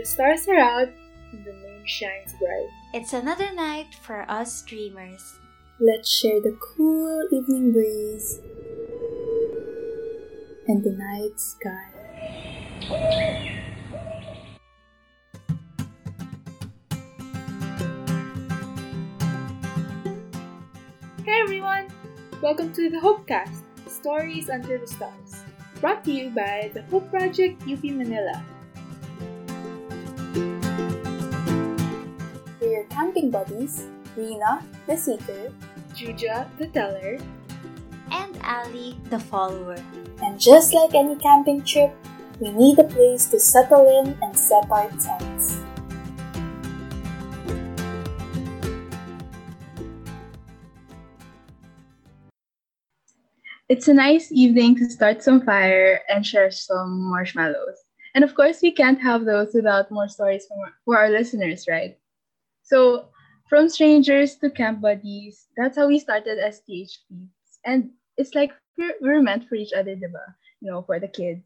The 0.00 0.06
stars 0.06 0.48
are 0.48 0.56
out 0.56 0.88
and 1.30 1.44
the 1.44 1.52
moon 1.52 1.82
shines 1.84 2.32
bright. 2.40 2.70
It's 2.94 3.12
another 3.12 3.52
night 3.52 3.94
for 4.00 4.24
us 4.30 4.62
dreamers. 4.62 5.38
Let's 5.78 6.10
share 6.10 6.40
the 6.40 6.56
cool 6.58 7.28
evening 7.30 7.70
breeze 7.72 8.40
and 10.68 10.82
the 10.82 10.92
night 10.92 11.38
sky. 11.38 11.90
Hey 21.26 21.40
everyone! 21.42 21.88
Welcome 22.40 22.72
to 22.72 22.88
the 22.88 22.96
Hopecast, 22.96 23.60
Stories 23.86 24.48
Under 24.48 24.78
the 24.78 24.86
Stars, 24.86 25.44
brought 25.78 26.02
to 26.04 26.10
you 26.10 26.30
by 26.30 26.70
the 26.72 26.80
Hope 26.84 27.10
Project 27.10 27.64
UP 27.68 27.84
Manila. 27.84 28.42
Camping 32.90 33.30
buddies, 33.30 33.86
Rina, 34.16 34.62
the 34.86 34.96
seeker, 34.96 35.52
Juja, 35.94 36.48
the 36.58 36.66
teller, 36.68 37.18
And 38.10 38.36
Ali, 38.42 38.98
the 39.10 39.18
follower. 39.20 39.78
and 40.22 40.38
just 40.38 40.74
like 40.74 40.94
any 40.94 41.16
camping 41.16 41.62
trip, 41.62 41.94
we 42.40 42.50
need 42.50 42.78
a 42.78 42.84
place 42.84 43.26
to 43.30 43.38
settle 43.38 43.86
in 44.00 44.18
and 44.22 44.36
set 44.36 44.68
our 44.70 44.90
tents. 44.98 45.60
It's 53.68 53.86
a 53.88 53.94
nice 53.94 54.32
evening 54.32 54.76
to 54.76 54.90
start 54.90 55.22
some 55.22 55.40
fire 55.42 56.00
and 56.08 56.26
share 56.26 56.50
some 56.50 57.02
marshmallows. 57.10 57.78
And 58.14 58.24
of 58.24 58.34
course, 58.34 58.60
we 58.62 58.72
can't 58.72 59.00
have 59.00 59.24
those 59.24 59.54
without 59.54 59.90
more 59.90 60.08
stories 60.08 60.44
from 60.48 60.58
our, 60.60 60.72
for 60.84 60.98
our 60.98 61.10
listeners, 61.10 61.66
right? 61.68 61.96
So, 62.70 63.10
from 63.50 63.68
strangers 63.68 64.36
to 64.38 64.50
camp 64.50 64.80
buddies, 64.80 65.48
that's 65.58 65.76
how 65.76 65.88
we 65.88 65.98
started 65.98 66.38
as 66.38 66.62
THPs. 66.62 67.58
And 67.66 67.90
it's 68.16 68.34
like 68.34 68.52
we're, 68.78 68.94
we're 69.00 69.22
meant 69.22 69.48
for 69.48 69.56
each 69.56 69.72
other, 69.74 69.96
diba? 69.96 70.22
You 70.60 70.70
know, 70.70 70.82
for 70.82 71.00
the 71.00 71.08
kids. 71.08 71.42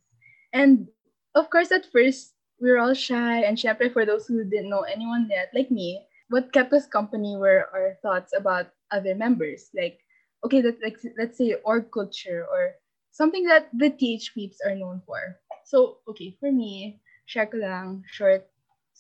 And 0.53 0.89
of 1.35 1.49
course, 1.49 1.73
at 1.73 1.89
first, 1.91 2.35
we 2.61 2.71
were 2.71 2.79
all 2.79 2.93
shy. 2.95 3.41
And 3.41 3.57
syempre, 3.57 3.93
for 3.93 4.05
those 4.05 4.27
who 4.27 4.45
didn't 4.45 4.69
know 4.69 4.83
anyone 4.85 5.29
yet, 5.31 5.49
like 5.55 5.71
me, 5.71 6.05
what 6.29 6.53
kept 6.53 6.73
us 6.75 6.87
company 6.87 7.37
were 7.37 7.69
our 7.73 7.97
thoughts 8.03 8.33
about 8.37 8.69
other 8.93 9.15
members. 9.15 9.71
Like, 9.75 10.01
okay, 10.45 10.61
that 10.61 10.77
like 10.83 11.01
let's 11.19 11.39
say 11.39 11.57
org 11.65 11.91
culture 11.91 12.45
or 12.45 12.77
something 13.11 13.45
that 13.49 13.71
the 13.73 13.89
TH 13.89 14.35
peeps 14.35 14.61
are 14.61 14.77
known 14.77 15.01
for. 15.07 15.41
So, 15.65 16.05
okay, 16.09 16.37
for 16.39 16.53
me, 16.53 17.01
share 17.25 17.47
ko 17.47 17.59
lang, 17.65 18.05
short 18.13 18.45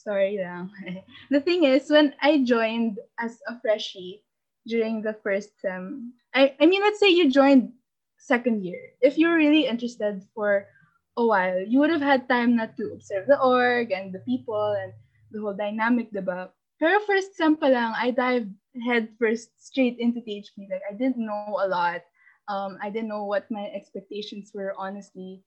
story 0.05 0.36
lang. 0.36 0.69
the 1.33 1.41
thing 1.41 1.64
is, 1.64 1.88
when 1.88 2.12
I 2.20 2.44
joined 2.44 3.00
as 3.16 3.41
a 3.48 3.56
freshie 3.64 4.20
during 4.69 5.00
the 5.00 5.16
first 5.24 5.56
sem, 5.64 6.12
I, 6.36 6.52
I 6.61 6.69
mean, 6.69 6.84
let's 6.84 7.00
say 7.00 7.08
you 7.08 7.33
joined 7.33 7.72
second 8.20 8.64
year. 8.64 8.92
If 9.00 9.16
you're 9.16 9.36
really 9.36 9.64
interested 9.64 10.20
for 10.36 10.69
a 11.16 11.24
while, 11.24 11.61
you 11.64 11.80
would 11.80 11.91
have 11.91 12.05
had 12.05 12.28
time 12.28 12.56
not 12.56 12.77
to 12.77 12.92
observe 12.92 13.27
the 13.27 13.41
org 13.41 13.92
and 13.92 14.12
the 14.12 14.20
people 14.28 14.77
and 14.77 14.92
the 15.33 15.41
whole 15.41 15.56
dynamic, 15.56 16.12
diba? 16.12 16.52
Pero 16.77 17.00
first 17.08 17.33
sem 17.36 17.56
pa 17.56 17.72
lang, 17.72 17.96
I 17.96 18.12
dived 18.12 18.52
head 18.84 19.08
first 19.16 19.56
straight 19.56 19.96
into 19.98 20.20
THP. 20.20 20.68
Like, 20.68 20.84
I 20.84 20.92
didn't 20.92 21.24
know 21.24 21.58
a 21.62 21.68
lot. 21.68 22.05
Um, 22.48 22.77
I 22.83 22.91
didn't 22.91 23.08
know 23.08 23.24
what 23.24 23.48
my 23.48 23.72
expectations 23.72 24.52
were, 24.52 24.74
honestly. 24.77 25.41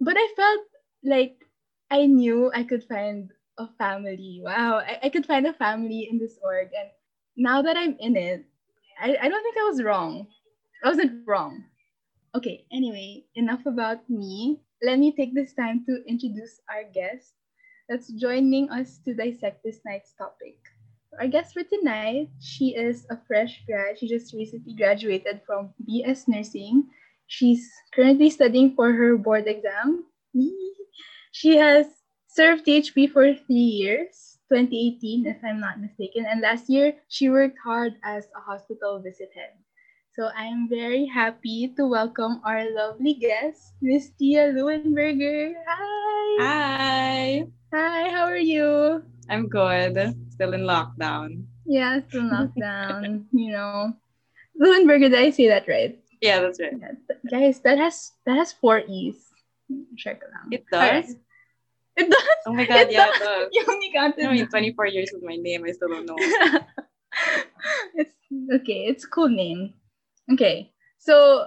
But 0.00 0.16
I 0.16 0.26
felt 0.36 0.64
like 1.04 1.45
I 1.90 2.06
knew 2.06 2.50
I 2.54 2.64
could 2.64 2.84
find 2.84 3.30
a 3.58 3.68
family. 3.78 4.40
Wow, 4.42 4.78
I, 4.78 4.98
I 5.04 5.08
could 5.08 5.26
find 5.26 5.46
a 5.46 5.52
family 5.52 6.08
in 6.10 6.18
this 6.18 6.38
org. 6.42 6.68
And 6.76 6.90
now 7.36 7.62
that 7.62 7.76
I'm 7.76 7.96
in 8.00 8.16
it, 8.16 8.44
I, 9.00 9.16
I 9.20 9.28
don't 9.28 9.42
think 9.42 9.56
I 9.58 9.68
was 9.68 9.82
wrong. 9.82 10.26
I 10.84 10.88
wasn't 10.88 11.26
wrong. 11.26 11.64
Okay, 12.34 12.64
anyway, 12.72 13.24
enough 13.34 13.64
about 13.66 14.08
me. 14.10 14.60
Let 14.82 14.98
me 14.98 15.14
take 15.16 15.34
this 15.34 15.54
time 15.54 15.84
to 15.86 16.02
introduce 16.06 16.60
our 16.68 16.84
guest 16.92 17.32
that's 17.88 18.12
joining 18.12 18.68
us 18.70 18.98
to 19.04 19.14
dissect 19.14 19.62
this 19.64 19.80
night's 19.86 20.12
topic. 20.18 20.58
Our 21.18 21.28
guest 21.28 21.54
for 21.54 21.62
tonight, 21.62 22.28
she 22.40 22.76
is 22.76 23.06
a 23.08 23.16
fresh 23.26 23.62
grad. 23.66 23.98
She 23.98 24.08
just 24.08 24.34
recently 24.34 24.74
graduated 24.74 25.40
from 25.46 25.72
BS 25.88 26.28
Nursing. 26.28 26.84
She's 27.26 27.70
currently 27.94 28.28
studying 28.28 28.74
for 28.74 28.92
her 28.92 29.16
board 29.16 29.46
exam. 29.46 30.04
She 31.36 31.60
has 31.60 31.84
served 32.32 32.64
THP 32.64 33.12
for 33.12 33.28
three 33.36 33.68
years, 33.84 34.40
2018, 34.48 35.28
if 35.28 35.36
I'm 35.44 35.60
not 35.60 35.76
mistaken. 35.76 36.24
And 36.24 36.40
last 36.40 36.64
year, 36.72 36.96
she 37.12 37.28
worked 37.28 37.60
hard 37.60 37.92
as 38.00 38.24
a 38.32 38.40
hospital 38.40 39.04
visit 39.04 39.28
head. 39.36 39.52
So 40.16 40.32
I 40.32 40.48
am 40.48 40.64
very 40.64 41.04
happy 41.04 41.76
to 41.76 41.84
welcome 41.84 42.40
our 42.40 42.64
lovely 42.72 43.20
guest, 43.20 43.76
Miss 43.84 44.08
Tia 44.16 44.48
Leuenberger. 44.48 45.52
Hi. 45.68 46.40
Hi, 46.40 47.46
Hi, 47.68 48.08
how 48.16 48.24
are 48.24 48.40
you? 48.40 49.04
I'm 49.28 49.52
good. 49.52 50.16
Still 50.32 50.56
in 50.56 50.64
lockdown. 50.64 51.44
Yeah, 51.68 52.00
still 52.08 52.24
in 52.24 52.30
lockdown, 52.32 53.28
you 53.36 53.52
know. 53.52 53.92
Leuenberger, 54.56 55.12
did 55.12 55.20
I 55.20 55.28
say 55.28 55.52
that 55.52 55.68
right? 55.68 56.00
Yeah, 56.22 56.40
that's 56.40 56.58
right. 56.64 56.80
Yeah. 56.80 56.96
Guys, 57.28 57.60
that 57.60 57.76
has 57.76 58.12
that 58.24 58.40
has 58.40 58.56
four 58.56 58.80
E's. 58.88 59.20
Check 60.00 60.22
it 60.24 60.32
out. 60.32 60.48
It 60.48 60.64
does. 60.72 61.16
It 61.96 62.10
does. 62.10 62.38
Oh 62.46 62.52
my 62.52 62.66
god, 62.66 62.88
yeah, 62.90 63.06
does. 63.06 63.16
it 63.16 63.24
does. 63.24 63.48
You 63.52 63.64
only 63.68 63.90
counted. 63.92 64.26
I 64.26 64.32
mean, 64.32 64.46
24 64.46 64.86
years 64.86 65.10
with 65.12 65.24
my 65.24 65.36
name, 65.36 65.64
I 65.64 65.72
still 65.72 65.88
don't 65.88 66.04
know. 66.04 66.16
it's 67.94 68.14
okay. 68.52 68.84
It's 68.84 69.04
a 69.04 69.08
cool 69.08 69.28
name. 69.28 69.72
Okay, 70.32 70.72
so 70.98 71.46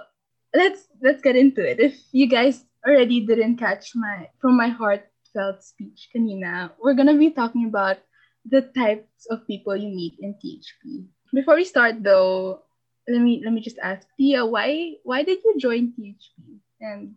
let's 0.54 0.88
let's 1.02 1.22
get 1.22 1.36
into 1.36 1.62
it. 1.62 1.80
If 1.80 2.00
you 2.12 2.28
guys 2.28 2.66
already 2.86 3.26
didn't 3.26 3.58
catch 3.58 3.94
my 3.94 4.30
from 4.42 4.58
my 4.58 4.70
heartfelt 4.70 5.64
speech, 5.64 6.10
kanina, 6.10 6.72
we're 6.82 6.98
gonna 6.98 7.18
be 7.18 7.30
talking 7.30 7.68
about 7.68 7.98
the 8.46 8.62
types 8.74 9.28
of 9.30 9.46
people 9.46 9.76
you 9.76 9.94
meet 9.94 10.18
in 10.20 10.34
THP. 10.34 11.06
Before 11.34 11.56
we 11.56 11.66
start, 11.66 12.02
though, 12.02 12.64
let 13.08 13.22
me 13.22 13.42
let 13.44 13.54
me 13.54 13.62
just 13.62 13.78
ask 13.82 14.08
Tia, 14.18 14.46
why 14.46 14.98
why 15.04 15.24
did 15.24 15.44
you 15.44 15.60
join 15.60 15.94
THP 15.94 16.58
and 16.82 17.16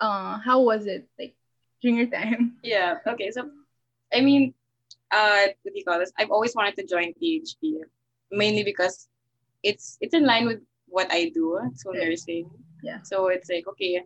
uh 0.00 0.38
how 0.38 0.62
was 0.62 0.86
it 0.86 1.06
like 1.18 1.36
during 1.82 1.98
your 1.98 2.06
time? 2.10 2.56
Yeah, 2.62 2.96
okay. 3.06 3.30
So, 3.30 3.50
I 4.12 4.20
mean, 4.20 4.54
uh, 5.10 5.46
what 5.62 5.72
do 5.74 5.78
you 5.78 5.84
call 5.84 5.98
this? 5.98 6.12
I've 6.18 6.30
always 6.30 6.54
wanted 6.54 6.76
to 6.76 6.86
join 6.86 7.12
THP, 7.20 7.80
mainly 8.32 8.64
because 8.64 9.08
it's 9.62 9.98
it's 10.00 10.14
in 10.14 10.24
line 10.24 10.46
with 10.46 10.60
what 10.88 11.12
I 11.12 11.28
do, 11.34 11.60
so 11.76 11.92
nursing. 11.92 12.48
Yeah. 12.82 13.02
So 13.02 13.28
it's 13.28 13.50
like, 13.50 13.66
okay, 13.68 14.02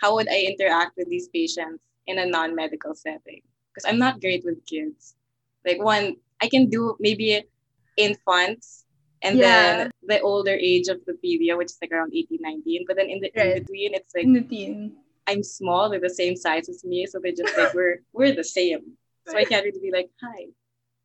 how 0.00 0.14
would 0.14 0.28
I 0.28 0.40
interact 0.50 0.96
with 0.96 1.08
these 1.08 1.28
patients 1.28 1.82
in 2.06 2.18
a 2.18 2.26
non-medical 2.26 2.94
setting? 2.94 3.42
Because 3.72 3.88
I'm 3.88 3.98
not 3.98 4.20
great 4.20 4.44
with 4.44 4.64
kids. 4.66 5.14
Like 5.64 5.82
one, 5.82 6.16
I 6.42 6.48
can 6.48 6.68
do 6.68 6.96
maybe 6.98 7.44
infants 7.96 8.86
and 9.22 9.38
Yeah. 9.38 9.46
then 9.46 9.90
the 10.02 10.20
older 10.20 10.56
age 10.58 10.88
of 10.88 11.04
the 11.06 11.12
pedia, 11.22 11.56
which 11.56 11.66
is 11.70 11.78
like 11.82 11.92
around 11.92 12.12
18, 12.14 12.38
19. 12.40 12.84
But 12.88 12.96
then 12.96 13.10
in 13.10 13.20
the 13.20 13.30
Right. 13.36 13.56
in 13.56 13.62
between, 13.62 13.94
it's 13.94 14.14
like 14.14 14.24
In 14.24 14.32
the 14.32 14.42
teen. 14.42 14.96
I'm 15.26 15.42
small, 15.42 15.88
they're 15.90 16.00
the 16.00 16.10
same 16.10 16.36
size 16.36 16.68
as 16.68 16.84
me, 16.84 17.06
so 17.06 17.18
they're 17.22 17.32
just 17.32 17.56
like 17.56 17.74
we're 17.74 18.02
we're 18.12 18.34
the 18.34 18.44
same. 18.44 18.96
So 19.28 19.36
I 19.36 19.44
can't 19.44 19.64
really 19.64 19.80
be 19.80 19.92
like, 19.92 20.10
hi, 20.20 20.46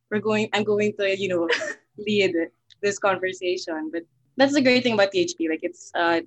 we're 0.10 0.20
going. 0.22 0.50
I'm 0.54 0.64
going 0.64 0.94
to 1.00 1.18
you 1.18 1.28
know 1.28 1.50
lead 1.98 2.36
this 2.82 3.00
conversation. 3.00 3.90
But 3.92 4.04
that's 4.38 4.54
the 4.54 4.62
great 4.62 4.84
thing 4.84 4.94
about 4.94 5.12
THP. 5.12 5.50
Like 5.50 5.64
it's 5.64 5.92
uh 5.96 6.22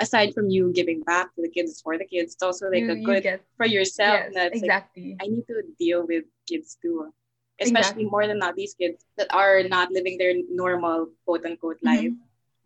aside 0.00 0.34
from 0.34 0.50
you 0.50 0.72
giving 0.72 1.02
back 1.02 1.34
to 1.34 1.42
the 1.42 1.48
kids, 1.48 1.70
it's 1.70 1.82
for 1.82 1.96
the 1.98 2.04
kids. 2.04 2.34
It's 2.34 2.42
also 2.42 2.70
like 2.70 2.82
you, 2.82 2.92
a 2.92 2.96
you 2.96 3.04
good 3.06 3.22
get 3.22 3.44
for 3.56 3.66
yourself. 3.66 4.20
yes, 4.20 4.32
that's 4.34 4.54
like 4.54 4.62
exactly. 4.64 5.16
I 5.20 5.26
need 5.26 5.46
to 5.46 5.62
deal 5.78 6.06
with 6.06 6.24
kids 6.48 6.76
too. 6.80 7.12
Especially 7.60 7.78
Exactly. 7.80 8.04
more 8.06 8.26
than 8.26 8.38
not 8.38 8.56
these 8.56 8.72
kids 8.74 9.04
that 9.18 9.28
are 9.34 9.62
not 9.64 9.92
living 9.92 10.16
their 10.16 10.32
normal 10.50 11.08
quote 11.26 11.44
unquote 11.44 11.78
life. 11.82 12.12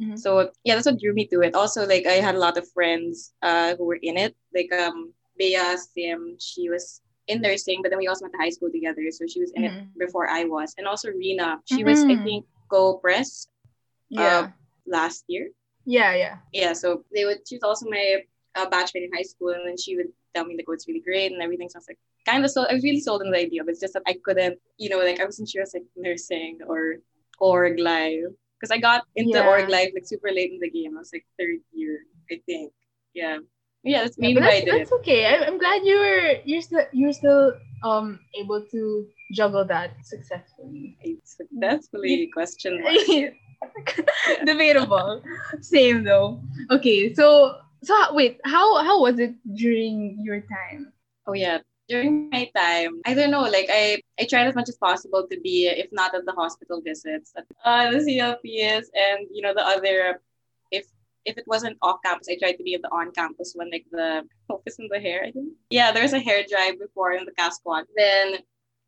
Mhm. 0.01 0.19
So 0.19 0.51
yeah, 0.65 0.75
that's 0.75 0.87
what 0.87 0.99
drew 1.01 1.15
me 1.15 1.27
to 1.29 1.41
it. 1.43 1.55
Also, 1.55 1.87
like 1.87 2.07
I 2.07 2.19
had 2.23 2.35
a 2.35 2.39
lot 2.39 2.57
of 2.57 2.71
friends 2.73 3.35
uh, 3.43 3.75
who 3.77 3.85
were 3.85 4.01
in 4.03 4.17
it. 4.17 4.35
Like 4.55 4.73
um 4.73 5.13
Bea 5.39 5.77
Sim, 5.77 6.37
she 6.39 6.69
was 6.69 7.01
in 7.27 7.41
nursing, 7.41 7.81
but 7.83 7.91
then 7.91 7.99
we 7.99 8.07
also 8.09 8.25
went 8.25 8.35
to 8.35 8.39
high 8.43 8.51
school 8.51 8.71
together. 8.71 9.03
So 9.11 9.27
she 9.27 9.41
was 9.41 9.53
in 9.55 9.65
it 9.65 9.73
Mhm. 9.73 9.99
before 9.99 10.29
I 10.29 10.45
was. 10.45 10.75
And 10.79 10.87
also 10.87 11.11
Rena, 11.11 11.61
she 11.65 11.85
was 11.85 12.05
I 12.09 12.17
Mhm. 12.17 12.23
think 12.23 12.47
co-press 12.71 13.49
yeah. 14.09 14.51
last 14.87 15.25
year. 15.29 15.49
yeah, 15.85 16.15
yeah. 16.15 16.37
Yeah, 16.53 16.73
so 16.73 17.05
they 17.15 17.25
would. 17.25 17.47
She 17.49 17.57
was 17.57 17.63
also 17.65 17.87
my 17.91 18.23
uh, 18.55 18.69
batchmate 18.71 19.05
in 19.07 19.13
high 19.13 19.23
school, 19.27 19.51
and 19.51 19.67
then 19.67 19.77
she 19.77 19.97
would 19.97 20.11
tell 20.35 20.45
me 20.45 20.57
like, 20.57 20.67
"Oh, 20.69 20.73
it's 20.73 20.87
really 20.89 21.01
great" 21.01 21.33
and 21.33 21.43
everything. 21.43 21.69
So 21.69 21.77
I 21.77 21.81
was 21.81 21.89
like, 21.89 21.99
kind 22.27 22.45
of 22.45 22.51
sold. 22.51 22.69
I 22.71 22.75
was 22.75 22.85
really 22.85 23.01
sold 23.01 23.23
on 23.23 23.31
the 23.31 23.39
idea, 23.39 23.65
but 23.65 23.73
it's 23.73 23.81
just 23.81 23.95
that 23.95 24.03
I 24.07 24.15
couldn't, 24.25 24.59
you 24.79 24.89
know, 24.91 24.99
like 24.99 25.21
I 25.21 25.25
wasn't 25.25 25.49
sure 25.49 25.63
it's 25.63 25.75
like 25.75 25.85
nursing 25.97 26.59
or 26.67 26.97
org 27.41 27.79
life 27.81 28.31
because 28.65 28.73
I 28.73 28.81
got 28.81 29.05
into 29.17 29.37
Yeah. 29.37 29.49
org 29.49 29.69
life 29.69 29.93
like 29.95 30.07
super 30.09 30.33
late 30.33 30.53
in 30.53 30.61
the 30.61 30.71
game. 30.71 30.97
I 30.97 31.01
was 31.05 31.13
like 31.13 31.27
third 31.39 31.61
year, 31.73 32.01
I 32.33 32.41
think. 32.49 32.73
Yeah, 33.15 33.39
Yeah, 33.85 34.03
that's 34.09 34.17
Yeah, 34.17 34.33
maybe 34.33 34.41
I 34.41 34.65
that's, 34.65 34.65
that's 34.65 34.93
okay. 35.05 35.27
I, 35.29 35.45
I'm 35.45 35.59
glad 35.59 35.85
you 35.85 35.97
were 36.01 36.41
you're 36.45 36.63
still 36.65 36.87
you're 36.93 37.13
still 37.13 37.53
um 37.85 38.21
able 38.41 38.65
to 38.73 39.07
juggle 39.37 39.65
that 39.69 39.93
successfully. 40.05 40.97
Successfully 41.25 42.31
question 42.33 42.81
mark. 42.85 43.37
Debatable. 44.45 45.23
Same 45.61 46.05
though. 46.05 46.41
Okay, 46.71 47.13
so 47.15 47.61
so 47.85 47.95
wait, 48.15 48.41
how 48.45 48.81
how 48.83 49.01
was 49.01 49.19
it 49.21 49.37
during 49.55 50.17
your 50.25 50.41
time? 50.41 50.93
Oh 51.29 51.33
yeah. 51.37 51.61
During 51.89 52.31
my 52.31 52.51
time, 52.57 53.03
I 53.05 53.13
don't 53.13 53.31
know, 53.31 53.43
like 53.43 53.69
I, 53.71 54.01
I 54.19 54.25
tried 54.25 54.47
as 54.47 54.55
much 54.55 54.71
as 54.71 54.77
possible 54.77 55.27
to 55.31 55.41
be, 55.41 55.67
if 55.67 55.89
not 55.93 56.15
at 56.15 56.25
the 56.25 56.33
hospital 56.33 56.81
visits, 56.81 57.33
at 57.37 57.45
uh, 57.65 57.91
the 57.91 57.99
CLPs 57.99 58.87
and 58.95 59.27
you 59.31 59.43
know 59.43 59.53
the 59.53 59.63
other 59.63 60.21
if 60.71 60.87
if 61.25 61.37
it 61.39 61.45
wasn't 61.47 61.77
off 61.83 62.01
campus, 62.05 62.29
I 62.31 62.37
tried 62.37 62.57
to 62.57 62.63
be 62.63 62.75
at 62.75 62.83
the 62.83 62.89
on 62.89 63.13
campus 63.13 63.53
one, 63.55 63.71
like 63.71 63.85
the 63.91 64.27
focus 64.49 64.77
on 64.81 64.89
the 64.91 65.01
hair, 65.01 65.25
I 65.25 65.33
think. 65.33 65.53
Yeah, 65.71 65.93
there 65.93 66.03
was 66.03 66.13
a 66.13 66.21
hair 66.21 66.45
drive 66.49 66.79
before 66.79 67.13
in 67.13 67.25
the 67.25 67.33
Casquad. 67.33 67.85
Then 67.97 68.39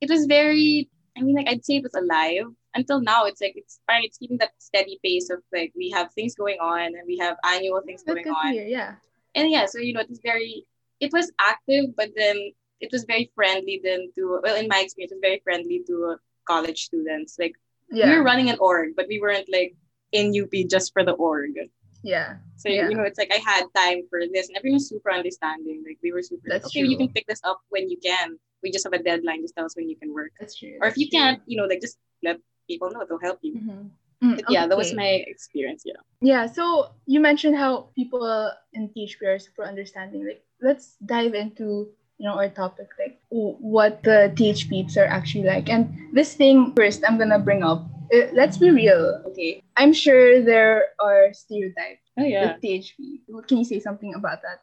it 0.00 0.10
was 0.10 0.26
very 0.26 0.88
I 1.16 1.22
mean 1.22 1.36
like 1.36 1.48
I'd 1.48 1.64
say 1.64 1.76
it 1.76 1.82
was 1.82 1.94
alive. 1.94 2.46
Until 2.74 3.00
now 3.00 3.24
it's 3.24 3.40
like 3.40 3.54
it's 3.56 3.80
fine, 3.86 4.04
it's 4.04 4.18
keeping 4.18 4.38
that 4.38 4.52
steady 4.58 4.98
pace 5.02 5.30
of 5.30 5.40
like 5.52 5.72
we 5.76 5.90
have 5.90 6.12
things 6.12 6.34
going 6.34 6.58
on 6.60 6.80
and 6.80 7.02
we 7.06 7.16
have 7.18 7.36
annual 7.44 7.80
things 7.84 8.02
That's 8.04 8.22
going 8.22 8.34
on 8.34 8.52
hear, 8.52 8.66
yeah. 8.66 8.94
and 9.34 9.50
yeah, 9.50 9.66
so 9.66 9.78
you 9.78 9.94
know, 9.94 10.00
it 10.00 10.10
was 10.10 10.20
very, 10.22 10.66
it 11.00 11.10
was 11.12 11.32
active, 11.40 11.96
but 11.96 12.10
then 12.16 12.52
it 12.80 12.90
was 12.92 13.04
very 13.04 13.30
friendly. 13.34 13.80
Then 13.82 14.10
to 14.16 14.40
well, 14.42 14.56
in 14.56 14.68
my 14.68 14.80
experience, 14.80 15.12
it 15.12 15.16
was 15.16 15.22
very 15.28 15.40
friendly 15.44 15.82
to 15.86 16.16
college 16.46 16.84
students. 16.86 17.36
Like 17.38 17.54
Yeah. 17.90 18.10
we 18.10 18.16
were 18.18 18.24
running 18.24 18.50
an 18.50 18.58
org, 18.60 18.94
but 18.96 19.06
we 19.08 19.20
weren't 19.20 19.48
like 19.50 19.74
in 20.12 20.32
UP 20.34 20.52
just 20.68 20.92
for 20.92 21.02
the 21.04 21.12
org. 21.12 21.54
yeah. 22.02 22.36
So 22.56 22.68
Yeah. 22.68 22.88
you 22.88 22.94
know, 22.96 23.02
it's 23.02 23.18
like 23.18 23.32
I 23.32 23.40
had 23.42 23.64
time 23.74 24.00
for 24.10 24.20
this, 24.32 24.48
and 24.48 24.56
everyone 24.56 24.76
was 24.80 24.88
super 24.88 25.10
understanding. 25.12 25.82
Like 25.86 25.98
we 26.02 26.12
were 26.12 26.22
super. 26.22 26.46
like, 26.48 26.62
That's 26.62 26.70
okay, 26.70 26.86
you 26.86 26.96
can 26.96 27.08
pick 27.16 27.26
this 27.26 27.40
up 27.44 27.60
when 27.74 27.84
you 27.90 27.98
can. 27.98 28.38
We 28.62 28.70
just 28.70 28.84
have 28.86 28.92
a 29.00 29.02
deadline. 29.02 29.42
Just 29.42 29.54
tell 29.56 29.66
us 29.66 29.74
when 29.76 29.88
you 29.88 29.96
can 29.96 30.10
work. 30.14 30.32
That's 30.40 30.54
true. 30.60 30.76
Or 30.80 30.86
if 30.88 30.94
that's 30.94 30.98
you 31.02 31.08
can't, 31.10 31.40
you 31.50 31.56
know, 31.58 31.66
like 31.66 31.80
just 31.86 31.98
let 32.22 32.38
people 32.70 32.90
know. 32.90 33.02
They'll 33.06 33.18
help 33.30 33.40
you. 33.42 33.52
true. 33.58 33.68
Mhm. 33.70 33.90
Mm, 34.24 34.36
yeah, 34.48 34.64
that 34.66 34.78
was 34.78 34.94
my 34.94 35.10
experience. 35.34 35.82
Yeah. 35.84 36.00
Yeah, 36.32 36.44
so 36.46 36.88
you 37.06 37.20
mentioned 37.20 37.54
how 37.62 37.90
people 37.94 38.24
in 38.72 38.88
THP 38.88 39.20
are 39.26 39.38
super 39.38 39.64
understanding. 39.72 40.24
Like, 40.24 40.42
let's 40.62 40.96
dive 41.04 41.34
into 41.34 41.92
you 42.18 42.26
know 42.26 42.34
our 42.34 42.48
topic, 42.48 42.88
like 42.98 43.20
w- 43.30 43.56
what 43.60 44.02
the 44.02 44.32
THPs 44.34 44.96
are 44.96 45.04
actually 45.06 45.44
like. 45.44 45.68
And 45.68 45.92
this 46.12 46.34
thing 46.34 46.72
first, 46.76 47.02
I'm 47.06 47.18
gonna 47.18 47.38
bring 47.38 47.62
up. 47.62 47.84
Uh, 48.14 48.30
let's 48.32 48.56
be 48.56 48.70
real, 48.70 49.22
okay? 49.26 49.62
I'm 49.76 49.92
sure 49.92 50.40
there 50.40 50.94
are 51.00 51.32
stereotypes 51.34 52.06
Oh 52.18 52.24
yeah. 52.24 52.52
with 52.54 52.62
THP. 52.62 53.20
Can 53.48 53.58
you 53.58 53.64
say 53.64 53.80
something 53.80 54.14
about 54.14 54.42
that? 54.42 54.62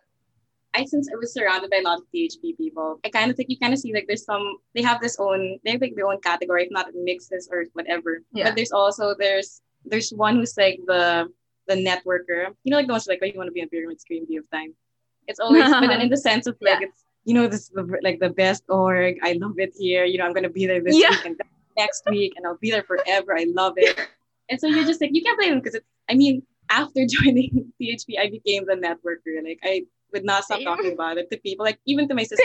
I 0.73 0.85
since 0.85 1.09
I 1.13 1.15
was 1.17 1.33
surrounded 1.33 1.69
by 1.69 1.77
a 1.77 1.81
lot 1.83 1.99
of 1.99 2.05
THP 2.15 2.57
people, 2.57 2.99
I 3.05 3.09
kind 3.09 3.29
of 3.29 3.37
think 3.37 3.49
you 3.49 3.59
kind 3.59 3.73
of 3.73 3.79
see 3.79 3.93
like 3.93 4.05
there's 4.07 4.25
some 4.25 4.57
they 4.73 4.81
have 4.81 5.01
this 5.01 5.17
own 5.19 5.59
they 5.63 5.71
have 5.71 5.81
like 5.81 5.93
their 5.95 6.07
own 6.07 6.19
category, 6.21 6.63
if 6.65 6.71
not 6.71 6.87
mixes 6.95 7.47
or 7.51 7.65
whatever. 7.73 8.23
Yeah. 8.33 8.45
But 8.49 8.55
there's 8.55 8.71
also 8.71 9.13
there's 9.19 9.61
there's 9.85 10.09
one 10.11 10.37
who's 10.37 10.57
like 10.57 10.79
the 10.87 11.27
the 11.67 11.75
networker. 11.75 12.55
You 12.63 12.71
know, 12.71 12.77
like 12.77 12.87
the 12.87 12.93
ones 12.93 13.05
like, 13.07 13.19
oh, 13.21 13.25
you 13.25 13.37
want 13.37 13.47
to 13.49 13.51
be 13.53 13.61
on 13.61 13.69
pyramid 13.69 14.01
screen 14.01 14.25
view 14.25 14.39
of 14.39 14.49
time. 14.49 14.73
It's 15.27 15.39
always, 15.39 15.63
but 15.69 15.81
then 15.87 16.01
in 16.05 16.09
the 16.09 16.17
sense 16.17 16.47
of 16.47 16.55
like 16.61 16.79
Yeah. 16.81 16.87
it's 16.87 17.02
you 17.25 17.33
know 17.33 17.47
this 17.47 17.61
is 17.61 17.69
the, 17.69 17.83
like 18.03 18.19
the 18.19 18.29
best 18.29 18.63
org. 18.69 19.17
I 19.23 19.33
love 19.33 19.57
it 19.57 19.73
here. 19.77 20.05
You 20.05 20.17
know, 20.17 20.25
I'm 20.25 20.33
gonna 20.33 20.49
be 20.49 20.65
there 20.67 20.81
this 20.81 20.97
Yeah. 20.99 21.09
week 21.11 21.25
and 21.25 21.41
next 21.77 22.03
week, 22.09 22.33
and 22.37 22.45
I'll 22.45 22.57
be 22.57 22.71
there 22.71 22.83
forever. 22.83 23.37
I 23.37 23.45
love 23.49 23.73
it. 23.77 23.97
And 24.49 24.59
so 24.59 24.67
you're 24.67 24.83
just 24.85 24.99
like 24.99 25.11
you 25.13 25.23
can't 25.23 25.37
blame 25.39 25.51
them 25.51 25.59
because 25.59 25.75
it's. 25.75 25.85
I 26.09 26.15
mean, 26.15 26.43
after 26.69 27.05
joining 27.09 27.71
THP, 27.81 28.19
I 28.19 28.29
became 28.29 28.65
the 28.65 28.75
networker. 28.75 29.41
Like 29.43 29.59
I 29.63 29.85
would 30.11 30.25
not 30.25 30.43
stop 30.43 30.61
talking 30.63 30.91
about 30.91 31.17
it 31.17 31.31
to 31.31 31.37
people, 31.37 31.63
like 31.65 31.79
even 31.85 32.09
to 32.09 32.13
my 32.13 32.23
sister. 32.23 32.43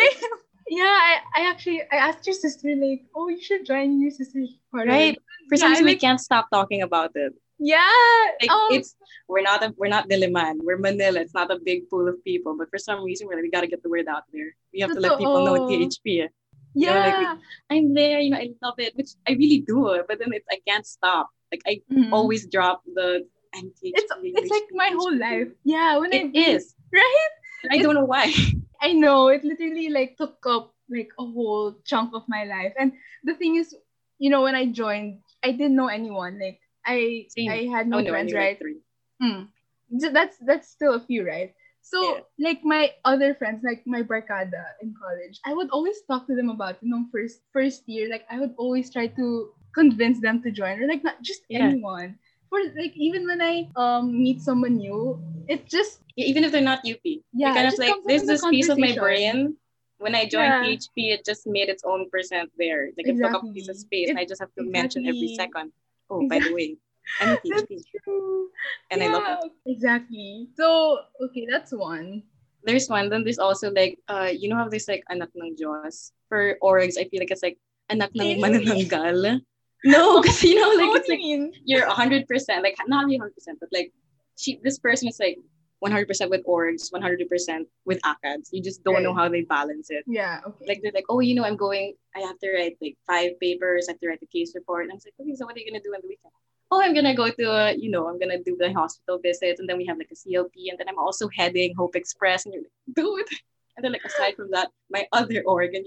yeah, 0.69 0.85
I, 0.85 1.17
I 1.37 1.51
actually 1.51 1.83
I 1.91 1.97
asked 1.97 2.25
your 2.27 2.35
sister 2.37 2.69
like, 2.77 3.03
oh, 3.17 3.29
you 3.29 3.43
should 3.43 3.67
join 3.67 4.01
your 4.01 4.13
sister's 4.13 4.57
party. 4.71 4.89
Right? 4.89 5.15
it." 5.15 5.23
For 5.49 5.57
some 5.57 5.71
Yeah, 5.73 5.73
reason, 5.73 5.87
we 5.87 5.97
can't 5.97 6.21
stop 6.21 6.51
talking 6.51 6.83
about 6.83 7.11
it. 7.17 7.35
Yeah. 7.59 7.83
Like 8.41 8.51
oh, 8.53 8.69
it's 8.73 8.95
we're 9.29 9.43
not 9.43 9.63
a, 9.65 9.75
we're 9.77 9.89
not 9.89 10.09
Diliman, 10.09 10.59
we're 10.63 10.79
Manila. 10.79 11.21
It's 11.21 11.35
not 11.35 11.51
a 11.51 11.59
big 11.59 11.89
pool 11.91 12.09
of 12.09 12.23
people, 12.25 12.57
but 12.57 12.71
for 12.71 12.79
some 12.79 13.03
reason, 13.03 13.27
we're 13.27 13.35
like, 13.35 13.43
we 13.43 13.51
gotta 13.51 13.67
get 13.67 13.83
the 13.83 13.89
word 13.91 14.07
out 14.09 14.25
there. 14.33 14.55
We 14.73 14.81
have 14.81 14.93
to 14.93 15.01
let 15.01 15.19
people 15.19 15.45
know. 15.45 15.67
THP. 15.67 16.29
yeah. 16.75 16.93
know, 16.93 17.01
like, 17.29 17.39
I'm 17.71 17.95
there, 17.95 18.21
you 18.21 18.31
know, 18.31 18.39
I 18.39 18.51
love 18.63 18.75
it, 18.79 18.95
which 18.97 19.11
I 19.27 19.33
really 19.33 19.61
do. 19.67 20.03
But 20.07 20.19
then 20.21 20.33
it's 20.33 20.47
I 20.51 20.59
can't 20.67 20.87
stop. 20.87 21.31
Like 21.53 21.63
I 21.67 21.83
Mhm. 21.91 22.13
always 22.13 22.47
drop 22.47 22.83
the 22.87 23.27
I'm 23.55 23.73
THP. 23.75 23.93
it's 23.97 24.13
it's 24.23 24.51
like 24.51 24.69
my 24.73 24.91
whole 24.95 25.17
life. 25.17 25.49
Yeah, 25.65 25.99
when 25.99 26.13
It 26.13 26.31
I 26.37 26.39
is. 26.55 26.75
right. 26.93 27.29
I 27.71 27.79
don't 27.79 27.95
know 27.95 28.05
why. 28.05 28.33
I 28.81 28.93
know 28.93 29.29
it 29.29 29.43
literally 29.43 29.89
like 29.89 30.17
took 30.17 30.39
up 30.47 30.75
like 30.89 31.11
a 31.19 31.25
whole 31.25 31.75
chunk 31.85 32.15
of 32.15 32.23
my 32.29 32.45
life. 32.45 32.73
And 32.79 32.93
the 33.25 33.35
thing 33.35 33.57
is, 33.57 33.75
you 34.19 34.31
know, 34.31 34.43
when 34.43 34.55
I 34.55 34.67
joined, 34.67 35.21
I 35.43 35.51
didn't 35.53 35.75
know 35.75 35.89
anyone. 35.89 36.39
Like 36.39 36.61
I 36.89 37.27
Same. 37.29 37.51
I 37.53 37.59
had 37.69 37.87
no 37.89 37.99
oh 37.99 38.01
no, 38.01 38.11
friends, 38.11 38.33
like 38.33 38.41
right? 38.41 38.59
three. 38.59 38.81
Hmm. 39.21 39.53
That's 39.91 40.37
that's 40.41 40.69
still 40.69 40.95
a 40.95 41.01
few, 41.05 41.27
right? 41.27 41.53
So 41.81 42.01
Yeah. 42.01 42.51
like 42.51 42.61
my 42.65 42.93
other 43.05 43.35
friends, 43.37 43.65
like 43.65 43.85
my 43.87 44.03
barkada 44.03 44.77
in 44.83 44.93
college, 44.97 45.41
I 45.45 45.53
would 45.55 45.71
always 45.71 46.01
talk 46.09 46.27
to 46.29 46.35
them 46.37 46.51
about 46.51 46.81
you 46.83 46.89
know 46.93 47.05
first 47.13 47.41
first 47.53 47.89
year. 47.89 48.09
Like 48.09 48.25
I 48.31 48.41
would 48.41 48.53
always 48.57 48.89
try 48.93 49.09
to 49.21 49.53
convince 49.75 50.21
them 50.21 50.43
to 50.45 50.51
join, 50.51 50.81
or 50.81 50.87
like 50.89 51.05
not 51.05 51.21
just 51.23 51.45
Yeah. 51.49 51.69
anyone. 51.73 52.17
For 52.49 52.61
like 52.77 52.97
even 52.97 53.29
when 53.29 53.41
I 53.41 53.69
um 53.77 54.13
meet 54.13 54.41
someone 54.41 54.77
new, 54.81 55.21
it 55.49 55.69
just 55.69 56.01
Yeah, 56.17 56.27
even 56.29 56.45
if 56.45 56.53
they're 56.53 56.65
not 56.65 56.85
UP. 56.85 57.25
yeah, 57.33 57.55
kind 57.55 57.69
of 57.69 57.79
like 57.79 57.95
there's 58.05 58.25
this 58.29 58.45
piece 58.49 58.69
of 58.69 58.77
my 58.79 58.93
brain. 58.97 59.57
When 59.99 60.15
I 60.15 60.29
joined 60.31 60.55
Yeah. 60.55 60.63
THP, 60.63 61.11
it 61.11 61.25
just 61.25 61.47
made 61.47 61.69
its 61.69 61.83
own 61.85 62.09
percent 62.09 62.53
there. 62.57 62.93
Like 62.97 63.09
it 63.09 63.17
took 63.19 63.35
up 63.35 63.43
a 63.43 63.53
piece 63.53 63.69
of 63.69 63.75
Exactly. 63.75 63.89
space, 63.89 64.09
and 64.11 64.19
It- 64.19 64.23
I 64.23 64.25
just 64.29 64.41
have 64.41 64.55
to 64.55 64.63
mention 64.65 65.07
every 65.09 65.29
second. 65.35 65.73
Oh, 66.11 66.27
by 66.29 66.39
the 66.41 66.53
way, 66.53 66.77
I'm 67.21 67.37
a 67.37 67.41
true. 68.05 68.49
and 68.91 69.03
I 69.03 69.09
love 69.09 69.25
it. 69.45 69.53
Exactly. 69.67 70.49
So 70.57 71.01
okay, 71.21 71.47
that's 71.49 71.73
one. 71.73 72.23
There's 72.65 72.89
one. 72.89 73.09
Then 73.09 73.25
there's 73.25 73.39
also 73.39 73.71
like, 73.71 73.99
uh, 74.09 74.33
you 74.33 74.49
know 74.49 74.57
how 74.57 74.69
there's 74.69 74.89
like 74.89 75.05
anak 75.09 75.31
ng 75.37 75.57
Diyos 75.57 76.13
for 76.29 76.57
orgs. 76.63 76.99
I 76.99 77.09
feel 77.09 77.21
like 77.21 77.31
it's 77.31 77.43
like 77.43 77.59
anak 77.89 78.13
ng 78.17 78.41
manananggal. 78.41 79.41
No, 79.85 80.19
because 80.23 80.43
you 80.43 80.59
know, 80.59 80.75
like 80.75 80.91
it's 80.99 81.09
like 81.09 81.23
you 81.23 81.87
hundred 81.87 82.27
percent, 82.27 82.67
like 82.67 82.75
not 82.89 83.07
really 83.07 83.19
hundred 83.19 83.35
percent, 83.35 83.59
but 83.61 83.69
like 83.71 83.93
she, 84.35 84.59
this 84.63 84.79
person 84.79 85.07
is 85.07 85.21
like 85.21 85.39
one 85.81 85.93
hundred 85.93 86.09
percent 86.09 86.31
with 86.31 86.45
orgs, 86.45 86.91
one 86.93 87.03
hundred 87.03 87.29
percent 87.29 87.69
with 87.85 88.01
ACADS. 88.03 88.49
You 88.53 88.63
just 88.63 88.83
don't 88.85 89.03
know 89.03 89.15
how 89.15 89.29
they 89.29 89.43
balance 89.43 89.91
it. 89.91 90.05
Yeah. 90.07 90.41
Okay. 90.47 90.65
like 90.67 90.81
they're 90.83 90.93
like, 90.93 91.05
oh, 91.09 91.21
you 91.21 91.35
know, 91.35 91.45
I'm 91.45 91.57
going. 91.57 91.95
I 92.17 92.21
have 92.21 92.39
to 92.41 92.53
write 92.53 92.77
like 92.81 92.97
five 93.07 93.39
papers. 93.41 93.87
I 93.89 93.93
have 93.93 94.01
to 94.01 94.09
write 94.09 94.23
a 94.23 94.27
case 94.27 94.53
report. 94.55 94.85
And 94.85 94.93
I 94.93 94.95
was 94.95 95.05
like, 95.05 95.15
okay, 95.21 95.35
so 95.35 95.47
what 95.47 95.57
are 95.57 95.61
you 95.61 95.71
gonna 95.71 95.83
do 95.83 95.95
on 95.95 96.01
the 96.03 96.09
weekend? 96.09 96.33
Oh, 96.71 96.83
I'm 96.83 96.95
gonna 96.95 97.15
go 97.15 97.31
to, 97.31 97.51
uh, 97.51 97.71
you 97.71 97.91
know, 97.91 98.09
I'm 98.09 98.19
gonna 98.19 98.43
do 98.43 98.57
the 98.59 98.73
hospital 98.73 99.19
visits, 99.19 99.59
and 99.61 99.69
then 99.69 99.79
we 99.79 99.87
have 99.87 99.97
like 99.99 100.11
a 100.13 100.15
CLP, 100.15 100.69
and 100.71 100.79
then 100.79 100.89
I'm 100.89 100.99
also 100.99 101.29
heading 101.29 101.75
Hope 101.75 101.97
Express, 101.97 102.45
and 102.45 102.53
you're 102.55 102.63
like, 102.65 102.95
dude. 102.95 103.27
And 103.77 103.85
then 103.85 103.93
like 103.93 104.05
aside 104.05 104.35
from 104.35 104.51
that, 104.51 104.69
my 104.91 105.07
other 105.13 105.43
org, 105.47 105.75
and 105.75 105.87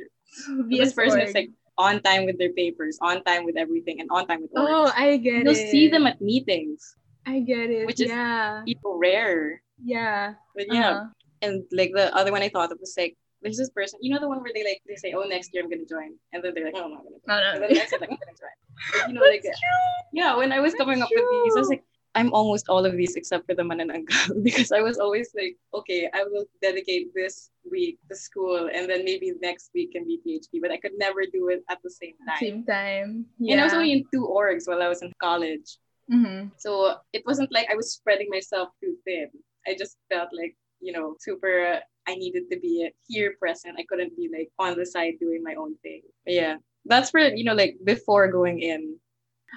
this 0.71 0.93
person 0.93 1.19
org. 1.19 1.27
is 1.27 1.35
like 1.35 1.49
on 1.77 2.01
time 2.01 2.25
with 2.25 2.37
their 2.39 2.53
papers, 2.53 2.97
on 3.01 3.21
time 3.25 3.43
with 3.43 3.57
everything, 3.57 3.99
and 3.99 4.09
on 4.11 4.25
time 4.25 4.41
with 4.41 4.53
orgs. 4.53 4.69
Oh, 4.69 4.91
I 4.95 5.17
get 5.17 5.43
You'll 5.43 5.53
it. 5.53 5.69
see 5.69 5.89
them 5.89 6.07
at 6.07 6.21
meetings, 6.21 6.95
I 7.27 7.41
get 7.41 7.69
it. 7.69 7.85
which 7.85 7.99
is- 7.99 8.09
yeah. 8.09 8.63
rare. 8.85 9.61
Yeah. 9.83 10.33
But 10.55 10.65
yeah, 10.71 10.91
Uh-huh. 10.91 11.05
and 11.41 11.63
like 11.71 11.91
the 11.93 12.13
other 12.15 12.31
one 12.31 12.41
I 12.41 12.49
thought 12.49 12.71
of 12.71 12.79
was 12.79 12.93
like, 12.97 13.15
there's 13.41 13.57
this 13.57 13.69
person, 13.71 13.99
you 14.01 14.13
know, 14.13 14.19
the 14.19 14.27
one 14.27 14.41
where 14.41 14.51
they 14.53 14.63
like 14.63 14.81
they 14.87 14.95
say, 14.95 15.13
oh, 15.13 15.23
next 15.23 15.49
year 15.53 15.63
I'm 15.63 15.69
gonna 15.69 15.85
join, 15.85 16.11
and 16.33 16.43
then 16.43 16.53
they're 16.53 16.65
like, 16.65 16.75
oh, 16.77 16.85
I'm 16.85 16.91
not 16.91 17.03
gonna. 17.03 17.17
Join. 17.25 17.27
No, 17.27 17.35
no. 17.59 17.65
And 17.65 17.75
then 17.75 17.87
said 17.87 18.01
like, 18.01 18.11
I'm 18.11 18.17
gonna 18.21 18.37
join. 18.37 18.57
But, 18.93 19.07
you 19.07 19.13
know, 19.15 19.21
like 19.21 19.41
That's 19.43 19.59
true. 19.59 19.79
yeah, 20.13 20.35
when 20.35 20.51
I 20.51 20.59
was 20.59 20.73
That's 20.73 20.81
coming 20.81 21.01
up 21.01 21.09
with 21.11 21.25
these, 21.31 21.55
I 21.55 21.59
was 21.59 21.69
like, 21.69 21.83
I'm 22.13 22.33
almost 22.33 22.67
all 22.69 22.85
of 22.85 22.93
these 22.97 23.15
except 23.15 23.47
for 23.47 23.55
the 23.55 23.63
manananggal 23.63 24.43
because 24.47 24.71
I 24.71 24.81
was 24.81 24.99
always 24.99 25.31
like, 25.33 25.55
okay, 25.73 26.09
I 26.13 26.23
will 26.25 26.45
dedicate 26.61 27.13
this 27.15 27.49
week 27.69 27.97
to 28.09 28.15
school, 28.15 28.69
and 28.73 28.89
then 28.89 29.03
maybe 29.05 29.33
next 29.41 29.71
week 29.73 29.93
can 29.93 30.05
be 30.05 30.19
THP, 30.25 30.61
but 30.61 30.71
I 30.71 30.77
could 30.77 30.91
never 30.97 31.21
do 31.31 31.49
it 31.49 31.63
at 31.69 31.79
the 31.83 31.89
same 31.89 32.13
time. 32.27 32.37
Same 32.39 32.65
time. 32.65 33.25
Yeah. 33.39 33.53
And 33.53 33.61
I 33.61 33.63
was 33.63 33.73
only 33.73 33.91
in 33.93 34.03
two 34.13 34.27
orgs 34.27 34.67
while 34.67 34.81
I 34.83 34.89
was 34.89 35.01
in 35.01 35.11
college. 35.19 35.77
Mhm. 36.11 36.51
So 36.57 36.97
it 37.13 37.23
wasn't 37.25 37.51
like 37.53 37.67
I 37.71 37.75
was 37.75 37.93
spreading 37.93 38.27
myself 38.29 38.69
too 38.83 38.97
thin. 39.05 39.29
I 39.67 39.75
just 39.77 39.97
felt 40.09 40.29
like, 40.33 40.55
you 40.79 40.91
know, 40.91 41.15
super, 41.19 41.79
I 42.07 42.15
needed 42.15 42.49
to 42.51 42.59
be 42.59 42.89
here 43.07 43.35
present. 43.39 43.77
I 43.77 43.85
couldn't 43.87 44.15
be 44.15 44.29
like 44.31 44.49
on 44.57 44.77
the 44.77 44.85
side 44.85 45.13
doing 45.19 45.43
my 45.43 45.55
own 45.55 45.75
thing. 45.83 46.01
But 46.25 46.33
yeah. 46.33 46.55
That's 46.85 47.11
for, 47.11 47.19
you 47.19 47.43
know, 47.43 47.53
like 47.53 47.77
before 47.83 48.27
going 48.27 48.59
in. 48.61 48.97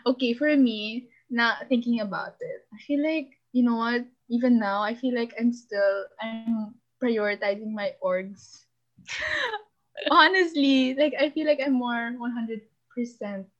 Okay, 0.06 0.34
for 0.34 0.54
me, 0.56 1.08
not 1.30 1.68
thinking 1.68 2.00
about 2.00 2.36
it, 2.40 2.66
I 2.72 2.78
feel 2.84 3.02
like 3.02 3.30
you 3.54 3.62
know 3.62 3.76
what? 3.76 4.04
Even 4.28 4.58
now, 4.58 4.82
I 4.82 4.94
feel 4.94 5.14
like 5.14 5.32
I'm 5.38 5.52
still 5.52 6.04
I'm 6.20 6.74
prioritizing 7.02 7.72
my 7.72 7.94
orgs. 8.02 8.66
Honestly, 10.10 10.94
like 10.94 11.14
I 11.18 11.30
feel 11.30 11.46
like 11.46 11.60
I'm 11.64 11.78
more 11.78 12.12
100% 12.12 12.60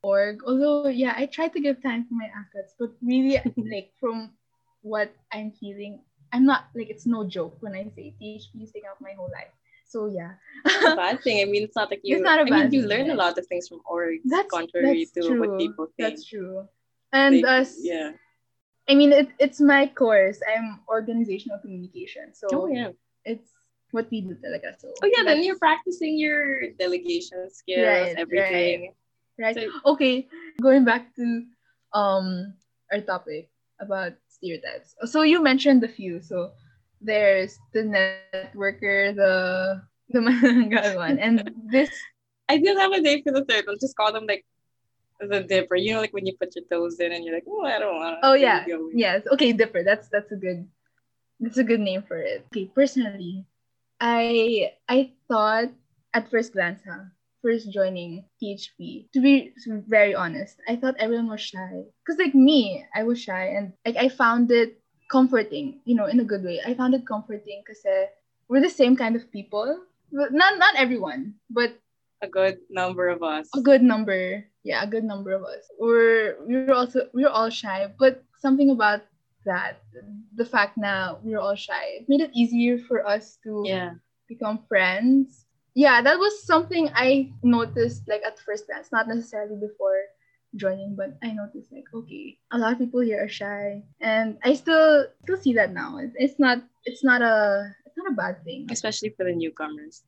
org. 0.03 0.39
Although, 0.45 0.89
yeah, 0.89 1.13
I 1.15 1.25
try 1.25 1.47
to 1.47 1.59
give 1.59 1.81
time 1.81 2.05
for 2.05 2.13
my 2.13 2.27
ACADS, 2.27 2.75
but 2.77 2.91
really, 3.01 3.39
like 3.57 3.95
from 3.99 4.31
what 4.81 5.15
I'm 5.31 5.51
feeling, 5.51 6.01
I'm 6.35 6.43
not 6.51 6.67
like 6.75 6.89
it's 6.91 7.05
no 7.07 7.23
joke 7.23 7.55
when 7.63 7.73
I 7.79 7.87
say 7.95 8.11
THP 8.19 8.63
is 8.67 8.71
taking 8.75 8.89
up 8.91 8.99
my 8.99 9.13
whole 9.15 9.31
life. 9.31 9.53
So 9.87 10.07
yeah. 10.11 10.35
It's 10.65 10.83
a 10.91 10.95
bad 10.99 11.23
thing. 11.23 11.39
I 11.39 11.45
mean, 11.47 11.63
it's 11.63 11.75
not 11.79 11.87
like 11.91 12.01
you. 12.03 12.17
It's 12.19 12.23
not 12.25 12.39
a 12.39 12.43
I 12.43 12.51
mean, 12.51 12.71
you 12.75 12.83
learn 12.83 13.07
a 13.15 13.15
lot 13.23 13.37
of 13.39 13.45
things 13.47 13.69
from 13.69 13.79
orgs, 13.87 14.19
That's 14.27 14.51
contrary 14.51 15.05
that's 15.07 15.15
to 15.15 15.21
true. 15.31 15.39
what 15.39 15.51
people 15.63 15.85
think. 15.95 16.03
That's 16.09 16.25
true. 16.27 16.67
And 17.13 17.39
They- 17.39 17.47
us, 17.47 17.77
yeah. 17.79 18.11
I 18.89 18.93
mean, 18.99 19.13
it, 19.13 19.29
it's 19.39 19.61
my 19.61 19.87
course. 19.87 20.37
I'm 20.45 20.81
organizational 20.89 21.57
communication, 21.63 22.35
so 22.37 22.45
Oh 22.51 22.67
yeah. 22.67 22.91
it's 23.23 23.49
what 23.95 24.11
we 24.11 24.21
do 24.21 24.35
talaga. 24.43 24.75
So 24.77 24.91
Oh 25.01 25.07
yeah. 25.09 25.23
Then 25.23 25.41
you're 25.45 25.57
practicing 25.57 26.17
your 26.19 26.69
delegation 26.77 27.49
skills, 27.49 27.85
Right, 27.87 28.13
everything. 28.19 28.93
right. 29.39 29.55
So- 29.55 29.93
okay, 29.95 30.27
going 30.61 30.83
back 30.83 31.15
to 31.17 31.45
um 31.93 32.53
our 32.91 33.01
topic 33.01 33.49
about 33.79 34.13
stereotypes. 34.45 35.15
Oh, 35.15 35.25
so 35.25 35.43
you 35.43 35.59
mentioned 35.59 35.99
a 36.05 36.09
few. 36.09 36.39
So 36.39 36.69
there's 37.01 37.87
the 37.95 38.15
networker, 38.33 39.15
the 39.15 39.81
the 40.09 40.95
one, 40.97 41.19
and 41.19 41.51
this 41.71 41.89
I 42.49 42.57
did 42.57 42.77
have 42.77 42.91
a 42.91 43.01
name 43.01 43.23
for 43.23 43.33
the 43.33 43.45
third 43.45 43.65
one. 43.67 43.77
Just 43.81 43.97
call 43.97 44.13
them 44.13 44.35
like 44.37 44.45
the 45.19 45.43
dipper. 45.43 45.75
You 45.75 45.95
know, 45.95 46.01
like 46.01 46.13
when 46.13 46.25
you 46.27 46.35
put 46.39 46.55
your 46.55 46.65
toes 46.71 46.99
in 46.99 47.11
and 47.13 47.25
you're 47.25 47.35
like, 47.35 47.45
oh, 47.47 47.65
I 47.65 47.79
don't 47.79 47.95
want. 47.95 48.17
Oh 48.23 48.33
yeah, 48.33 48.65
yes. 48.93 49.23
Okay, 49.33 49.53
Dipper. 49.53 49.83
That's 49.83 50.09
that's 50.09 50.31
a 50.31 50.35
good 50.37 50.67
that's 51.39 51.57
a 51.57 51.63
good 51.63 51.79
name 51.79 52.03
for 52.07 52.17
it. 52.21 52.45
Okay, 52.51 52.69
personally, 52.73 53.45
I 53.99 54.71
I 54.89 55.11
thought 55.27 55.69
at 56.13 56.29
first 56.29 56.53
glance, 56.53 56.81
huh, 56.87 57.09
first 57.45 57.69
joining 57.69 58.25
THP, 58.41 59.05
to 59.13 59.21
be 59.21 59.53
very 59.85 60.15
honest, 60.17 60.57
I 60.67 60.75
thought 60.75 60.97
everyone 60.97 61.29
was 61.29 61.41
shy. 61.41 61.85
Cause 62.07 62.17
like 62.17 62.33
me, 62.33 62.85
I 62.97 63.03
was 63.05 63.21
shy, 63.21 63.53
and 63.53 63.73
like 63.85 63.97
I 63.97 64.09
found 64.09 64.49
it 64.51 64.81
comforting, 65.11 65.81
you 65.85 65.93
know, 65.95 66.07
in 66.09 66.19
a 66.19 66.25
good 66.25 66.43
way. 66.43 66.61
I 66.65 66.73
found 66.73 66.95
it 66.97 67.05
comforting 67.05 67.61
because 67.61 67.85
uh, 67.85 68.09
we're 68.49 68.61
the 68.65 68.69
same 68.73 68.97
kind 68.97 69.15
of 69.15 69.29
people. 69.31 69.85
Not 70.11 70.57
not 70.57 70.73
everyone, 70.75 71.35
but 71.49 71.77
A 72.23 72.27
good 72.27 72.57
number 72.73 73.09
of 73.13 73.21
us. 73.21 73.51
a 73.53 73.61
good 73.61 73.83
number 73.85 74.41
yeah 74.63 74.81
a 74.81 74.87
good 74.89 75.03
number 75.05 75.29
of 75.35 75.43
us 75.45 75.69
we're 75.77 76.41
we're 76.47 76.73
also 76.73 77.05
we're 77.13 77.29
all 77.29 77.51
shy 77.53 77.85
but 77.99 78.23
something 78.41 78.71
about 78.73 79.05
that 79.45 79.83
the 80.33 80.45
fact 80.47 80.77
now 80.77 81.19
we're 81.21 81.37
all 81.37 81.53
shy 81.53 82.01
it 82.01 82.09
made 82.09 82.21
it 82.21 82.31
easier 82.33 82.79
for 82.79 83.05
us 83.05 83.37
to 83.45 83.61
Yeah. 83.67 84.01
become 84.27 84.63
friends 84.65 85.44
yeah 85.75 86.01
that 86.01 86.17
was 86.17 86.41
something 86.43 86.89
i 86.95 87.29
noticed 87.43 88.07
like 88.07 88.23
at 88.25 88.39
first 88.39 88.65
glance 88.67 88.89
not 88.91 89.07
necessarily 89.07 89.55
before 89.59 89.99
joining 90.55 90.95
but 90.95 91.17
i 91.21 91.31
noticed 91.31 91.71
like 91.71 91.83
okay 91.93 92.37
a 92.51 92.57
lot 92.57 92.71
of 92.73 92.79
people 92.79 93.01
here 93.01 93.23
are 93.23 93.27
shy 93.27 93.83
and 93.99 94.37
i 94.43 94.53
still 94.55 95.05
still 95.23 95.37
see 95.37 95.53
that 95.53 95.73
now 95.73 95.97
It- 95.99 96.15
it's 96.15 96.39
not 96.39 96.63
it's 96.85 97.03
not 97.03 97.21
a 97.21 97.69
it's 97.85 97.97
not 97.97 98.07
a 98.11 98.15
bad 98.15 98.43
thing 98.43 98.67
Especially 98.71 99.09
for 99.15 99.25
the 99.25 99.35
newcomers. 99.35 100.03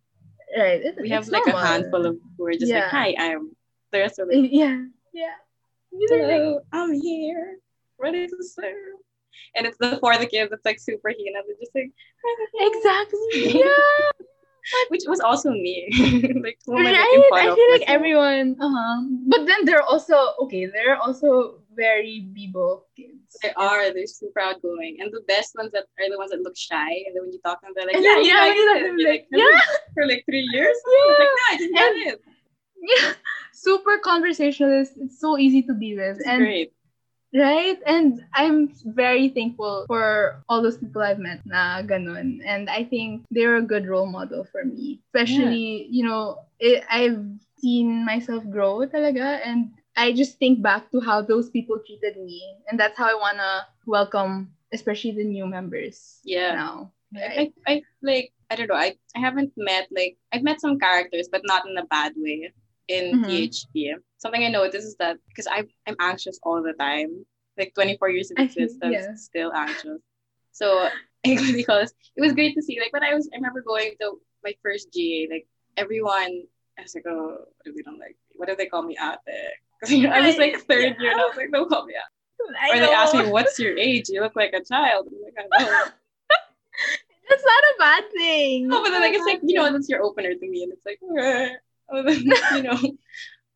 right 0.57 0.79
it- 0.81 0.95
We 1.01 1.09
have 1.09 1.27
like 1.27 1.45
a 1.47 1.55
handful 1.55 2.05
of 2.05 2.15
who 2.37 2.47
are 2.47 2.53
just 2.55 2.71
Yeah. 2.71 2.87
like, 2.87 2.91
hi, 2.91 3.09
I'm. 3.19 3.51
The 3.91 3.99
rest 3.99 4.19
are 4.19 4.25
like, 4.25 4.51
yeah 4.61 4.87
yeah 5.13 5.35
hello, 5.91 6.59
I'm 6.71 6.91
here, 6.93 7.59
ready 7.99 8.27
to 8.27 8.37
serve. 8.43 8.95
And 9.55 9.65
it's 9.67 9.77
the 9.79 9.97
for 9.99 10.15
the 10.17 10.27
kids, 10.27 10.51
it's 10.51 10.63
like 10.65 10.79
super 10.79 11.09
hina. 11.11 11.39
They're 11.43 11.59
just 11.59 11.75
like, 11.75 11.91
Exactly. 12.69 13.27
Yeah. 13.63 13.75
Which 14.89 15.03
was 15.07 15.19
also 15.19 15.51
me. 15.51 15.87
like, 16.43 16.59
I 16.67 16.71
right. 16.71 16.95
I 16.95 17.55
feel 17.55 17.71
like 17.71 17.81
myself? 17.81 17.81
everyone. 17.87 18.55
Uh-huh. 18.59 19.01
But 19.27 19.45
then 19.45 19.65
they're 19.65 19.81
also 19.83 20.15
okay. 20.43 20.65
They're 20.65 20.97
also 20.97 21.61
very 21.75 22.27
Bibo 22.33 22.83
kids. 22.95 23.37
They 23.43 23.53
are. 23.55 23.93
They're 23.93 24.07
super 24.07 24.39
outgoing, 24.39 24.97
and 24.99 25.11
the 25.11 25.21
best 25.27 25.53
ones 25.55 25.71
that 25.73 25.85
are 25.99 26.09
the 26.09 26.17
ones 26.17 26.31
that 26.31 26.41
look 26.41 26.57
shy. 26.57 27.03
And 27.05 27.15
then 27.15 27.23
when 27.23 27.33
you 27.33 27.39
talk 27.43 27.61
to 27.61 27.65
them, 27.67 27.73
they're 27.75 27.85
like, 27.85 27.95
And 27.95 28.05
"Yeah, 28.05 28.15
then, 28.15 28.23
you 28.23 28.31
yeah, 28.33 28.39
like 28.41 28.49
like 28.49 28.57
And 28.57 28.85
them, 28.89 28.99
you're 28.99 29.11
like, 29.11 29.27
like, 29.31 29.41
yeah. 29.41 29.61
for 29.93 30.07
like 30.07 30.23
three 30.25 30.47
years. 30.51 30.75
Yeah. 30.87 31.13
Like, 31.13 31.19
no, 31.19 31.25
I 31.49 31.71
got 31.73 31.91
And- 31.91 32.07
it. 32.13 32.21
Yeah. 32.81 33.13
Super 33.53 33.97
conversationalist. 34.03 34.93
It's 34.97 35.19
so 35.19 35.37
easy 35.37 35.63
to 35.63 35.73
be 35.73 35.95
with. 35.95 36.17
It's 36.17 36.27
and 36.27 36.39
great. 36.39 36.73
Right? 37.33 37.77
And 37.85 38.23
I'm 38.33 38.71
very 38.85 39.29
thankful 39.29 39.85
for 39.87 40.41
all 40.49 40.61
those 40.61 40.77
people 40.77 41.01
I've 41.01 41.19
met 41.19 41.41
na 41.45 41.81
ganun. 41.81 42.39
And 42.45 42.69
I 42.69 42.83
think 42.83 43.25
they're 43.31 43.57
a 43.57 43.61
good 43.61 43.87
role 43.87 44.07
model 44.07 44.43
for 44.43 44.63
me. 44.63 45.01
Especially, 45.13 45.87
you 45.89 46.03
know, 46.05 46.39
it, 46.59 46.83
I've 46.89 47.23
seen 47.59 48.05
myself 48.05 48.43
grow 48.49 48.85
talaga 48.87 49.41
and 49.45 49.71
I 49.97 50.13
just 50.13 50.37
think 50.37 50.61
back 50.61 50.91
to 50.91 50.99
how 51.01 51.21
those 51.21 51.49
people 51.49 51.79
treated 51.85 52.17
me. 52.17 52.41
And 52.69 52.79
that's 52.79 52.97
how 52.97 53.09
I 53.09 53.15
want 53.15 53.37
to 53.37 53.65
welcome, 53.85 54.53
especially 54.73 55.11
the 55.11 55.23
new 55.25 55.45
members 55.47 56.19
Yeah. 56.23 56.53
now. 56.53 56.91
I, 57.15 57.19
Right? 57.19 57.53
I, 57.65 57.71
I 57.71 57.81
like 58.03 58.33
I 58.51 58.55
don't 58.55 58.67
know. 58.67 58.75
I, 58.75 58.95
I 59.15 59.19
haven't 59.19 59.51
met 59.55 59.87
like 59.95 60.17
I've 60.31 60.43
met 60.43 60.59
some 60.59 60.77
characters, 60.79 61.27
but 61.31 61.41
not 61.45 61.63
in 61.67 61.77
a 61.77 61.85
bad 61.87 62.13
way 62.15 62.51
in 62.87 63.21
Mhm. 63.21 63.25
THP. 63.25 63.95
Something 64.17 64.43
I 64.43 64.49
noticed 64.49 64.87
is 64.87 64.95
that 64.97 65.17
because 65.27 65.47
I 65.47 65.65
I'm 65.85 65.95
anxious 65.99 66.39
all 66.43 66.61
the 66.63 66.73
time, 66.73 67.25
like 67.57 67.73
24 67.73 68.09
years 68.09 68.31
of 68.31 68.37
existence, 68.39 68.95
yeah. 69.07 69.15
still 69.15 69.51
anxious. 69.53 70.01
So 70.51 70.89
because 71.23 71.93
it 72.15 72.21
was 72.21 72.33
great 72.33 72.55
to 72.55 72.61
see. 72.61 72.79
Like 72.79 72.93
when 72.93 73.03
I 73.03 73.13
was, 73.13 73.29
I 73.33 73.37
remember 73.37 73.61
going 73.61 73.93
to 74.01 74.19
my 74.43 74.55
first 74.63 74.93
GA. 74.93 75.27
Like 75.29 75.47
everyone, 75.75 76.43
I 76.77 76.81
was 76.81 76.95
like, 76.95 77.05
oh, 77.07 77.37
they 77.65 77.71
don't 77.83 77.99
like? 77.99 78.15
What 78.35 78.49
if 78.49 78.57
they 78.57 78.67
call 78.67 78.83
me 78.83 78.97
ate? 79.01 79.17
Because 79.79 79.93
you 79.95 80.07
know, 80.07 80.13
I 80.15 80.25
was 80.25 80.37
like 80.37 80.57
third 80.61 80.95
year, 80.99 81.11
and 81.11 81.21
I 81.21 81.25
was 81.25 81.37
like, 81.37 81.51
don't 81.51 81.69
call 81.69 81.85
me 81.85 81.93
ate. 81.95 82.13
I 82.61 82.77
Or 82.77 82.79
they 82.79 82.93
ask 82.93 83.13
me, 83.13 83.29
what's 83.29 83.59
your 83.59 83.77
age? 83.77 84.05
You 84.09 84.21
look 84.21 84.35
like 84.35 84.53
a 84.53 84.63
child. 84.63 85.07
I'm 85.09 85.21
like, 85.21 85.33
I 85.37 85.63
know. 85.63 85.85
That's 87.29 87.43
not 87.43 87.63
a 87.63 87.75
bad 87.77 88.03
thing. 88.11 88.67
No, 88.69 88.81
but 88.83 88.91
then 88.91 89.01
like 89.01 89.13
it's 89.13 89.25
like 89.25 89.41
you 89.43 89.55
know 89.55 89.69
that's 89.71 89.89
your 89.89 90.01
opener 90.01 90.33
to 90.33 90.49
me, 90.49 90.63
and 90.63 90.71
it's 90.71 90.85
like 90.85 90.99
you 92.07 92.63
know 92.63 92.79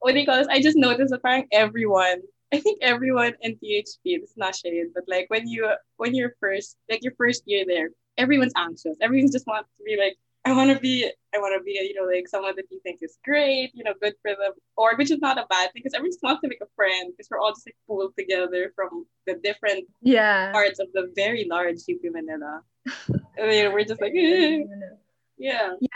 what 0.02 0.14
do 0.14 0.20
you 0.20 0.26
call 0.26 0.38
this? 0.38 0.48
I 0.50 0.62
just 0.62 0.78
noticed 0.78 1.12
that 1.12 1.22
parang 1.22 1.48
everyone, 1.52 2.22
I 2.52 2.60
think 2.60 2.80
everyone 2.82 3.34
in 3.42 3.54
THP, 3.54 4.00
it's 4.04 4.36
not 4.36 4.56
shade, 4.56 4.88
but 4.94 5.04
like 5.08 5.30
when 5.30 5.48
you 5.48 5.72
when 5.98 6.14
you're 6.14 6.34
first 6.40 6.76
like 6.90 7.04
your 7.04 7.14
first 7.18 7.44
year 7.46 7.64
there, 7.66 7.90
everyone's 8.18 8.54
anxious. 8.58 8.98
Everyone 9.00 9.32
just 9.32 9.48
wants 9.48 9.70
to 9.78 9.84
be 9.84 9.98
like, 9.98 10.18
I 10.44 10.54
want 10.54 10.72
to 10.72 10.80
be, 10.80 11.10
I 11.36 11.38
want 11.38 11.56
to 11.56 11.64
be, 11.64 11.74
you 11.74 11.94
know, 11.94 12.08
like 12.12 12.28
someone 12.28 12.56
that 12.56 12.66
you 12.72 12.80
think 12.82 13.00
is 13.04 13.20
great, 13.24 13.72
you 13.76 13.84
know, 13.84 13.94
good 14.02 14.16
for 14.24 14.32
them, 14.32 14.54
or 14.76 14.96
which 14.96 15.12
is 15.12 15.20
not 15.20 15.38
a 15.38 15.46
bad 15.50 15.72
thing 15.72 15.84
because 15.84 15.94
everyone 15.94 16.12
just 16.12 16.24
wants 16.24 16.42
to 16.42 16.48
make 16.48 16.62
a 16.62 16.76
friend 16.76 17.14
because 17.16 17.28
we're 17.30 17.40
all 17.40 17.52
just 17.52 17.68
like 17.68 17.78
pulled 17.88 18.14
together 18.18 18.74
from 18.76 19.06
the 19.28 19.36
different 19.44 19.86
yeah. 20.02 20.52
parts 20.52 20.80
of 20.80 20.88
the 20.96 21.12
very 21.16 21.46
large 21.48 21.78
UP 21.90 22.02
Manila. 22.06 22.62
and, 23.38 23.54
you 23.54 23.64
know, 23.64 23.72
we're 23.72 23.86
just 23.86 24.02
like, 24.02 24.14
"Eh." 24.16 24.64
yeah. 25.38 25.74
Yeah, 25.80 25.90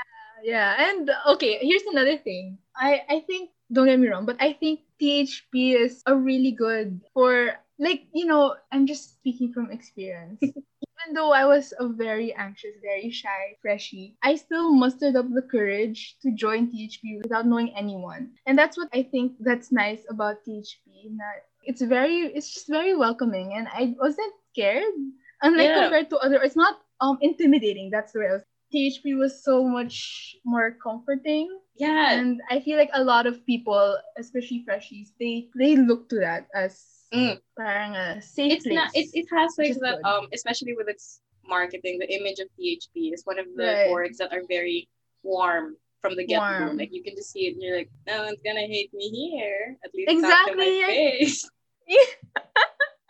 and 0.77 1.09
okay, 1.35 1.57
here's 1.61 1.83
another 1.89 2.17
thing. 2.17 2.57
I 2.75 3.01
I 3.09 3.19
think 3.25 3.51
don't 3.71 3.87
get 3.87 3.99
me 3.99 4.07
wrong, 4.09 4.25
but 4.25 4.37
I 4.39 4.53
think 4.53 4.81
THP 4.99 5.73
is 5.75 6.03
a 6.05 6.15
really 6.15 6.51
good 6.51 7.01
for 7.13 7.55
like 7.79 8.07
you 8.13 8.25
know 8.25 8.55
I'm 8.71 8.85
just 8.87 9.15
speaking 9.19 9.51
from 9.53 9.71
experience. 9.71 10.39
Even 11.01 11.15
though 11.15 11.31
I 11.33 11.45
was 11.45 11.73
a 11.79 11.87
very 11.87 12.33
anxious, 12.33 12.75
very 12.81 13.09
shy 13.11 13.57
freshie, 13.61 14.17
I 14.23 14.35
still 14.35 14.73
mustered 14.73 15.15
up 15.15 15.27
the 15.31 15.41
courage 15.41 16.17
to 16.21 16.31
join 16.31 16.67
THP 16.71 17.19
without 17.21 17.45
knowing 17.47 17.73
anyone, 17.75 18.31
and 18.45 18.57
that's 18.57 18.77
what 18.77 18.89
I 18.93 19.03
think 19.03 19.33
that's 19.39 19.71
nice 19.71 20.05
about 20.09 20.43
THP. 20.45 21.09
That 21.17 21.45
it's 21.63 21.81
very 21.81 22.29
it's 22.33 22.53
just 22.53 22.67
very 22.69 22.95
welcoming, 22.95 23.53
and 23.55 23.67
I 23.69 23.95
wasn't 23.99 24.33
scared. 24.51 24.93
Unlike 25.41 25.73
Yeah. 25.75 25.83
compared 25.83 26.09
to 26.11 26.17
other, 26.17 26.41
it's 26.41 26.55
not 26.55 26.81
um 27.01 27.17
intimidating. 27.21 27.89
That's 27.91 28.13
the 28.13 28.19
way 28.19 28.27
I 28.29 28.33
was 28.39 28.45
THP 28.74 29.17
was 29.17 29.43
so 29.43 29.63
much 29.63 30.36
more 30.45 30.75
comforting. 30.81 31.50
Yeah. 31.75 32.13
And 32.19 32.41
I 32.50 32.60
feel 32.60 32.77
like 32.77 32.89
a 32.93 33.03
lot 33.03 33.27
of 33.27 33.45
people, 33.45 33.98
especially 34.17 34.63
freshies, 34.67 35.10
they 35.19 35.50
they 35.55 35.75
look 35.75 36.10
to 36.10 36.19
that 36.19 36.48
as 36.55 36.81
Mm. 37.13 37.38
parang 37.55 37.95
a 37.95 38.19
safe 38.19 38.51
it's 38.51 38.63
place. 38.65 38.75
not 38.75 38.89
it, 38.98 39.07
it 39.13 39.27
has 39.29 39.53
like 39.55 39.69
which 39.69 39.77
is 39.77 39.79
that 39.86 40.01
good. 40.01 40.10
um 40.10 40.25
especially 40.34 40.74
with 40.74 40.89
its 40.89 41.22
marketing 41.45 42.00
the 42.01 42.10
image 42.12 42.39
of 42.41 42.50
thp 42.57 43.13
is 43.13 43.22
one 43.29 43.38
of 43.38 43.45
the 43.55 43.63
Right. 43.63 43.88
orgs 43.93 44.17
that 44.17 44.34
are 44.34 44.41
very 44.50 44.89
warm 45.22 45.77
from 46.01 46.17
the 46.17 46.25
get-go 46.25 46.65
Warm. 46.74 46.77
like 46.81 46.89
you 46.91 47.03
can 47.05 47.15
just 47.15 47.29
see 47.31 47.45
it 47.45 47.53
and 47.53 47.62
you're 47.62 47.77
like 47.77 47.91
no 48.10 48.25
one's 48.25 48.41
gonna 48.43 48.65
hate 48.65 48.89
me 48.91 49.13
here 49.38 49.77
at 49.86 49.93
least 49.93 50.10
Exactly, 50.12 50.57
not 50.57 50.65
to 50.65 50.65
my 50.65 50.72
face 50.89 51.45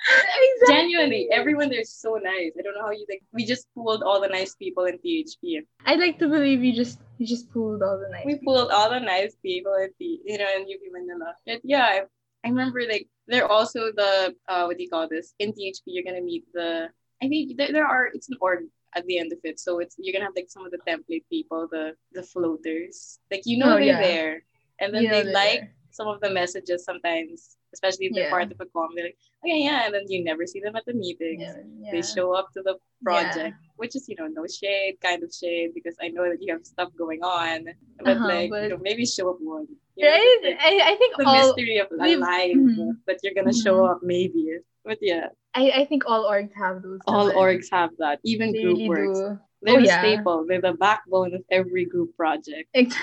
exactly. 0.09 0.75
genuinely 0.75 1.27
everyone 1.31 1.69
there's 1.69 1.91
so 1.91 2.15
nice 2.21 2.51
i 2.57 2.61
don't 2.61 2.75
know 2.75 2.81
how 2.85 2.91
you 2.91 3.05
like 3.09 3.21
we 3.33 3.45
just 3.45 3.67
pulled 3.73 4.03
all 4.03 4.21
the 4.21 4.27
nice 4.27 4.53
people 4.55 4.85
in 4.85 4.97
thp 4.99 5.65
I'd 5.85 5.99
like 5.99 6.19
to 6.19 6.27
believe 6.27 6.63
you 6.63 6.73
just 6.73 6.99
you 7.17 7.25
just 7.25 7.51
pulled 7.51 7.81
all 7.81 7.97
the 7.99 8.09
night. 8.09 8.25
we 8.25 8.35
pulled 8.43 8.69
all 8.71 8.89
the 8.89 8.99
nice 8.99 9.35
people 9.41 9.73
in 9.75 9.89
the 9.99 10.19
you 10.25 10.37
know 10.37 10.49
in 10.57 10.63
UP 10.63 10.81
Manila. 10.91 11.33
But 11.45 11.61
yeah, 11.63 11.85
I, 11.85 12.01
I 12.43 12.49
remember 12.49 12.81
like 12.89 13.07
they're 13.27 13.47
also 13.47 13.91
the 13.95 14.35
uh 14.49 14.63
what 14.65 14.77
do 14.77 14.83
you 14.83 14.89
call 14.89 15.07
this? 15.07 15.33
In 15.39 15.53
THP 15.53 15.85
you're 15.85 16.03
gonna 16.03 16.21
meet 16.21 16.43
the 16.53 16.89
I 17.23 17.27
think 17.29 17.55
there, 17.57 17.71
there 17.71 17.87
are 17.87 18.07
it's 18.13 18.29
an 18.29 18.37
org 18.41 18.65
at 18.97 19.05
the 19.05 19.17
end 19.19 19.31
of 19.31 19.39
it. 19.43 19.59
So 19.59 19.79
it's 19.79 19.95
you're 19.97 20.11
gonna 20.13 20.25
have 20.25 20.35
like 20.35 20.49
some 20.49 20.65
of 20.65 20.71
the 20.71 20.79
template 20.87 21.23
people, 21.31 21.67
the 21.71 21.93
the 22.13 22.23
floaters. 22.23 23.19
Like 23.31 23.43
you 23.45 23.57
know 23.57 23.75
Oh, 23.75 23.79
they're 23.79 23.95
yeah. 23.95 24.01
there. 24.01 24.43
And 24.79 24.93
then 24.93 25.03
You 25.03 25.09
know 25.09 25.23
they 25.23 25.31
like 25.31 25.59
there. 25.61 25.73
some 25.91 26.07
of 26.07 26.19
the 26.19 26.29
messages 26.31 26.83
sometimes 26.83 27.55
especially 27.75 28.05
if 28.07 28.13
they're 28.15 28.29
Yeah. 28.31 28.37
part 28.37 28.49
of 28.53 28.57
a 28.65 28.67
com. 28.73 28.89
They're 28.95 29.09
like, 29.09 29.17
okay, 29.43 29.59
yeah, 29.67 29.85
and 29.85 29.93
then 29.95 30.05
you 30.13 30.19
never 30.31 30.43
see 30.51 30.59
them 30.65 30.75
at 30.79 30.85
the 30.89 30.93
meetings. 31.05 31.41
Yeah, 31.45 31.55
yeah. 31.83 31.91
They 31.93 32.01
show 32.15 32.27
up 32.39 32.47
to 32.55 32.61
the 32.67 32.75
project, 33.07 33.55
which 33.81 33.93
is 33.97 34.03
you 34.09 34.15
know 34.19 34.27
no 34.39 34.43
shade, 34.59 34.93
kind 35.07 35.21
of 35.25 35.29
shade, 35.41 35.69
because 35.77 35.95
I 36.05 36.07
know 36.15 36.25
that 36.31 36.39
you 36.43 36.49
have 36.55 36.65
stuff 36.73 36.89
going 37.03 37.21
on, 37.41 37.57
but 38.05 38.15
Uh-huh, 38.15 38.27
like 38.33 38.49
but- 38.53 38.63
you 38.63 38.69
know 38.73 38.81
maybe 38.89 39.03
show 39.17 39.27
up 39.31 39.39
one. 39.55 39.67
You 39.97 40.07
right? 40.07 40.39
like, 40.47 40.59
I, 40.69 40.73
I 40.91 40.93
think 40.99 41.11
the 41.19 41.25
all 41.31 41.37
mystery 41.55 41.77
of 41.83 41.87
we've- 41.91 42.23
life 42.33 42.57
Mhm. 42.69 42.89
that 43.07 43.17
you're 43.23 43.35
gonna 43.39 43.53
show 43.65 43.77
Mhm. 43.83 43.89
up 43.91 43.99
maybe. 44.15 44.43
But 44.87 44.99
yeah, 45.11 45.27
I, 45.61 45.63
I 45.79 45.83
think 45.89 46.01
all 46.09 46.23
orgs 46.33 46.53
have 46.63 46.75
those. 46.85 46.99
all 47.11 47.27
orgs 47.43 47.67
have 47.77 47.91
that. 48.03 48.17
Even 48.31 48.47
They 48.51 48.61
group 48.63 48.77
really 48.77 48.89
works. 48.93 49.19
do. 49.19 49.29
They're 49.63 49.77
Oh, 49.77 49.83
the 49.85 49.91
yeah. 49.93 50.01
staple. 50.03 50.37
They're 50.47 50.61
the 50.69 50.73
backbone 50.87 51.31
of 51.37 51.43
every 51.59 51.85
group 51.93 52.09
project. 52.21 52.67
Ex- 52.81 52.95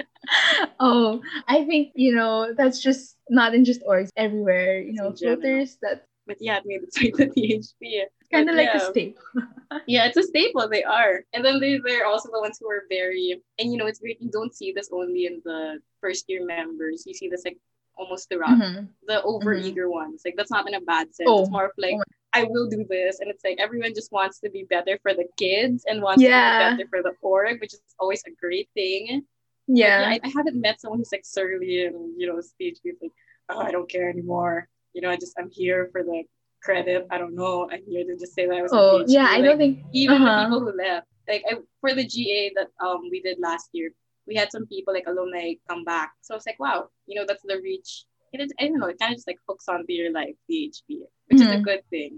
oh, 0.80 1.20
I 1.46 1.64
think 1.64 1.92
you 1.94 2.14
know 2.14 2.52
that's 2.56 2.80
just 2.82 3.16
not 3.30 3.54
in 3.54 3.64
just 3.64 3.82
orgs 3.82 4.10
everywhere. 4.16 4.80
You 4.80 4.92
know, 4.92 5.12
floaters. 5.12 5.78
That's 5.80 6.00
But 6.26 6.36
yeah, 6.40 6.60
made 6.64 6.82
its 6.84 7.00
way 7.00 7.10
to 7.10 7.26
PHP. 7.32 8.04
kind 8.30 8.50
of 8.50 8.56
like 8.56 8.68
yeah. 8.74 8.76
a 8.76 8.90
staple. 8.92 9.22
Yeah, 9.86 10.06
it's 10.08 10.16
a 10.16 10.22
staple. 10.22 10.68
They 10.68 10.82
are, 10.84 11.24
and 11.34 11.44
then 11.44 11.60
they 11.60 11.78
they're 11.84 12.06
also 12.06 12.28
the 12.32 12.40
ones 12.40 12.56
who 12.60 12.68
are 12.70 12.84
very. 12.88 13.40
And 13.58 13.70
you 13.72 13.76
know, 13.78 13.86
it's 13.86 14.00
great. 14.00 14.20
You 14.20 14.30
don't 14.30 14.54
see 14.54 14.72
this 14.72 14.88
only 14.92 15.26
in 15.26 15.40
the 15.44 15.80
first 16.00 16.24
year 16.28 16.44
members. 16.44 17.04
You 17.06 17.12
see 17.14 17.28
this 17.28 17.44
like 17.44 17.58
almost 17.96 18.28
throughout 18.28 18.56
Mhm. 18.60 18.88
the 19.08 19.22
over 19.24 19.52
eager 19.54 19.90
ones. 19.90 20.22
Like 20.24 20.36
that's 20.36 20.50
not 20.50 20.68
in 20.68 20.74
a 20.74 20.80
bad 20.80 21.12
sense. 21.14 21.28
Oh. 21.28 21.40
It's 21.42 21.50
more 21.50 21.66
of 21.66 21.72
like 21.76 21.96
Oh 21.96 22.02
I 22.34 22.44
will 22.44 22.68
do 22.68 22.84
this, 22.88 23.20
and 23.20 23.28
it's 23.32 23.42
like 23.44 23.56
everyone 23.58 23.92
just 23.94 24.12
wants 24.12 24.38
to 24.40 24.50
be 24.50 24.64
better 24.68 24.98
for 25.02 25.12
the 25.14 25.24
kids 25.36 25.84
and 25.88 26.02
wants 26.02 26.22
Yeah. 26.22 26.70
to 26.70 26.76
be 26.76 26.84
better 26.84 26.88
for 26.92 27.02
the 27.02 27.14
org, 27.22 27.60
which 27.60 27.72
is 27.74 27.80
always 27.98 28.22
a 28.26 28.32
great 28.40 28.68
thing. 28.74 29.24
But 29.68 29.76
Yeah. 29.76 30.08
I, 30.12 30.20
I 30.24 30.28
haven't 30.28 30.60
met 30.60 30.80
someone 30.80 30.98
who's 31.00 31.12
like 31.12 31.24
surly 31.26 31.84
and 31.86 31.96
you 32.18 32.26
know 32.26 32.40
speech 32.40 32.78
who's 32.82 32.96
like, 33.02 33.12
oh, 33.50 33.60
I 33.60 33.70
don't 33.70 33.88
care 33.90 34.08
anymore. 34.08 34.68
You 34.94 35.02
know, 35.02 35.10
I 35.10 35.16
just 35.16 35.34
I'm 35.38 35.50
here 35.50 35.88
for 35.92 36.02
the 36.02 36.24
credit. 36.62 37.06
I 37.10 37.18
don't 37.18 37.34
know. 37.34 37.68
I'm 37.70 37.84
here 37.86 38.04
to 38.04 38.16
just 38.18 38.34
say 38.34 38.46
that 38.46 38.56
I 38.56 38.62
was. 38.62 38.72
oh, 38.72 39.04
yeah. 39.06 39.26
I 39.28 39.36
Like, 39.36 39.44
don't 39.44 39.58
think 39.58 39.78
even 39.92 40.22
the 40.24 40.30
Uh-huh. 40.30 40.44
people 40.44 40.60
who 40.60 40.72
left 40.76 41.06
like 41.28 41.44
I, 41.50 41.54
for 41.80 41.92
the 41.94 42.06
ga 42.06 42.50
that 42.56 42.68
um 42.84 43.00
we 43.12 43.20
did 43.20 43.38
last 43.38 43.68
year 43.72 43.90
we 44.26 44.34
had 44.34 44.50
some 44.50 44.66
people 44.66 44.92
like 44.94 45.06
alumni 45.06 45.52
come 45.68 45.84
back 45.84 46.10
so 46.24 46.34
it's 46.34 46.46
like 46.46 46.58
wow 46.58 46.88
you 47.06 47.14
know 47.16 47.24
that's 47.28 47.42
the 47.44 47.60
reach 47.62 47.90
it 48.32 48.40
is, 48.40 48.50
i 48.58 48.64
don't 48.64 48.78
know 48.78 48.86
it 48.92 48.98
kind 48.98 49.12
of 49.12 49.18
just 49.18 49.26
like 49.28 49.38
hooks 49.46 49.68
onto 49.68 49.92
your 50.00 50.10
life 50.12 50.36
thp 50.50 50.88
which 51.28 51.40
is 51.44 51.50
a 51.52 51.60
Mhm. 51.60 51.64
good 51.68 51.82
thing 51.90 52.12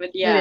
but 0.00 0.10
yeah 0.14 0.40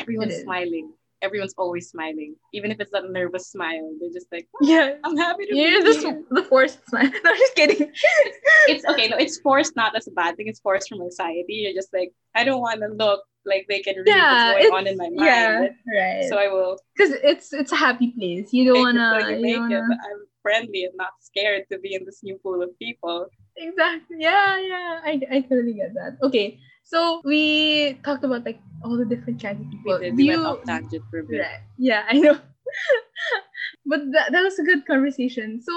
everyone's 0.00 0.36
smiling 0.44 0.88
everyone's 1.26 1.54
always 1.62 1.84
smiling 1.94 2.32
even 2.56 2.68
if 2.72 2.78
it's 2.82 2.92
that 2.96 3.04
nervous 3.18 3.44
smile 3.54 3.86
they're 3.98 4.16
just 4.18 4.30
like 4.36 4.46
"Oh, 4.54 4.66
Yeah. 4.72 4.88
i'm 5.04 5.16
happy 5.16 5.44
to 5.46 5.52
Yeah, 5.56 5.78
be 5.78 5.82
this 5.88 6.02
here." 6.02 6.22
the 6.38 6.44
forced 6.52 6.78
smile. 6.88 7.10
No, 7.24 7.30
I'm 7.32 7.38
just 7.44 7.54
kidding. 7.60 7.82
it's 8.70 8.84
okay 8.92 9.06
no 9.12 9.16
it's 9.24 9.38
forced 9.46 9.74
not 9.82 9.92
as 9.98 10.06
a 10.12 10.14
bad 10.20 10.36
thing 10.36 10.48
it's 10.52 10.60
forced 10.66 10.88
from 10.90 11.00
anxiety 11.08 11.56
you're 11.64 11.76
just 11.80 11.92
like 11.98 12.10
i 12.34 12.42
don't 12.48 12.60
want 12.68 12.80
to 12.84 12.88
look 13.04 13.20
like 13.52 13.64
they 13.68 13.80
can 13.86 13.96
read 13.96 14.08
Yeah, 14.16 14.30
what's 14.52 14.70
going 14.70 14.74
on 14.78 14.84
in 14.92 14.96
my 14.96 15.10
mind 15.10 15.18
yeah, 15.28 15.68
right. 16.00 16.24
so 16.30 16.34
i 16.44 16.48
will 16.54 16.72
Because 16.96 17.12
it's 17.30 17.52
it's 17.60 17.72
a 17.78 17.80
happy 17.86 18.08
place. 18.18 18.46
You 18.56 18.62
don't 18.68 18.78
wanna. 18.86 19.08
you 19.28 19.36
you 19.36 19.42
make 19.48 19.56
don't 19.68 19.72
it. 19.92 19.98
I'm 20.08 20.20
friendly 20.44 20.80
and 20.88 20.94
not 21.02 21.12
scared 21.28 21.62
to 21.70 21.76
be 21.84 21.90
in 21.98 22.02
this 22.08 22.20
new 22.26 22.36
pool 22.42 22.58
of 22.66 22.70
people. 22.84 23.18
Exactly. 23.56 24.16
Yeah, 24.28 24.58
yeah. 24.70 24.90
I, 25.10 25.12
I 25.34 25.38
totally 25.48 25.74
get 25.80 25.92
that. 25.98 26.12
Okay. 26.26 26.46
So 26.84 27.20
we 27.24 27.94
talked 28.04 28.24
about 28.24 28.44
like 28.44 28.60
all 28.84 28.96
the 28.96 29.04
different 29.04 29.42
kinds 29.42 29.60
of 29.60 29.66
We 29.68 29.76
people. 29.78 29.98
did. 29.98 30.10
Do 30.12 30.16
We 30.16 30.24
you, 30.24 30.36
went 30.36 30.46
off 30.46 30.64
tangent 30.64 31.04
for 31.10 31.20
a 31.20 31.24
bit. 31.24 31.40
right. 31.40 31.60
Yeah, 31.78 32.04
I 32.08 32.18
know. 32.18 32.38
but 33.86 34.00
that, 34.12 34.32
that 34.32 34.42
was 34.42 34.58
a 34.58 34.64
good 34.64 34.86
conversation. 34.86 35.60
So 35.60 35.72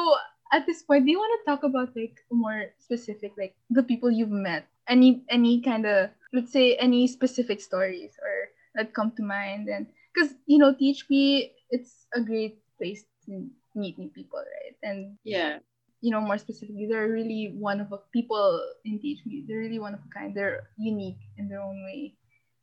at 0.51 0.65
this 0.65 0.83
point, 0.83 1.05
do 1.05 1.11
you 1.11 1.17
want 1.19 1.31
to 1.39 1.51
talk 1.51 1.63
about 1.63 1.95
like 1.95 2.19
more 2.31 2.65
specific, 2.79 3.33
like 3.37 3.55
the 3.69 3.83
people 3.83 4.11
you've 4.11 4.31
met? 4.31 4.67
Any 4.87 5.23
any 5.29 5.59
kind 5.61 5.85
of 5.85 6.09
let's 6.33 6.51
say 6.51 6.75
any 6.75 7.07
specific 7.07 7.59
stories 7.61 8.11
or 8.23 8.51
that 8.75 8.93
come 8.93 9.11
to 9.17 9.23
mind 9.23 9.67
and 9.67 9.87
because 10.13 10.35
you 10.45 10.57
know 10.57 10.73
THP 10.73 11.51
it's 11.71 12.07
a 12.13 12.21
great 12.21 12.59
place 12.77 13.03
to 13.25 13.47
meet 13.75 13.97
new 13.99 14.07
people, 14.09 14.39
right? 14.39 14.75
And 14.83 15.17
Yeah. 15.23 15.59
You 16.01 16.11
know, 16.11 16.21
more 16.21 16.37
specifically, 16.37 16.85
they're 16.85 17.09
really 17.09 17.53
one 17.57 17.81
of 17.81 17.91
a 17.91 17.97
people 18.13 18.61
in 18.85 18.99
THP. 18.99 19.47
They're 19.47 19.57
really 19.65 19.79
one 19.79 19.93
of 19.93 19.99
a 20.05 20.09
kind. 20.13 20.35
They're 20.35 20.69
unique 20.77 21.17
in 21.37 21.49
their 21.49 21.61
own 21.61 21.83
way. 21.83 22.13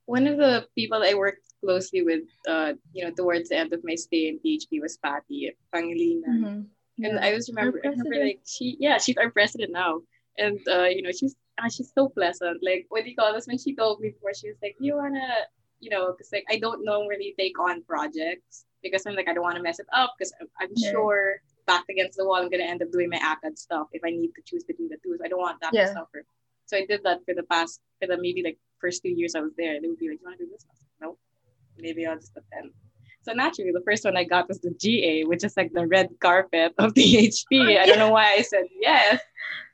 One 0.07 0.27
of 0.27 0.37
the 0.37 0.69
people 0.77 1.03
I 1.03 1.15
worked 1.15 1.43
closely 1.65 2.03
with, 2.03 2.25
uh, 2.47 2.75
you 2.93 3.05
know, 3.05 3.11
towards 3.11 3.49
the 3.49 3.57
end 3.57 3.73
of 3.73 3.81
my 3.83 3.97
stay 3.97 4.29
in 4.29 4.39
THP 4.39 4.81
was 4.81 4.99
Patty 4.99 5.51
Pangilinan. 5.75 6.39
Mhm. 6.39 6.67
And 7.03 7.19
I 7.19 7.33
was 7.35 7.49
remember, 7.49 7.81
I 7.85 7.89
remember 7.89 8.15
like 8.23 8.41
she, 8.47 8.77
yeah, 8.79 8.99
she's 8.99 9.17
our 9.17 9.31
president 9.31 9.73
now, 9.73 9.99
and 10.39 10.61
uh, 10.69 10.85
you 10.87 11.03
know, 11.03 11.11
she's 11.11 11.35
ah, 11.59 11.67
she's 11.69 11.91
so 11.93 12.09
pleasant. 12.09 12.63
Like, 12.63 12.87
what 12.89 13.03
do 13.03 13.11
you 13.11 13.17
call 13.17 13.33
this? 13.35 13.49
When 13.49 13.59
she 13.59 13.75
told 13.75 13.99
me 13.99 14.11
before, 14.11 14.31
she 14.35 14.47
was 14.49 14.59
like, 14.63 14.77
"You 14.79 14.95
wanna, 14.95 15.27
you 15.81 15.91
know, 15.91 16.13
because 16.13 16.31
like 16.31 16.47
I 16.49 16.59
don't 16.59 16.85
normally 16.85 17.35
take 17.37 17.59
on 17.59 17.83
projects 17.83 18.67
because 18.83 19.07
I'm 19.07 19.17
like 19.17 19.27
I 19.27 19.35
don't 19.35 19.43
want 19.43 19.57
to 19.57 19.63
mess 19.63 19.81
it 19.81 19.91
up 19.93 20.15
because 20.15 20.33
I'm, 20.41 20.47
I'm 20.61 20.71
Yeah. 20.77 20.91
sure 20.93 21.43
backed 21.67 21.91
against 21.91 22.19
the 22.19 22.25
wall 22.27 22.37
I'm 22.37 22.51
gonna 22.51 22.65
end 22.65 22.83
up 22.83 22.91
doing 22.93 23.09
my 23.11 23.19
ACAD 23.19 23.59
stuff 23.59 23.89
if 23.93 24.03
I 24.05 24.11
need 24.11 24.33
to 24.37 24.43
choose 24.45 24.65
between 24.65 24.89
the 24.89 24.97
two. 25.03 25.17
So 25.19 25.25
I 25.25 25.29
don't 25.29 25.41
want 25.41 25.61
that 25.61 25.75
Yeah. 25.75 25.87
to 25.87 25.93
suffer. 25.93 26.25
So 26.67 26.77
I 26.77 26.87
did 26.87 27.03
that 27.05 27.21
for 27.25 27.35
the 27.35 27.43
past 27.45 27.81
for 28.01 28.07
the 28.07 28.17
maybe 28.17 28.43
like 28.43 28.59
first 28.81 29.03
two 29.03 29.11
years 29.11 29.35
I 29.35 29.41
was 29.41 29.53
there. 29.57 29.81
They 29.81 29.89
would 29.89 29.99
be 29.99 30.09
like, 30.09 30.21
"You 30.21 30.27
want 30.27 30.39
to 30.39 30.45
do 30.45 30.51
this?" 30.51 30.65
I 30.69 30.73
was 30.73 30.81
like, 30.83 31.01
"Nope." 31.01 31.19
Maybe 31.79 32.07
I'll 32.07 32.17
just 32.17 32.37
attend. 32.37 32.73
So 33.25 33.33
naturally, 33.33 33.73
the 33.73 33.81
first 33.85 34.05
one 34.05 34.17
I 34.17 34.25
got 34.25 34.49
was 34.49 34.61
the 34.61 34.71
GA, 34.79 35.25
which 35.25 35.45
is 35.45 35.57
like 35.57 35.73
the 35.73 35.87
red 35.87 36.09
carpet 36.21 36.75
of 36.79 36.95
the 36.95 37.03
HP. 37.27 37.79
I 37.79 37.87
don't 37.87 37.99
know 37.99 38.11
why 38.11 38.33
I 38.39 38.43
said 38.43 38.65
yes, 38.81 39.21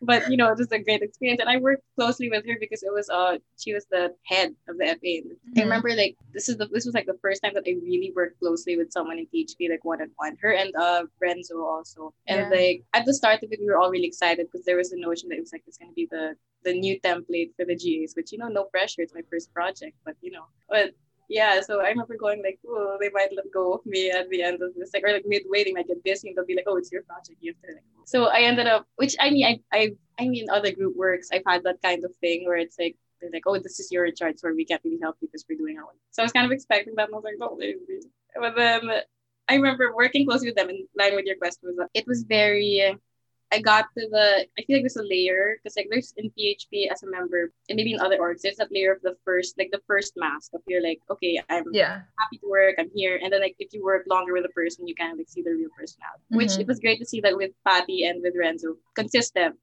but 0.01 0.31
you 0.31 0.37
know, 0.37 0.51
it 0.53 0.59
was 0.59 0.71
a 0.73 0.79
great 0.79 1.03
experience. 1.03 1.41
And 1.41 1.51
I 1.51 1.57
worked 1.57 1.83
closely 1.99 2.31
with 2.31 2.47
her 2.47 2.57
because 2.61 2.83
it 2.83 2.93
was 2.93 3.11
uh 3.11 3.39
she 3.59 3.75
was 3.75 3.87
the 3.91 4.15
head 4.25 4.55
of 4.69 4.79
the 4.79 4.87
FA. 4.87 5.13
I 5.19 5.61
Mhm. 5.61 5.63
remember 5.65 5.91
like 5.95 6.17
this 6.33 6.49
is 6.49 6.57
the 6.59 6.67
this 6.67 6.87
was 6.87 6.95
like 6.95 7.07
the 7.07 7.19
first 7.21 7.43
time 7.43 7.55
that 7.55 7.65
I 7.67 7.75
really 7.83 8.13
worked 8.15 8.39
closely 8.39 8.77
with 8.77 8.93
someone 8.93 9.19
in 9.19 9.27
THP, 9.27 9.69
like 9.69 9.85
one 9.85 10.01
on 10.01 10.11
one. 10.17 10.37
Her 10.41 10.53
and 10.53 10.75
uh 10.77 11.05
Renzo 11.21 11.59
also. 11.65 12.15
And 12.27 12.41
Yeah. 12.43 12.49
like 12.59 12.85
at 12.95 13.05
the 13.05 13.15
start 13.15 13.43
of 13.43 13.53
it, 13.53 13.59
we 13.61 13.67
were 13.67 13.79
all 13.79 13.91
really 13.91 14.07
excited 14.07 14.47
because 14.47 14.65
there 14.65 14.77
was 14.77 14.91
the 14.91 15.01
notion 15.01 15.29
that 15.29 15.37
it 15.39 15.41
was 15.47 15.53
like 15.53 15.65
it's 15.67 15.79
gonna 15.79 15.93
be 15.93 16.07
the 16.11 16.37
the 16.63 16.75
new 16.75 17.01
template 17.01 17.51
for 17.57 17.65
the 17.65 17.75
GAs, 17.75 18.15
which 18.15 18.31
you 18.33 18.39
know, 18.39 18.49
no 18.49 18.65
pressure. 18.65 19.03
It's 19.03 19.15
my 19.15 19.23
first 19.31 19.53
project, 19.53 19.97
but 20.05 20.15
you 20.21 20.31
know, 20.31 20.47
but 20.69 20.95
yeah, 21.31 21.61
so 21.61 21.81
I 21.81 21.89
remember 21.89 22.17
going 22.17 22.43
like, 22.43 22.59
oh, 22.67 22.99
they 23.01 23.09
might 23.15 23.31
let 23.35 23.51
go 23.55 23.73
of 23.73 23.87
me 23.87 24.11
at 24.11 24.29
the 24.31 24.43
end 24.43 24.61
of 24.61 24.75
this, 24.75 24.91
like, 24.93 25.05
or 25.05 25.13
like 25.13 25.25
midway, 25.27 25.63
they 25.63 25.73
might 25.73 25.87
get 25.87 26.03
busy 26.03 26.29
and 26.29 26.37
they'll 26.37 26.45
be 26.45 26.57
like, 26.57 26.67
oh, 26.67 26.77
it's 26.77 26.91
your 26.91 27.03
project, 27.05 27.39
you 27.41 27.55
have 27.55 27.63
to. 27.63 27.75
Like, 27.77 27.85
so 28.05 28.25
I 28.25 28.41
ended 28.41 28.67
up, 28.67 28.89
which 28.97 29.15
I 29.21 29.31
mean, 29.31 29.47
I, 29.47 29.61
I, 29.73 29.93
I 30.19 30.29
mean, 30.29 30.51
other 30.51 30.73
group 30.73 30.97
works, 30.97 31.29
I've 31.33 31.45
had 31.47 31.63
that 31.63 31.81
kind 31.83 32.05
of 32.05 32.11
thing 32.21 32.47
where 32.47 32.57
it's 32.57 32.77
like, 32.81 32.97
they're 33.21 33.31
like, 33.33 33.45
oh, 33.47 33.59
this 33.59 33.79
is 33.79 33.93
your 33.93 34.11
charge 34.11 34.39
where 34.41 34.55
we 34.55 34.65
can't 34.65 34.83
really 34.85 34.99
help 35.01 35.17
you 35.21 35.29
because 35.29 35.45
we're 35.49 35.57
doing 35.59 35.79
our 35.79 35.85
own. 35.85 35.99
So 36.11 36.23
I 36.23 36.25
was 36.25 36.33
kind 36.33 36.47
of 36.47 36.53
expecting 36.53 36.95
that, 36.97 37.07
and 37.07 37.15
I 37.15 37.19
was 37.19 37.25
like, 37.25 37.35
oh, 37.41 37.57
they 37.61 37.75
really. 37.89 38.09
But 38.35 38.57
then 38.57 38.91
I 39.49 39.55
remember 39.55 39.95
working 39.95 40.27
closely 40.27 40.49
with 40.49 40.57
them 40.57 40.71
in 40.71 40.89
line 40.99 41.15
with 41.15 41.27
your 41.27 41.37
question 41.37 41.69
was 41.69 41.77
that 41.77 41.91
it 41.95 42.07
was 42.09 42.25
very 42.25 42.97
I 43.53 43.59
got 43.61 43.87
to 43.99 44.09
the 44.11 44.47
I 44.59 44.63
feel 44.63 44.77
like 44.77 44.83
there's 44.85 44.97
a 44.97 45.03
layer 45.03 45.57
because 45.59 45.77
like 45.77 45.89
there's 45.91 46.15
in 46.17 46.31
THP 46.31 46.89
as 46.91 47.03
a 47.03 47.11
member 47.11 47.53
and 47.69 47.77
maybe 47.77 47.93
in 47.95 48.01
other 48.01 48.19
orgs 48.19 48.43
there's 48.43 48.57
that 48.57 48.71
layer 48.71 48.93
of 48.93 49.03
the 49.03 49.17
first 49.25 49.59
like 49.59 49.71
the 49.73 49.83
first 49.87 50.13
mask 50.17 50.53
of 50.55 50.61
you're 50.69 50.83
like 50.83 51.01
okay 51.11 51.41
I'm 51.49 51.65
Yeah. 51.73 52.03
happy 52.21 52.39
to 52.39 52.49
work 52.49 52.77
I'm 52.79 52.91
here 52.95 53.19
and 53.23 53.33
then 53.33 53.41
like 53.41 53.57
if 53.59 53.73
you 53.73 53.83
work 53.83 54.05
longer 54.07 54.33
with 54.33 54.45
a 54.45 54.55
person 54.61 54.87
you 54.87 54.95
kind 54.95 55.13
of 55.13 55.19
like 55.19 55.29
see 55.29 55.43
the 55.43 55.51
real 55.51 55.71
personality 55.77 56.23
which 56.31 56.51
Mhm. 56.53 56.61
it 56.61 56.67
was 56.69 56.79
great 56.79 56.99
to 57.01 57.07
see 57.07 57.21
that 57.23 57.37
with 57.37 57.51
Patty 57.67 58.05
and 58.05 58.23
with 58.23 58.35
Renzo 58.39 58.77
consistent 58.95 59.57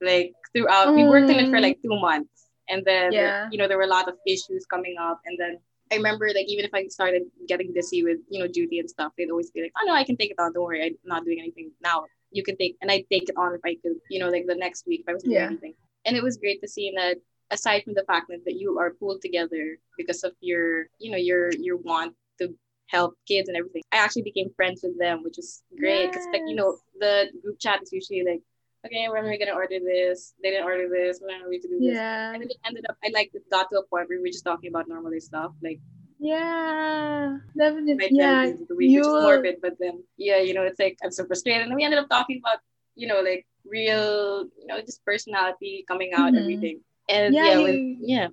like 0.00 0.32
throughout 0.52 0.94
we 0.96 1.04
worked 1.04 1.30
in 1.30 1.38
it 1.38 1.50
for 1.50 1.58
Mm. 1.58 1.62
like 1.66 1.78
two 1.82 1.96
months 2.08 2.48
and 2.68 2.84
then 2.84 3.12
Yeah. 3.12 3.48
you 3.52 3.58
know 3.58 3.68
there 3.68 3.78
were 3.78 3.90
a 3.92 3.94
lot 3.98 4.08
of 4.08 4.16
issues 4.26 4.66
coming 4.66 4.96
up 4.98 5.20
and 5.26 5.38
then 5.38 5.58
I 5.90 5.96
remember 5.96 6.26
like 6.38 6.48
even 6.48 6.64
if 6.66 6.74
I 6.74 6.86
started 6.88 7.22
getting 7.46 7.72
dizzy 7.72 8.02
with 8.02 8.18
you 8.28 8.40
know 8.40 8.46
duty 8.58 8.78
and 8.78 8.90
stuff, 8.90 9.10
they'd 9.16 9.30
always 9.30 9.50
be 9.50 9.62
like, 9.62 9.72
"Oh 9.80 9.84
no, 9.86 9.94
I 9.94 10.04
can 10.04 10.18
take 10.18 10.30
it 10.32 10.38
on. 10.38 10.52
Don't 10.52 10.64
worry, 10.64 10.84
I'm 10.84 10.96
not 11.02 11.24
doing 11.24 11.40
anything 11.40 11.70
now. 11.80 12.04
You 12.30 12.42
can 12.42 12.56
take." 12.56 12.76
And 12.80 12.90
I'd 12.90 13.08
take 13.10 13.28
it 13.28 13.36
on 13.36 13.54
if 13.54 13.60
I 13.64 13.76
could, 13.82 13.96
you 14.08 14.18
know, 14.20 14.28
like 14.28 14.46
the 14.46 14.54
next 14.54 14.86
week 14.86 15.00
if 15.00 15.08
I 15.08 15.12
Yeah. 15.12 15.18
doing 15.24 15.36
anything. 15.52 15.74
And 16.04 16.16
it 16.16 16.22
was 16.22 16.36
great 16.36 16.60
to 16.62 16.68
see 16.68 16.92
that 16.96 17.18
aside 17.50 17.82
from 17.84 17.94
the 17.94 18.04
fact 18.04 18.26
that, 18.28 18.44
that 18.44 18.56
you 18.56 18.78
are 18.78 18.90
pulled 18.90 19.22
together 19.22 19.78
because 19.96 20.22
of 20.24 20.32
your, 20.40 20.86
you 20.98 21.10
know, 21.10 21.16
your 21.16 21.50
your 21.52 21.76
want 21.76 22.14
to 22.40 22.54
help 22.86 23.16
kids 23.26 23.48
and 23.48 23.56
everything. 23.56 23.82
I 23.92 23.98
actually 23.98 24.22
became 24.22 24.50
friends 24.56 24.82
with 24.82 24.98
them, 24.98 25.22
which 25.22 25.38
is 25.38 25.62
great 25.76 26.06
because 26.10 26.26
like 26.32 26.42
you 26.46 26.56
know 26.56 26.76
the 27.00 27.30
group 27.42 27.58
chat 27.58 27.82
is 27.82 27.92
usually 27.92 28.24
like, 28.24 28.42
"Okay, 28.86 29.08
when 29.08 29.24
are 29.24 29.30
we 29.30 29.38
gonna 29.38 29.52
order 29.52 29.78
this? 29.80 30.34
They 30.42 30.50
didn't 30.50 30.64
order 30.64 30.88
this. 30.88 31.20
When 31.20 31.42
are 31.42 31.48
we 31.48 31.58
to 31.60 31.68
do 31.68 31.78
this?" 31.80 31.96
Yeah. 31.96 32.32
And 32.32 32.42
then 32.42 32.50
it 32.50 32.56
ended 32.64 32.84
up, 32.88 32.96
I 33.04 33.08
like 33.12 33.30
it 33.34 33.48
got 33.50 33.68
to 33.70 33.78
a 33.78 33.86
point 33.86 34.08
where 34.08 34.18
we 34.18 34.22
were 34.22 34.28
just 34.36 34.44
talking 34.44 34.68
about 34.70 34.88
normally 34.88 35.20
stuff, 35.20 35.52
like 35.62 35.80
Yeah. 36.18 37.38
Definitely. 37.56 38.08
Yeah. 38.10 38.52
week, 38.76 38.90
is 38.90 39.06
you- 39.06 39.20
morbid, 39.22 39.56
but 39.62 39.74
then 39.78 40.02
yeah, 40.16 40.38
you 40.40 40.54
know, 40.54 40.62
it's 40.62 40.78
like 40.78 40.98
I'm 41.02 41.10
so 41.12 41.24
frustrated. 41.26 41.66
And 41.66 41.74
we 41.76 41.84
ended 41.84 41.98
up 42.00 42.08
talking 42.08 42.38
about, 42.42 42.58
you 42.96 43.06
know, 43.06 43.20
like 43.20 43.46
real, 43.64 44.46
you 44.58 44.66
know, 44.66 44.80
just 44.80 45.04
personality 45.04 45.84
coming 45.86 46.12
out, 46.14 46.32
Mhm. 46.32 46.40
everything. 46.40 46.80
And 47.08 47.34
Yeah, 47.34 47.44
yeah, 47.50 47.58
with, 47.62 47.74
you- 47.74 47.96
yeah. 48.00 48.28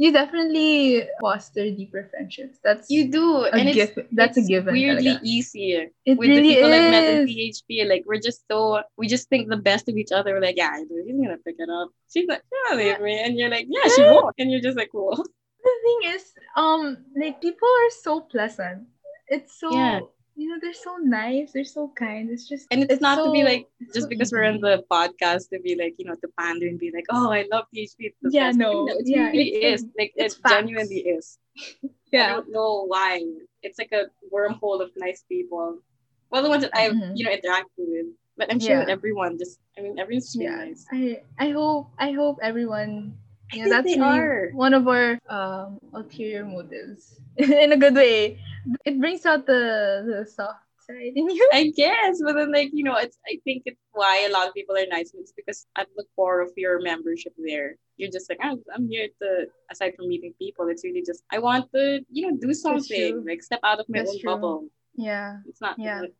you 0.00 0.12
definitely 0.12 1.08
foster 1.20 1.64
deeper 1.74 2.06
friendships. 2.10 2.58
That's 2.62 2.88
You 2.88 3.10
do, 3.10 3.24
a 3.44 3.50
and 3.50 3.68
it's 3.68 3.74
gift. 3.74 3.98
That's 4.12 4.36
a 4.36 4.40
it's 4.40 4.48
given. 4.48 4.72
weirdly 4.72 5.14
talaga. 5.16 5.20
easy 5.24 5.66
It 5.74 6.18
with 6.18 6.28
really 6.28 6.42
the 6.42 6.54
people 6.54 6.72
I've 6.72 6.90
met 6.96 7.04
in 7.14 7.28
is. 7.28 7.34
THP. 7.34 7.84
Like 7.92 8.04
we're 8.06 8.20
just 8.28 8.40
so 8.50 8.82
we 8.96 9.08
just 9.08 9.28
think 9.28 9.48
the 9.48 9.56
best 9.70 9.88
of 9.88 9.96
each 9.96 10.12
other. 10.12 10.34
We're 10.34 10.40
like, 10.48 10.56
yeah, 10.56 10.78
he's 10.78 10.88
gonna 10.88 11.38
pick 11.38 11.56
it 11.58 11.68
up. 11.68 11.88
She's 12.12 12.28
like, 12.28 12.42
yeah, 12.54 12.76
leave 12.76 13.00
me, 13.00 13.14
and 13.24 13.36
you're 13.38 13.50
like, 13.50 13.66
yeah, 13.68 13.86
she 13.94 14.02
won't, 14.02 14.34
and 14.38 14.50
you're 14.52 14.60
just 14.68 14.76
like, 14.78 14.90
cool. 14.92 15.18
The 15.64 15.74
thing 15.84 16.00
is, 16.14 16.24
um, 16.56 16.98
like 17.16 17.40
people 17.40 17.68
are 17.68 17.90
so 18.02 18.20
pleasant. 18.20 18.86
It's 19.28 19.58
so 19.60 19.70
Yeah. 19.72 20.00
you 20.36 20.48
know 20.48 20.58
they're 20.62 20.72
so 20.88 20.96
nice. 21.02 21.52
They're 21.52 21.64
so 21.64 21.90
kind. 21.98 22.30
It's 22.30 22.48
just 22.48 22.66
And 22.70 22.86
it's, 22.90 23.00
not 23.02 23.16
to 23.24 23.30
be 23.32 23.42
like 23.42 23.66
just 23.94 24.06
so 24.06 24.08
because 24.08 24.30
we're 24.32 24.44
on 24.44 24.60
the 24.60 24.84
podcast 24.90 25.50
to 25.50 25.58
be 25.60 25.74
like, 25.74 25.94
you 25.98 26.06
know, 26.06 26.14
to 26.14 26.28
pander 26.38 26.66
and 26.68 26.78
be 26.78 26.90
like, 26.94 27.06
oh, 27.10 27.30
I 27.32 27.44
love 27.50 27.64
THP. 27.74 28.14
It's 28.22 28.34
Yeah, 28.34 28.48
best. 28.48 28.58
no, 28.58 28.86
it 28.88 29.02
yeah, 29.04 29.28
really 29.34 29.54
it's- 29.56 29.82
is. 29.82 29.86
Like 29.98 30.12
it's 30.16 30.36
it 30.38 30.42
genuinely 30.48 31.00
is. 31.16 31.38
Yeah. 32.12 32.24
I 32.24 32.28
don't 32.40 32.50
know 32.50 32.86
why. 32.86 33.20
It's 33.62 33.78
like 33.78 33.92
a 33.92 34.04
wormhole 34.32 34.80
of 34.80 34.90
nice 34.96 35.24
people. 35.28 35.82
Well, 36.30 36.42
the 36.42 36.48
ones 36.48 36.62
that 36.62 36.72
I've 36.74 36.92
Mhm. 36.96 37.12
you 37.18 37.24
know 37.26 37.32
interacted 37.36 37.84
with, 37.84 38.06
but 38.38 38.50
I'm 38.50 38.60
sure 38.60 38.80
Yeah. 38.80 38.94
everyone 38.96 39.36
just. 39.36 39.58
I 39.76 39.82
mean, 39.82 39.98
everyone's 39.98 40.32
really 40.38 40.48
Yeah. 40.48 40.64
nice. 40.64 40.86
I 40.92 41.20
I 41.38 41.48
hope 41.50 41.90
I 41.98 42.12
hope 42.12 42.38
everyone 42.40 43.18
yeah, 43.52 43.66
that's 43.68 43.84
they 43.86 43.98
really 43.98 44.18
are. 44.18 44.50
one 44.52 44.74
of 44.74 44.86
our 44.88 45.18
um 45.28 45.78
ulterior 45.94 46.44
motives 46.44 47.20
in 47.36 47.72
a 47.72 47.76
good 47.76 47.94
way. 47.94 48.38
It 48.84 48.98
brings 49.00 49.24
out 49.26 49.46
the 49.46 50.04
the 50.06 50.26
soft 50.30 50.64
side 50.86 51.12
in 51.16 51.28
you. 51.30 51.48
I 51.52 51.72
guess, 51.76 52.20
but 52.24 52.34
then 52.34 52.52
like 52.52 52.70
you 52.72 52.84
know, 52.84 52.96
it's 52.96 53.18
I 53.26 53.38
think 53.44 53.62
it's 53.66 53.80
why 53.92 54.26
a 54.28 54.32
lot 54.32 54.48
of 54.48 54.54
people 54.54 54.76
are 54.76 54.86
nice. 54.86 55.12
It's 55.14 55.32
because 55.32 55.66
at 55.76 55.86
the 55.96 56.04
core 56.16 56.40
of 56.40 56.50
your 56.56 56.80
membership 56.82 57.32
there, 57.38 57.76
you're 57.96 58.10
just 58.10 58.28
like 58.28 58.38
I'm, 58.42 58.62
I'm 58.74 58.88
here 58.88 59.08
to 59.22 59.46
aside 59.70 59.94
from 59.96 60.08
meeting 60.08 60.34
people, 60.38 60.68
it's 60.68 60.84
really 60.84 61.02
just 61.06 61.22
I 61.32 61.38
want 61.38 61.70
to 61.74 62.00
you 62.10 62.30
know 62.30 62.36
do 62.36 62.52
something 62.52 63.24
like 63.26 63.42
step 63.42 63.60
out 63.64 63.80
of 63.80 63.86
my 63.88 63.98
That's 64.00 64.10
own 64.10 64.20
true. 64.20 64.30
bubble. 64.34 64.68
Yeah. 64.94 65.38
It's 65.46 65.60
not 65.60 65.78
Yeah. 65.78 66.00
like. 66.02 66.14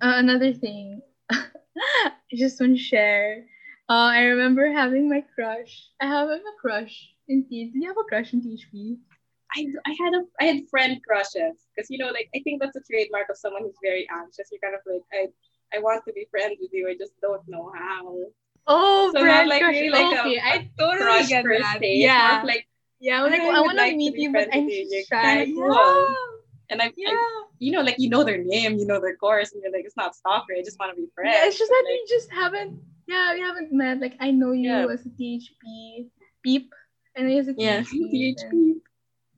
Uh, 0.00 0.14
another 0.22 0.52
thing, 0.52 1.00
I 1.30 2.12
just 2.32 2.60
want 2.60 2.76
to 2.76 2.82
share. 2.82 3.44
Uh, 3.88 4.12
I 4.12 4.20
remember 4.24 4.70
having 4.70 5.08
my 5.08 5.24
crush. 5.34 5.88
I 6.00 6.06
have 6.06 6.28
a 6.28 6.40
crush 6.60 7.08
in 7.26 7.44
T. 7.48 7.70
Do 7.72 7.78
you 7.78 7.88
have 7.88 7.96
a 7.96 8.04
crush 8.04 8.32
in 8.34 8.42
THP? 8.42 8.98
I, 9.56 9.66
I 9.86 9.96
had 9.98 10.12
a 10.12 10.22
I 10.40 10.44
had 10.44 10.68
friend 10.68 11.00
crushes 11.06 11.56
because 11.74 11.88
you 11.88 11.96
know 11.96 12.08
like 12.08 12.28
I 12.36 12.40
think 12.44 12.60
that's 12.60 12.76
a 12.76 12.82
trademark 12.82 13.30
of 13.30 13.38
someone 13.38 13.62
who's 13.62 13.80
very 13.82 14.06
anxious. 14.12 14.50
You're 14.52 14.60
kind 14.60 14.74
of 14.74 14.82
like 14.84 15.02
I 15.12 15.76
I 15.76 15.80
want 15.80 16.04
to 16.06 16.12
be 16.12 16.26
friends 16.30 16.58
with 16.60 16.70
you. 16.72 16.86
I 16.88 16.96
just 16.98 17.12
don't 17.22 17.40
know 17.48 17.72
how. 17.74 18.14
Oh, 18.66 19.10
So 19.14 19.20
not 19.20 19.24
friend 19.24 19.48
like 19.48 19.62
crush. 19.62 19.74
really 19.76 19.88
like 19.88 20.18
okay, 20.20 20.36
a 20.36 20.42
I 20.42 20.70
totally 20.78 20.98
Crush 21.04 21.28
get 21.28 21.44
per 21.44 21.58
that. 21.58 21.78
se. 21.80 21.96
Yeah, 21.96 22.40
of 22.40 22.44
like 22.44 22.68
yeah. 23.00 23.22
Like, 23.22 23.40
I 23.40 23.48
I 23.48 23.60
want 23.60 23.70
to 23.72 23.76
like 23.78 23.92
to 23.92 23.96
meet 23.96 24.18
you, 24.18 24.32
but 24.34 24.48
I'm 24.52 24.68
you. 24.68 25.04
Shy. 25.08 25.22
kinda 25.22 25.44
Yeah, 25.48 25.54
cool. 25.54 26.16
and 26.68 26.82
I, 26.82 26.92
yeah. 26.94 27.08
I 27.08 27.44
you 27.58 27.72
know 27.72 27.80
like 27.80 27.96
you 27.98 28.10
know 28.10 28.22
their 28.22 28.44
name, 28.44 28.76
you 28.78 28.84
know 28.86 29.00
their 29.00 29.16
course, 29.16 29.52
and 29.52 29.62
you're 29.62 29.72
like 29.72 29.86
it's 29.86 29.96
not 29.96 30.14
stalker. 30.14 30.52
I 30.52 30.62
just 30.62 30.78
want 30.78 30.94
to 30.94 31.00
be 31.00 31.08
friends. 31.14 31.32
Yeah, 31.32 31.46
it's 31.48 31.56
just 31.58 31.70
But, 31.70 31.76
that 31.76 31.84
like, 31.88 32.00
we 32.04 32.06
just 32.06 32.30
haven't. 32.32 32.80
Yeah, 33.08 33.32
we 33.34 33.40
haven't 33.40 33.72
met. 33.72 33.98
Like 34.04 34.16
I 34.20 34.30
know 34.30 34.52
you 34.52 34.68
Yeah. 34.70 34.86
as 34.92 35.00
a 35.06 35.08
THP 35.08 36.12
peep, 36.44 36.68
and 37.16 37.32
as 37.32 37.48
a 37.48 37.54
yeah, 37.56 37.80
THP. 37.88 38.76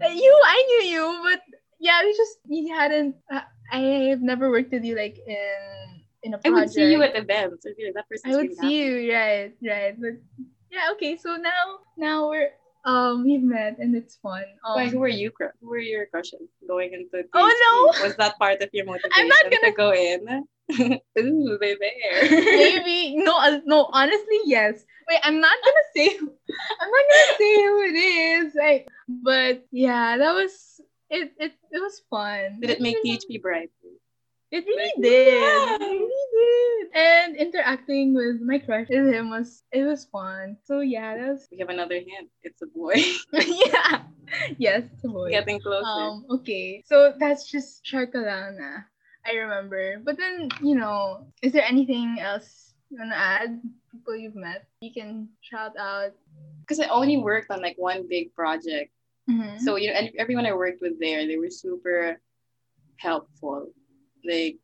And- 0.00 0.16
You, 0.16 0.32
I 0.44 0.58
knew 0.68 0.82
you, 0.96 1.04
but 1.22 1.40
yeah, 1.78 2.02
we 2.02 2.10
just 2.16 2.40
we 2.48 2.66
hadn't. 2.68 3.14
Uh, 3.30 3.44
I've 3.70 4.22
never 4.24 4.50
worked 4.50 4.72
with 4.72 4.82
you 4.82 4.96
like 4.96 5.20
in 5.22 6.02
in 6.24 6.34
a 6.34 6.38
I 6.38 6.40
project. 6.40 6.56
would 6.56 6.72
see 6.74 6.90
you 6.90 7.00
at 7.04 7.14
events. 7.14 7.62
I'd 7.68 7.76
be 7.76 7.84
like, 7.86 7.94
that 7.94 8.08
person's 8.10 8.34
I 8.34 8.36
would 8.36 8.50
see 8.50 8.56
happy. 8.58 8.74
you, 8.74 9.12
right, 9.14 9.52
right. 9.62 9.94
But 10.00 10.16
yeah, 10.72 10.90
okay. 10.96 11.16
So 11.16 11.36
now, 11.36 11.84
now 11.96 12.28
we're 12.28 12.50
um 12.84 13.24
we've 13.24 13.42
met 13.42 13.78
and 13.78 13.94
it's 13.94 14.16
fun. 14.16 14.44
Um, 14.64 14.74
Why, 14.76 14.86
who 14.88 14.98
were 14.98 15.08
you? 15.08 15.30
Who 15.60 15.68
were 15.68 15.78
your 15.78 16.06
crushes 16.06 16.48
going 16.66 16.92
into? 16.92 17.24
Oh, 17.34 17.92
no! 17.96 18.02
Was 18.06 18.16
that 18.16 18.38
part 18.38 18.62
of 18.62 18.70
your 18.72 18.86
motivation 18.86 19.12
I'm 19.16 19.28
not 19.28 19.38
to 19.50 19.50
gonna- 19.50 19.72
go 19.72 19.92
in? 19.92 20.44
Ooh, 21.18 21.58
they're 21.60 21.76
there. 21.80 22.30
maybe 22.30 23.16
no, 23.16 23.36
uh, 23.36 23.58
no. 23.64 23.88
Honestly, 23.92 24.38
yes. 24.44 24.84
Wait, 25.08 25.18
I'm 25.24 25.40
not 25.40 25.56
gonna 25.64 25.86
say. 25.96 26.16
I'm 26.16 26.90
not 26.96 27.04
gonna 27.10 27.36
say 27.38 27.54
who 27.56 27.82
it 27.82 27.96
is. 27.98 28.54
Like, 28.54 28.88
but 29.08 29.66
yeah, 29.72 30.16
that 30.16 30.32
was 30.32 30.80
it. 31.10 31.32
It 31.38 31.52
it 31.72 31.80
was 31.80 32.02
fun. 32.08 32.60
Did 32.60 32.70
it 32.70 32.80
make 32.80 32.96
THP 33.04 33.42
bright? 33.42 33.70
It 34.50 34.64
really 34.66 34.92
did. 35.00 35.40
yeah. 35.40 35.76
It 35.76 35.80
really 35.80 36.26
did. 36.34 36.96
And 36.96 37.36
interacting 37.36 38.14
with 38.14 38.40
my 38.40 38.58
crush 38.58 38.88
with 38.90 39.14
him 39.14 39.30
was 39.30 39.62
it 39.70 39.84
was 39.84 40.04
fun. 40.06 40.56
So 40.64 40.80
yeah, 40.80 41.16
that 41.16 41.28
was 41.32 41.46
We 41.52 41.58
have 41.58 41.68
another 41.68 41.94
hint. 41.94 42.30
It's 42.42 42.60
a 42.62 42.66
boy 42.66 42.94
yeah. 43.32 44.02
Yes, 44.58 44.82
it's 44.92 45.04
a 45.04 45.08
boy. 45.08 45.30
getting 45.30 45.60
closer. 45.60 45.86
Um, 45.86 46.26
okay. 46.30 46.82
So 46.86 47.14
that's 47.18 47.46
just 47.50 47.84
Sharkalana. 47.84 48.84
I 49.26 49.32
remember. 49.36 50.00
But 50.02 50.16
then, 50.16 50.48
you 50.62 50.74
know, 50.74 51.26
is 51.42 51.52
there 51.52 51.62
anything 51.64 52.18
else 52.20 52.74
you 52.90 52.98
wanna 52.98 53.14
add? 53.14 53.60
People 53.92 54.16
you've 54.16 54.34
met? 54.34 54.66
You 54.80 54.92
can 54.92 55.28
shout 55.42 55.76
out. 55.78 56.10
Because 56.62 56.80
I 56.80 56.88
only 56.88 57.18
worked 57.18 57.50
on 57.50 57.60
like 57.62 57.76
one 57.78 58.06
big 58.08 58.34
project. 58.34 58.90
Mhm. 59.28 59.60
So, 59.60 59.76
you 59.76 59.90
know, 59.92 59.98
and 59.98 60.10
everyone 60.18 60.46
I 60.46 60.54
worked 60.54 60.80
with 60.80 60.98
there, 60.98 61.26
they 61.26 61.36
were 61.38 61.50
super 61.50 62.18
helpful. 62.96 63.70
Like 64.24 64.56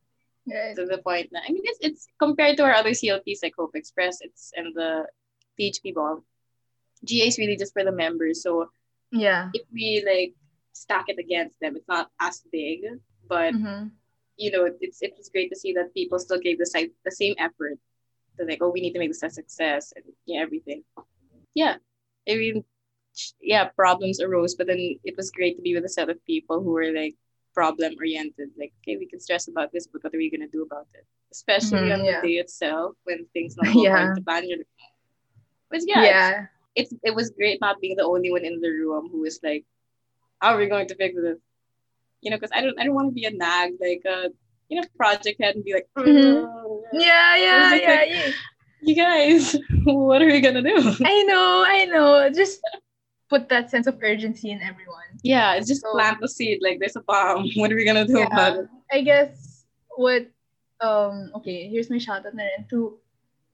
Right. 0.46 0.76
to 0.76 0.86
the 0.86 0.98
point 0.98 1.30
that 1.32 1.42
I 1.48 1.50
mean 1.50 1.62
it's 1.64 1.78
it's 1.82 2.06
compared 2.20 2.56
to 2.58 2.62
our 2.62 2.72
other 2.74 2.90
CLPs 2.94 3.42
like 3.42 3.54
Hope 3.58 3.74
Express, 3.74 4.20
it's 4.20 4.52
and 4.54 4.72
the 4.74 5.06
THP 5.58 5.92
ball. 5.92 6.22
GA 7.04 7.26
is 7.26 7.38
really 7.38 7.56
just 7.56 7.72
for 7.72 7.82
the 7.82 7.90
members. 7.90 8.42
So 8.42 8.70
Yeah. 9.10 9.50
if 9.54 9.62
we 9.72 10.04
like 10.06 10.34
stack 10.72 11.06
it 11.08 11.18
against 11.18 11.58
them, 11.58 11.74
it's 11.74 11.88
not 11.88 12.10
as 12.20 12.42
big. 12.52 12.86
But 13.26 13.54
Mhm. 13.54 13.90
you 14.36 14.50
know, 14.52 14.70
it's 14.80 15.02
it 15.02 15.14
was 15.18 15.30
great 15.30 15.50
to 15.50 15.56
see 15.58 15.72
that 15.72 15.92
people 15.94 16.18
still 16.20 16.38
gave 16.38 16.58
the 16.58 16.66
site 16.66 16.92
the 17.04 17.10
same 17.10 17.34
effort. 17.38 17.78
To 18.38 18.44
like, 18.44 18.60
oh, 18.62 18.70
we 18.70 18.80
need 18.82 18.92
to 18.92 19.00
make 19.00 19.10
this 19.10 19.22
a 19.24 19.30
success 19.30 19.92
and 19.96 20.04
yeah, 20.26 20.40
everything. 20.46 20.84
Yeah. 21.54 21.78
I 22.28 22.34
mean 22.36 22.64
yeah, 23.40 23.64
problems 23.74 24.20
arose, 24.20 24.54
but 24.54 24.66
then 24.68 25.00
it 25.02 25.16
was 25.16 25.30
great 25.30 25.56
to 25.56 25.62
be 25.62 25.74
with 25.74 25.86
a 25.86 25.88
set 25.88 26.10
of 26.10 26.22
people 26.26 26.62
who 26.62 26.70
were 26.70 26.92
like 26.92 27.16
problem 27.56 27.94
oriented. 27.98 28.50
Like, 28.60 28.72
okay, 28.82 28.96
we 28.98 29.06
can 29.08 29.20
stress 29.20 29.48
about 29.48 29.72
this, 29.72 29.86
but 29.88 30.04
what 30.04 30.14
are 30.14 30.18
we 30.24 30.30
gonna 30.30 30.52
do 30.58 30.62
about 30.68 30.88
it? 30.94 31.06
Especially 31.32 31.88
Mhm, 31.88 31.94
on 31.98 32.04
yeah. 32.04 32.20
the 32.20 32.28
day 32.28 32.34
itself 32.44 32.94
when 33.04 33.26
things 33.34 33.56
don't 33.56 33.72
go 33.74 33.84
Yeah. 33.84 34.14
to 34.14 34.22
plan. 34.22 34.48
You're 34.48 34.64
but 35.70 35.80
yeah, 35.86 36.04
Yeah. 36.04 36.46
it's 36.76 36.92
it 37.02 37.14
was 37.14 37.30
great 37.30 37.60
not 37.60 37.80
being 37.80 37.96
the 37.96 38.04
only 38.04 38.30
one 38.30 38.44
in 38.44 38.60
the 38.60 38.70
room 38.70 39.08
who 39.12 39.20
was 39.22 39.40
like, 39.42 39.64
how 40.40 40.54
are 40.54 40.58
we 40.58 40.68
going 40.68 40.88
to 40.88 40.96
fix 40.96 41.14
this? 41.16 41.38
You 42.22 42.30
know, 42.30 42.36
because 42.36 42.52
I 42.54 42.60
don't 42.62 42.78
I 42.80 42.84
don't 42.84 42.94
want 42.94 43.08
to 43.10 43.14
be 43.14 43.26
a 43.26 43.30
nag 43.32 43.72
like 43.80 44.02
a 44.06 44.30
you 44.68 44.80
know 44.80 44.86
project 44.96 45.40
head 45.42 45.56
and 45.56 45.64
be 45.64 45.74
like, 45.74 45.88
Mhm. 45.96 46.44
"Oh, 46.44 46.84
Yeah, 46.92 47.36
yeah, 47.36 47.74
yeah, 47.74 47.90
like- 47.90 48.10
yeah. 48.10 48.30
you 48.82 48.94
guys, 48.94 49.56
what 49.84 50.22
are 50.22 50.26
we 50.26 50.40
gonna 50.40 50.62
do? 50.62 50.76
I 51.04 51.22
know, 51.24 51.64
I 51.66 51.84
know. 51.86 52.30
Just 52.30 52.60
put 53.28 53.48
that 53.48 53.70
sense 53.70 53.86
of 53.86 53.98
urgency 54.02 54.50
in 54.50 54.60
everyone. 54.62 55.10
Yeah, 55.22 55.54
it's 55.54 55.66
just 55.68 55.82
So- 55.82 55.92
plant 55.92 56.18
the 56.20 56.28
seed. 56.28 56.58
Like 56.62 56.78
there's 56.80 56.96
a 56.96 57.02
bomb. 57.02 57.48
What 57.56 57.72
are 57.72 57.76
we 57.76 57.84
gonna 57.84 58.06
do 58.06 58.22
about 58.22 58.56
it? 58.58 58.66
I 58.92 59.00
guess 59.02 59.64
what 59.96 60.26
um 60.80 61.30
okay, 61.36 61.68
here's 61.68 61.88
my 61.90 61.98
shout 61.98 62.26
out 62.26 62.32
to 62.70 62.98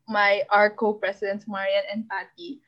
my 0.09 0.43
our 0.51 0.69
co-presidents 0.71 1.47
Marian 1.49 1.85
and 1.93 2.09
Patty. 2.09 2.61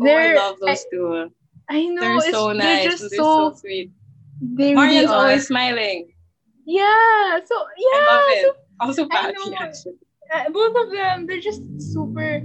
Oh, 0.00 0.06
I 0.06 0.34
love 0.34 0.56
those 0.60 0.84
two. 0.90 1.30
I, 1.68 1.86
know 1.86 2.20
They're 2.20 2.30
so 2.32 2.46
they're 2.48 2.54
nice. 2.54 2.84
just 2.84 3.00
They're 3.10 3.18
so, 3.18 3.50
so, 3.50 3.56
sweet. 3.58 3.90
they 4.40 4.70
really 4.70 4.74
Marian's 4.74 5.10
are. 5.10 5.16
always 5.26 5.46
smiling. 5.48 6.12
yeah. 6.64 7.40
So 7.44 7.54
yeah, 7.76 7.98
I 7.98 8.06
love 8.06 8.24
it. 8.30 8.44
so 8.46 8.52
Also 8.80 9.08
Patty, 9.08 9.34
actually. 9.58 9.98
uh, 10.32 10.48
both 10.50 10.76
of 10.76 10.92
them 10.92 11.26
they're 11.26 11.40
just 11.40 11.62
super 11.80 12.40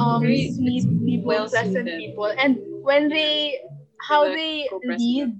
um 0.00 0.22
Very- 0.22 0.50
sweet 0.52 0.84
people, 1.06 1.30
pleasant 1.48 1.86
people, 1.86 2.26
and 2.26 2.58
when 2.84 3.08
they 3.08 3.60
how 4.08 4.28
they 4.28 4.68
lead, 4.84 5.32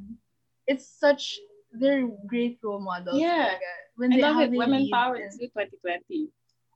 it's 0.67 0.89
such 0.89 1.37
they're 1.73 2.07
great 2.27 2.59
role 2.63 2.81
models. 2.81 3.21
Yeah. 3.21 3.59
talaga. 3.59 3.73
When 3.97 4.13
I 4.13 4.17
they, 4.17 4.23
love 4.23 4.41
it. 4.41 4.51
Women 4.51 4.83
lead 4.89 4.95
and- 4.95 5.33
too, 5.39 5.47
2020. 5.53 6.31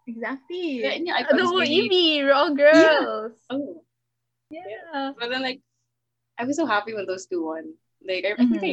Exactly. 0.09 0.81
Yeah, 0.81 0.97
yeah, 1.05 1.15
I 1.21 1.23
Uh, 1.29 1.37
the 1.37 1.69
Evie, 1.69 2.25
we're 2.25 2.33
all 2.33 2.55
girls. 2.57 3.37
Oh, 3.53 3.85
Yeah. 4.49 5.13
but 5.19 5.29
then 5.29 5.43
like, 5.45 5.61
I 6.41 6.45
was 6.49 6.57
so 6.57 6.65
happy 6.65 6.95
when 6.97 7.05
those 7.05 7.27
two 7.29 7.45
won. 7.45 7.77
Like, 8.01 8.25
I, 8.25 8.33
I 8.41 8.47
think 8.49 8.65
I. 8.65 8.73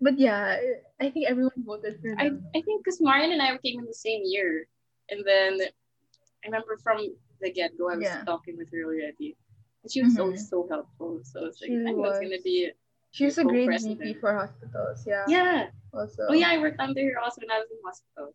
But 0.00 0.16
yeah, 0.18 0.56
I 1.02 1.10
think 1.10 1.26
everyone 1.28 1.58
voted 1.66 1.98
for 2.00 2.14
I, 2.16 2.30
them. 2.30 2.46
I 2.54 2.62
think 2.62 2.84
because 2.84 3.02
Marian 3.02 3.32
and 3.34 3.42
I 3.42 3.58
came 3.58 3.82
in 3.82 3.86
the 3.86 3.92
same 3.98 4.22
year. 4.24 4.64
And 5.10 5.26
then 5.26 5.58
I 5.60 6.46
remember 6.46 6.78
from 6.78 7.02
the 7.42 7.50
get 7.50 7.76
go, 7.76 7.90
I 7.90 7.96
was 7.98 8.06
Yeah. 8.06 8.22
talking 8.24 8.56
with 8.56 8.70
her 8.70 8.86
already. 8.86 9.36
And 9.82 9.90
she 9.92 10.02
was 10.02 10.12
Mhm. 10.14 10.16
so, 10.16 10.36
so 10.36 10.68
helpful. 10.68 11.20
So 11.24 11.46
it's 11.46 11.60
like, 11.60 11.70
She 11.70 11.84
I 11.88 11.92
was. 11.92 12.18
to 12.20 12.40
be. 12.44 12.72
She 13.12 13.24
was 13.24 13.38
a 13.38 13.44
great 13.44 13.66
co-president. 13.66 13.98
VP 14.00 14.20
for 14.20 14.32
hospitals. 14.34 15.02
Yeah. 15.06 15.24
Yeah. 15.26 15.70
Also. 15.92 16.26
Oh, 16.28 16.32
yeah, 16.34 16.50
I 16.54 16.58
worked 16.58 16.78
under 16.78 17.02
her 17.02 17.18
also 17.18 17.40
when 17.42 17.50
I 17.50 17.58
was 17.58 17.68
in 17.70 17.78
hospital. 17.84 18.28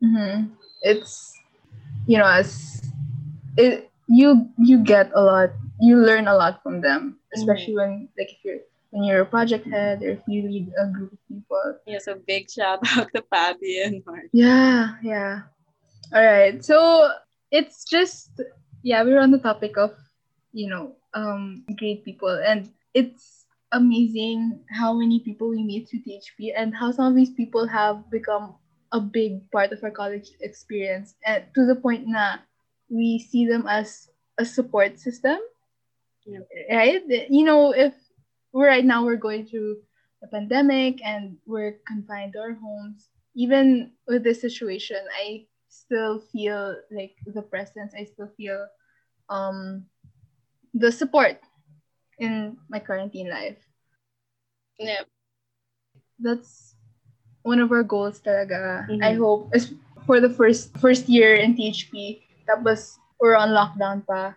hmm 0.00 0.54
It's 0.82 1.36
you 2.10 2.18
know 2.18 2.26
as 2.26 2.82
it 3.56 3.90
you 4.08 4.48
you 4.58 4.82
get 4.82 5.12
a 5.14 5.22
lot 5.22 5.50
you 5.78 5.94
learn 5.96 6.26
a 6.26 6.34
lot 6.34 6.58
from 6.64 6.80
them 6.82 7.20
especially 7.36 7.76
when 7.78 8.08
like 8.18 8.32
if 8.34 8.40
you're 8.42 8.62
when 8.90 9.04
you're 9.04 9.22
a 9.22 9.26
project 9.30 9.62
head 9.70 10.02
or 10.02 10.18
if 10.18 10.22
you 10.26 10.42
lead 10.42 10.72
a 10.76 10.86
group 10.90 11.12
of 11.12 11.20
people. 11.30 11.78
Yeah, 11.86 11.98
so 12.02 12.18
big 12.26 12.50
shout 12.50 12.80
out 12.96 13.08
to 13.14 13.22
Patty 13.22 13.80
and 13.84 14.02
Mark. 14.04 14.26
Yeah, 14.32 14.96
yeah. 15.02 15.46
All 16.12 16.24
right. 16.24 16.58
So 16.64 17.08
it's 17.52 17.84
just 17.84 18.40
yeah, 18.82 19.04
we're 19.04 19.20
on 19.22 19.30
the 19.30 19.38
topic 19.38 19.76
of, 19.78 19.94
you 20.52 20.68
know, 20.68 20.96
um 21.14 21.64
great 21.78 22.04
people 22.04 22.30
and 22.46 22.70
it's 22.94 23.46
amazing 23.72 24.60
how 24.70 24.92
many 24.92 25.20
people 25.20 25.48
we 25.50 25.62
meet 25.62 25.88
through 25.88 26.00
THP 26.00 26.52
and 26.56 26.74
how 26.74 26.90
some 26.92 27.06
of 27.06 27.16
these 27.16 27.30
people 27.32 27.66
have 27.66 28.10
become 28.10 28.54
a 28.92 29.00
big 29.00 29.50
part 29.50 29.72
of 29.72 29.82
our 29.82 29.90
college 29.90 30.30
experience 30.40 31.14
and 31.24 31.44
to 31.54 31.64
the 31.66 31.76
point 31.76 32.04
na 32.06 32.36
we 32.90 33.18
see 33.18 33.46
them 33.48 33.66
as 33.66 34.10
a 34.38 34.44
support 34.44 34.98
system. 34.98 35.38
Yeah. 36.26 36.40
Right? 36.70 37.02
You 37.30 37.44
know, 37.44 37.72
if 37.72 37.94
we're 38.52 38.68
right 38.68 38.84
now 38.84 39.04
we're 39.04 39.16
going 39.16 39.46
through 39.46 39.78
a 40.22 40.26
pandemic 40.28 41.00
and 41.04 41.36
we're 41.46 41.80
confined 41.86 42.34
to 42.34 42.40
our 42.40 42.54
homes, 42.54 43.08
even 43.34 43.92
with 44.06 44.22
this 44.22 44.40
situation, 44.40 45.00
I 45.18 45.46
still 45.68 46.20
feel 46.20 46.76
like 46.90 47.16
the 47.26 47.42
presence, 47.42 47.94
I 47.96 48.04
still 48.04 48.30
feel 48.36 48.66
um 49.30 49.86
the 50.74 50.90
support 50.92 51.40
in 52.18 52.56
my 52.68 52.78
quarantine 52.78 53.28
life. 53.28 53.58
Yeah. 54.78 55.04
That's 56.18 56.74
one 57.42 57.60
of 57.60 57.72
our 57.72 57.82
goals 57.82 58.20
talaga. 58.20 58.86
Mhm. 58.88 59.02
I 59.02 59.12
hope 59.14 59.50
as 59.52 59.74
for 60.06 60.20
the 60.20 60.30
first 60.30 60.74
first 60.78 61.08
year 61.08 61.34
in 61.34 61.54
THP, 61.54 62.22
tapos 62.46 62.98
we're 63.18 63.36
on 63.36 63.50
lockdown 63.50 64.06
pa. 64.06 64.34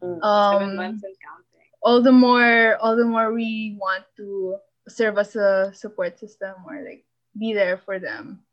Mm. 0.00 0.20
Um, 0.20 0.52
Seven 0.52 0.76
months 0.76 1.02
and 1.04 1.16
counting. 1.20 1.68
All 1.84 2.00
the 2.00 2.12
more 2.12 2.76
all 2.80 2.96
the 2.96 3.08
more 3.08 3.32
we 3.32 3.76
want 3.80 4.04
to 4.16 4.56
serve 4.88 5.16
as 5.16 5.36
a 5.36 5.72
support 5.72 6.20
system 6.20 6.52
or 6.68 6.84
like 6.84 7.04
be 7.36 7.52
there 7.56 7.80
for 7.80 7.98
them. 7.98 8.44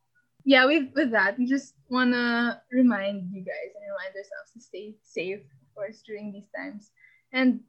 Yeah, 0.43 0.65
with 0.65 0.91
with 0.95 1.11
that, 1.11 1.37
we 1.37 1.45
just 1.45 1.75
wanna 1.91 2.63
remind 2.71 3.29
you 3.29 3.43
guys 3.43 3.71
and 3.75 3.83
remind 3.85 4.15
ourselves 4.15 4.51
to 4.55 4.59
stay 4.63 4.95
safe, 5.03 5.43
of 5.43 5.67
course, 5.75 6.01
during 6.01 6.31
these 6.31 6.49
times. 6.55 6.91
And 7.33 7.61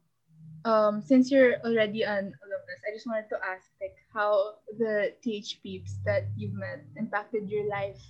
um, 0.64 1.02
since 1.02 1.30
you're 1.30 1.56
already 1.64 2.02
an 2.02 2.34
alumnus, 2.42 2.80
I 2.88 2.94
just 2.94 3.06
wanted 3.06 3.28
to 3.30 3.38
ask 3.44 3.70
like 3.80 3.96
how 4.12 4.54
the 4.78 5.12
TH 5.22 5.60
peeps 5.62 5.98
that 6.04 6.28
you've 6.36 6.54
met 6.54 6.84
impacted 6.96 7.48
your 7.50 7.68
life 7.68 8.00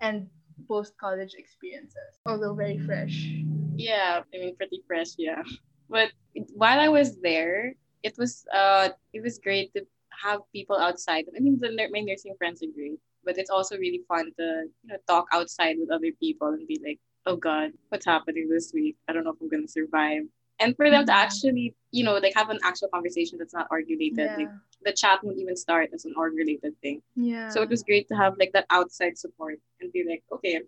and 0.00 0.28
post 0.68 0.96
college 0.98 1.34
experiences, 1.38 2.18
although 2.26 2.54
very 2.54 2.78
fresh. 2.78 3.30
Yeah, 3.76 4.22
I 4.34 4.38
mean 4.38 4.56
pretty 4.56 4.82
fresh, 4.86 5.14
yeah. 5.18 5.42
But 5.88 6.10
while 6.54 6.80
I 6.80 6.88
was 6.88 7.16
there, 7.20 7.74
it 8.02 8.14
was 8.18 8.44
uh 8.52 8.90
it 9.12 9.22
was 9.22 9.38
great 9.38 9.72
to 9.74 9.86
have 10.22 10.40
people 10.52 10.76
outside. 10.76 11.26
I 11.36 11.40
mean 11.40 11.58
the 11.60 11.70
my 11.90 12.00
nursing 12.00 12.34
friends 12.38 12.62
are 12.62 12.72
great, 12.74 12.98
but 13.24 13.38
it's 13.38 13.50
also 13.50 13.76
really 13.78 14.02
fun 14.08 14.32
to 14.38 14.46
you 14.82 14.88
know 14.88 14.98
talk 15.08 15.26
outside 15.32 15.76
with 15.78 15.90
other 15.90 16.12
people 16.20 16.48
and 16.48 16.66
be 16.66 16.80
like, 16.84 16.98
oh 17.26 17.36
god, 17.36 17.70
what's 17.88 18.06
happening 18.06 18.48
this 18.48 18.72
week? 18.74 18.96
I 19.08 19.12
don't 19.12 19.24
know 19.24 19.32
if 19.32 19.40
I'm 19.40 19.48
gonna 19.48 19.68
survive. 19.68 20.24
And 20.60 20.76
for 20.76 20.90
them 20.90 21.06
to 21.06 21.12
Mhm. 21.12 21.16
actually, 21.24 21.74
you 21.90 22.04
know, 22.04 22.14
like 22.18 22.34
have 22.36 22.50
an 22.50 22.60
actual 22.62 22.88
conversation 22.88 23.38
that's 23.38 23.54
not 23.54 23.66
org 23.70 23.86
related. 23.88 24.30
Yeah. 24.32 24.36
Like 24.44 24.50
the 24.84 24.92
chat 24.92 25.24
won't 25.24 25.38
even 25.38 25.56
start 25.56 25.90
as 25.94 26.04
an 26.04 26.14
org 26.16 26.34
related 26.34 26.78
thing. 26.82 27.02
yeah. 27.16 27.48
So 27.48 27.62
it 27.62 27.68
was 27.70 27.82
great 27.82 28.06
to 28.08 28.14
have 28.16 28.36
like 28.38 28.52
that 28.52 28.66
outside 28.70 29.18
support 29.18 29.58
and 29.80 29.92
be 29.92 30.04
like, 30.08 30.22
okay, 30.32 30.60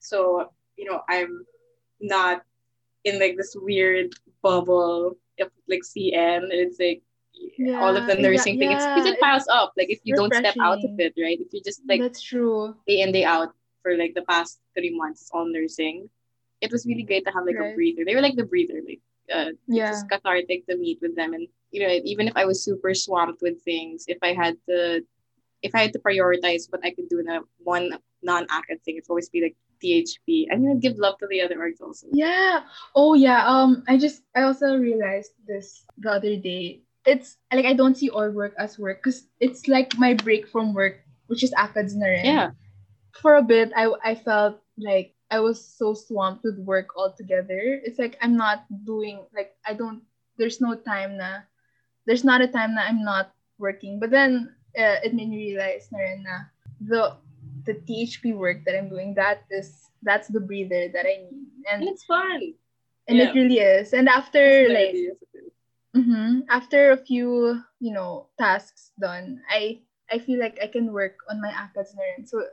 so 0.00 0.50
you 0.76 0.84
know, 0.84 1.02
I'm 1.08 1.46
not 2.00 2.42
in 3.04 3.20
like 3.20 3.36
this 3.36 3.54
weird 3.56 4.14
bubble 4.42 5.16
of 5.40 5.50
like 5.68 5.82
CN. 5.84 6.48
It's 6.50 6.78
like 6.80 7.02
all 7.80 7.96
of 7.96 8.06
the 8.06 8.14
Yeah, 8.16 8.28
nursing 8.28 8.58
thing. 8.58 8.72
It's 8.72 8.86
because 8.86 9.06
it 9.06 9.20
piles 9.20 9.46
up. 9.48 9.72
Like 9.76 9.90
if 9.90 10.00
you 10.04 10.14
don't 10.14 10.34
step 10.34 10.54
out 10.60 10.78
of 10.84 10.90
it, 10.98 11.14
right? 11.18 11.38
If 11.40 11.52
you 11.52 11.60
just 11.62 11.82
like 11.88 12.00
that's 12.00 12.22
true. 12.22 12.76
day 12.86 13.00
in 13.00 13.12
day 13.12 13.24
out 13.24 13.54
for 13.82 13.96
like 13.96 14.14
the 14.14 14.22
past 14.22 14.60
three 14.74 14.90
months 14.96 15.22
it's 15.22 15.30
all 15.32 15.46
nursing, 15.46 16.08
it 16.64 16.72
was 16.72 16.82
really 16.88 17.04
great 17.10 17.24
to 17.26 17.32
have 17.36 17.44
like 17.48 17.60
a 17.60 17.74
breather. 17.76 18.02
They 18.04 18.14
were 18.16 18.24
like 18.26 18.36
the 18.40 18.48
breather, 18.52 18.80
like 18.90 19.02
uh, 19.36 19.52
Yeah. 19.68 19.88
it's 19.90 20.04
cathartic 20.12 20.60
to 20.68 20.74
meet 20.76 20.98
with 21.04 21.14
them 21.16 21.32
and 21.36 21.44
you 21.74 21.80
know 21.82 21.90
even 22.12 22.28
if 22.30 22.34
i 22.36 22.44
was 22.44 22.58
super 22.68 22.92
swamped 22.92 23.40
with 23.40 23.56
things 23.64 24.04
if 24.14 24.20
i 24.28 24.36
had 24.36 24.54
to 24.68 25.00
if 25.66 25.72
i 25.74 25.80
had 25.84 25.92
to 25.96 26.00
prioritize 26.06 26.68
what 26.70 26.84
i 26.84 26.90
could 26.92 27.08
do 27.08 27.18
in 27.24 27.28
a 27.32 27.40
one 27.64 27.86
non-acad 28.20 28.78
thing 28.84 29.00
it'd 29.00 29.08
always 29.08 29.32
be 29.32 29.40
like 29.46 29.56
thp 29.80 30.44
i'm 30.52 30.60
gonna 30.60 30.76
give 30.76 31.00
love 31.00 31.16
to 31.18 31.26
the 31.32 31.40
other 31.40 31.56
orgs 31.56 31.80
also 31.80 32.04
Yeah. 32.12 32.68
Oh 32.94 33.16
yeah. 33.16 33.40
Um 33.48 33.80
I 33.88 33.96
just 33.96 34.20
I 34.36 34.44
also 34.44 34.76
realized 34.76 35.32
this 35.48 35.88
the 36.04 36.10
other 36.20 36.36
day. 36.36 36.84
It's 37.08 37.40
like 37.48 37.64
I 37.64 37.72
don't 37.72 37.96
see 37.96 38.12
all 38.12 38.28
work 38.28 38.52
as 38.60 38.76
work 38.78 39.00
because 39.00 39.24
it's 39.40 39.68
like 39.72 39.96
my 39.96 40.12
break 40.14 40.44
from 40.52 40.76
work, 40.76 41.00
which 41.32 41.40
is 41.42 41.52
ACADS 41.56 41.96
na 41.96 42.12
rin. 42.12 42.24
yeah 42.28 42.48
For 43.24 43.40
a 43.40 43.44
bit 43.44 43.72
I 43.72 43.88
I 44.04 44.14
felt 44.20 44.60
like 44.76 45.13
I 45.34 45.40
was 45.42 45.58
so 45.58 45.94
swamped 45.94 46.44
with 46.46 46.58
work 46.62 46.94
altogether. 46.96 47.82
It's 47.82 47.98
like 47.98 48.16
I'm 48.22 48.36
not 48.38 48.66
doing 48.86 49.26
like 49.34 49.56
I 49.66 49.74
don't 49.74 50.02
there's 50.38 50.60
no 50.62 50.74
time 50.78 51.18
na 51.18 51.42
there's 52.06 52.24
not 52.24 52.40
a 52.42 52.48
time 52.48 52.74
na 52.74 52.82
I'm 52.86 53.02
not 53.02 53.34
working. 53.58 54.00
But 54.00 54.10
then 54.10 54.54
uh, 54.78 55.02
it 55.02 55.14
made 55.14 55.30
me 55.30 55.54
realize 55.54 55.88
na 55.92 55.98
rin 55.98 56.22
na 56.22 56.38
the 56.80 57.02
the 57.66 57.74
THP 57.74 58.32
work 58.34 58.64
that 58.66 58.76
I'm 58.78 58.88
doing 58.90 59.14
that 59.16 59.44
is 59.50 59.90
that's 60.02 60.28
the 60.28 60.40
breather 60.40 60.88
that 60.94 61.06
I 61.06 61.26
need. 61.26 61.48
and 61.70 61.82
And 61.82 61.88
it's 61.88 62.04
fun 62.04 62.54
and 63.08 63.18
Yeah. 63.18 63.30
it 63.30 63.34
really 63.34 63.60
is. 63.60 63.92
And 63.92 64.08
after 64.08 64.68
like 64.70 64.94
nerdy, 64.94 65.10
yes, 65.10 65.18
it 65.22 65.32
is. 65.46 65.52
mhm, 65.96 66.44
after 66.50 66.92
a 66.92 66.96
few, 66.98 67.60
you 67.80 67.92
know, 67.92 68.28
tasks 68.38 68.92
done, 69.00 69.42
I 69.50 69.82
I 70.10 70.18
feel 70.18 70.38
like 70.40 70.58
I 70.62 70.68
can 70.68 70.92
work 70.92 71.18
on 71.30 71.40
my 71.40 71.50
ACADS 71.50 71.94
na 71.96 72.02
rin. 72.02 72.26
So 72.26 72.44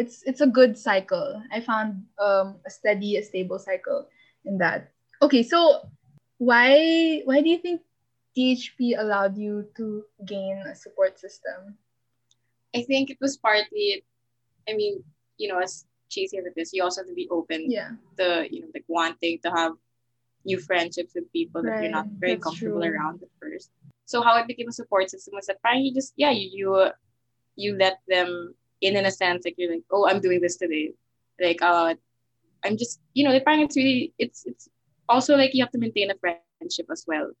it's 0.00 0.24
it's 0.24 0.40
a 0.40 0.48
good 0.48 0.78
cycle. 0.78 1.42
I 1.52 1.60
found 1.60 2.08
um 2.18 2.56
a 2.66 2.70
steady, 2.70 3.16
a 3.16 3.22
stable 3.22 3.58
cycle 3.60 4.08
in 4.48 4.56
that. 4.58 4.90
Okay, 5.20 5.42
so 5.44 5.84
why 6.40 7.20
why 7.28 7.40
do 7.44 7.48
you 7.52 7.58
think 7.60 7.82
THP 8.36 8.94
allowed 8.96 9.36
you 9.36 9.68
to 9.76 10.04
gain 10.24 10.64
a 10.64 10.74
support 10.74 11.20
system? 11.20 11.76
i 12.74 12.82
think 12.82 13.10
it 13.10 13.18
was 13.20 13.36
partly 13.36 14.04
i 14.68 14.72
mean 14.72 15.02
you 15.38 15.48
know 15.48 15.58
as 15.58 15.86
cheesy 16.08 16.38
as 16.38 16.46
it 16.46 16.54
is 16.56 16.72
you 16.72 16.82
also 16.82 17.00
have 17.02 17.08
to 17.08 17.14
be 17.14 17.28
open 17.30 17.70
Yeah. 17.70 17.90
to 18.18 18.46
you 18.50 18.62
know 18.62 18.70
like 18.74 18.84
wanting 18.88 19.38
to 19.44 19.50
have 19.50 19.72
new 20.44 20.58
friendships 20.58 21.12
with 21.14 21.30
people 21.32 21.62
that 21.62 21.82
you're 21.82 21.90
not 21.90 22.06
very 22.18 22.34
that's 22.34 22.44
comfortable 22.44 22.80
true. 22.80 22.90
around 22.94 23.22
at 23.22 23.28
first. 23.40 23.70
So 24.06 24.22
how 24.22 24.38
it 24.38 24.46
became 24.46 24.68
a 24.68 24.72
support 24.72 25.10
system 25.10 25.34
was 25.36 25.46
that 25.46 25.60
parang 25.62 25.82
you 25.82 25.92
just 25.94 26.14
yeah 26.16 26.30
you 26.30 26.48
you, 26.52 26.74
uh, 26.74 26.92
you 27.56 27.76
let 27.76 28.00
them 28.08 28.54
in 28.80 28.96
in 28.96 29.04
a 29.06 29.10
sense 29.10 29.44
like 29.44 29.54
you're 29.58 29.72
like 29.72 29.84
oh 29.90 30.08
I'm 30.08 30.20
doing 30.20 30.40
this 30.40 30.56
today 30.56 30.92
like 31.40 31.60
uh 31.62 31.94
I'm 32.64 32.76
just 32.76 33.00
you 33.14 33.24
know 33.24 33.32
it's 33.32 33.76
really 33.76 34.12
it's 34.18 34.44
it's 34.46 34.68
also 35.08 35.36
like 35.36 35.54
you 35.54 35.62
have 35.64 35.72
to 35.72 35.78
maintain 35.78 36.10
a 36.10 36.14
friendship 36.16 36.86
as 36.90 37.04
well. 37.06 37.32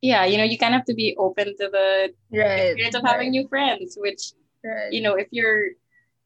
Yeah, 0.00 0.24
you 0.24 0.38
know 0.38 0.44
you 0.44 0.56
kind 0.58 0.74
of 0.74 0.78
have 0.80 0.86
to 0.86 0.94
be 0.94 1.14
open 1.18 1.56
to 1.58 1.68
the 1.70 2.14
Right. 2.32 2.70
experience 2.72 2.94
of 2.94 3.02
having 3.04 3.30
new 3.30 3.46
friends, 3.48 3.96
which 4.00 4.32
right. 4.64 4.92
you 4.92 5.02
know 5.02 5.14
if 5.14 5.28
you're 5.30 5.76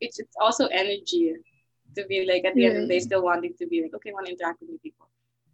it's 0.01 0.19
it's 0.19 0.37
also 0.41 0.67
energy 0.67 1.35
to 1.97 2.07
be 2.07 2.27
like 2.27 2.45
at 2.45 2.55
the 2.55 2.67
end 2.67 2.77
of 2.77 2.83
the 2.83 2.89
day 2.89 3.01
still 3.01 3.23
wanting 3.23 3.55
to 3.59 3.67
be 3.67 3.83
like 3.83 3.95
okay 3.95 4.11
I 4.11 4.15
want 4.15 4.27
to 4.27 4.33
interact 4.33 4.61
with 4.61 4.71
new 4.71 4.79
people 4.79 5.09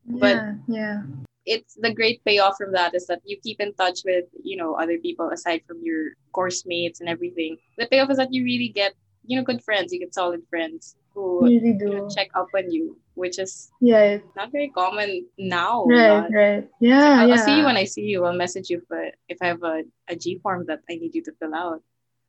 but- 0.06 0.36
yeah, 0.36 0.54
yeah. 0.68 1.02
It's 1.46 1.74
the 1.80 1.92
great 1.94 2.22
payoff 2.24 2.56
from 2.58 2.72
that 2.72 2.94
is 2.94 3.06
that 3.06 3.20
you 3.24 3.36
keep 3.42 3.60
in 3.60 3.72
touch 3.74 4.00
with 4.04 4.24
you 4.42 4.56
know 4.56 4.74
other 4.74 4.98
people 4.98 5.30
aside 5.30 5.62
from 5.66 5.78
your 5.82 6.12
course 6.32 6.64
mates 6.66 7.00
and 7.00 7.08
everything 7.08 7.56
the 7.78 7.86
payoff 7.86 8.10
is 8.10 8.16
that 8.18 8.32
you 8.32 8.44
really 8.44 8.68
get 8.68 8.92
you 9.24 9.36
know 9.38 9.44
good 9.44 9.62
friends 9.64 9.92
you 9.92 9.98
get 9.98 10.12
solid 10.14 10.42
friends 10.50 10.96
who 11.14 11.42
really 11.42 11.68
you 11.74 11.74
know, 11.88 12.08
do. 12.08 12.14
check 12.14 12.28
up 12.34 12.46
on 12.54 12.70
you 12.70 12.96
which 13.14 13.38
is 13.38 13.72
Yeah. 13.80 14.18
not 14.36 14.52
very 14.52 14.68
common 14.68 15.26
now 15.38 15.84
Right, 15.86 16.28
right. 16.32 16.68
Yeah, 16.80 17.20
I'll, 17.20 17.28
yeah. 17.28 17.34
I'll 17.34 17.44
see 17.44 17.56
you 17.58 17.64
when 17.64 17.76
I 17.76 17.84
see 17.84 18.02
you. 18.12 18.24
I'll 18.24 18.36
message 18.36 18.70
you 18.70 18.80
for 18.88 19.00
if 19.28 19.38
I 19.42 19.46
have 19.52 19.62
a, 19.62 19.82
a 20.08 20.14
G 20.16 20.38
form 20.42 20.64
that 20.66 20.80
I 20.88 20.94
need 20.96 21.14
you 21.14 21.22
to 21.24 21.32
fill 21.40 21.54
out 21.54 21.82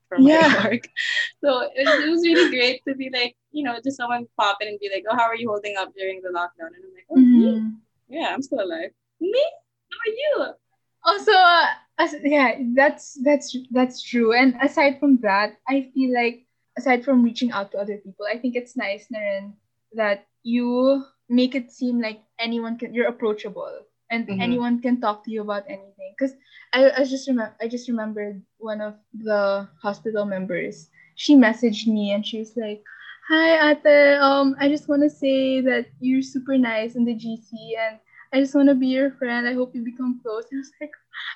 for 0.09 0.17
my 0.19 0.31
Yeah. 0.31 0.49
work. 0.63 0.83
So 1.43 1.49
it, 1.75 1.85
was- 1.87 2.03
it 2.05 2.09
was 2.09 2.21
really 2.25 2.49
great 2.49 2.81
to 2.87 2.95
be 2.95 3.09
like, 3.13 3.35
you 3.51 3.63
know, 3.63 3.75
just 3.83 3.97
someone 3.97 4.25
pop 4.39 4.57
in 4.61 4.67
and 4.67 4.79
be 4.79 4.89
like, 4.93 5.05
oh, 5.09 5.15
how 5.15 5.27
are 5.31 5.35
you 5.35 5.47
holding 5.47 5.75
up 5.77 5.93
during 5.95 6.21
the 6.21 6.29
lockdown? 6.29 6.71
And 6.75 6.83
I'm 6.83 6.93
like, 6.97 7.07
oh, 7.11 7.15
me? 7.15 7.45
Mhm. 7.45 7.75
Yeah, 8.09 8.27
I'm 8.33 8.41
still 8.41 8.59
alive. 8.67 8.91
Me? 9.21 9.43
How 9.91 9.99
are 10.01 10.15
you? 10.15 10.53
Also, 11.05 11.31
uh, 11.31 11.67
as, 11.99 12.15
yeah, 12.23 12.57
that's 12.75 13.17
that's 13.23 13.55
that's 13.71 14.01
true. 14.01 14.33
And 14.33 14.55
aside 14.61 14.99
from 14.99 15.17
that, 15.21 15.57
I 15.69 15.89
feel 15.93 16.13
like 16.13 16.45
aside 16.77 17.05
from 17.05 17.23
reaching 17.23 17.51
out 17.51 17.71
to 17.71 17.79
other 17.79 17.97
people, 17.97 18.25
I 18.31 18.37
think 18.37 18.55
it's 18.55 18.75
nice 18.77 19.07
Naren, 19.13 19.53
that 19.93 20.27
you 20.43 21.05
make 21.29 21.55
it 21.55 21.71
seem 21.71 22.01
like 22.01 22.21
anyone 22.39 22.77
can 22.77 22.93
you're 22.93 23.07
approachable 23.07 23.71
and 24.11 24.27
Mhm. 24.27 24.41
anyone 24.41 24.81
can 24.81 24.99
talk 25.01 25.23
to 25.25 25.31
you 25.31 25.41
about 25.41 25.63
anything. 25.69 26.13
Because 26.17 26.35
I, 26.73 26.91
I 26.97 27.03
just 27.05 27.27
remember 27.27 27.55
I 27.61 27.67
just 27.67 27.87
remembered 27.89 28.41
one 28.57 28.81
of 28.81 28.95
the 29.13 29.67
hospital 29.81 30.25
members. 30.25 30.89
She 31.15 31.35
messaged 31.35 31.87
me 31.87 32.11
and 32.11 32.25
she 32.25 32.39
was 32.39 32.55
like, 32.57 32.83
"Hi, 33.29 33.71
Ate. 33.71 34.17
Um, 34.19 34.55
I 34.59 34.69
just 34.69 34.87
want 34.89 35.01
to 35.03 35.09
say 35.09 35.61
that 35.61 35.87
you're 35.99 36.21
super 36.21 36.57
nice 36.57 36.95
in 36.95 37.05
the 37.05 37.13
GC 37.15 37.75
and 37.77 37.99
I 38.33 38.39
just 38.39 38.55
want 38.55 38.69
to 38.69 38.75
be 38.75 38.87
your 38.87 39.11
friend. 39.11 39.47
I 39.47 39.53
hope 39.53 39.75
you 39.75 39.83
become 39.83 40.19
close. 40.23 40.45
And 40.51 40.59
I 40.59 40.61
was 40.61 40.71
like, 40.79 40.91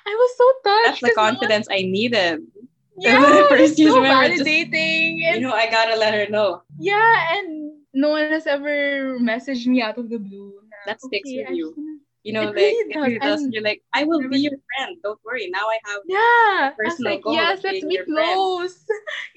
I 0.06 0.12
was 0.14 0.30
so 0.36 0.46
touched. 0.64 0.86
That's 0.86 1.00
the 1.00 1.06
'cause 1.08 1.16
no 1.16 1.22
one- 1.22 1.34
confidence 1.36 1.66
I 1.70 1.82
needed. 1.82 2.40
yeah, 2.98 3.46
First, 3.48 3.76
so 3.76 3.84
remember 4.00 4.34
just- 4.34 4.44
validating. 4.44 5.24
and- 5.28 5.36
You 5.36 5.40
know, 5.48 5.52
I 5.52 5.68
gotta 5.70 5.96
let 5.96 6.14
her 6.14 6.26
know. 6.32 6.62
yeah, 6.78 7.36
and 7.36 7.72
no 7.92 8.10
one 8.10 8.30
has 8.30 8.46
ever 8.46 9.18
messaged 9.20 9.66
me 9.66 9.82
out 9.82 9.98
of 9.98 10.08
the 10.08 10.18
blue. 10.18 10.54
That 10.86 11.00
sticks 11.02 11.28
"Okay, 11.28 11.38
with 11.44 11.48
I 11.50 11.52
you." 11.52 11.74
You 12.24 12.32
know, 12.32 12.42
It 12.42 12.56
like 12.56 12.56
really 12.56 13.18
does, 13.20 13.42
does. 13.42 13.50
You're 13.52 13.62
like, 13.62 13.82
I 13.94 14.02
will 14.02 14.26
be 14.28 14.40
your 14.40 14.58
friend. 14.66 14.96
Don't 15.04 15.20
worry. 15.24 15.46
Now 15.48 15.62
I 15.70 15.78
have. 15.86 16.00
Yeah, 16.10 16.18
I 16.18 16.72
personal 16.76 17.12
like, 17.12 17.22
goal 17.22 17.34
yes, 17.34 17.62
let's 17.62 17.84
be 17.84 17.98
close. 18.04 18.82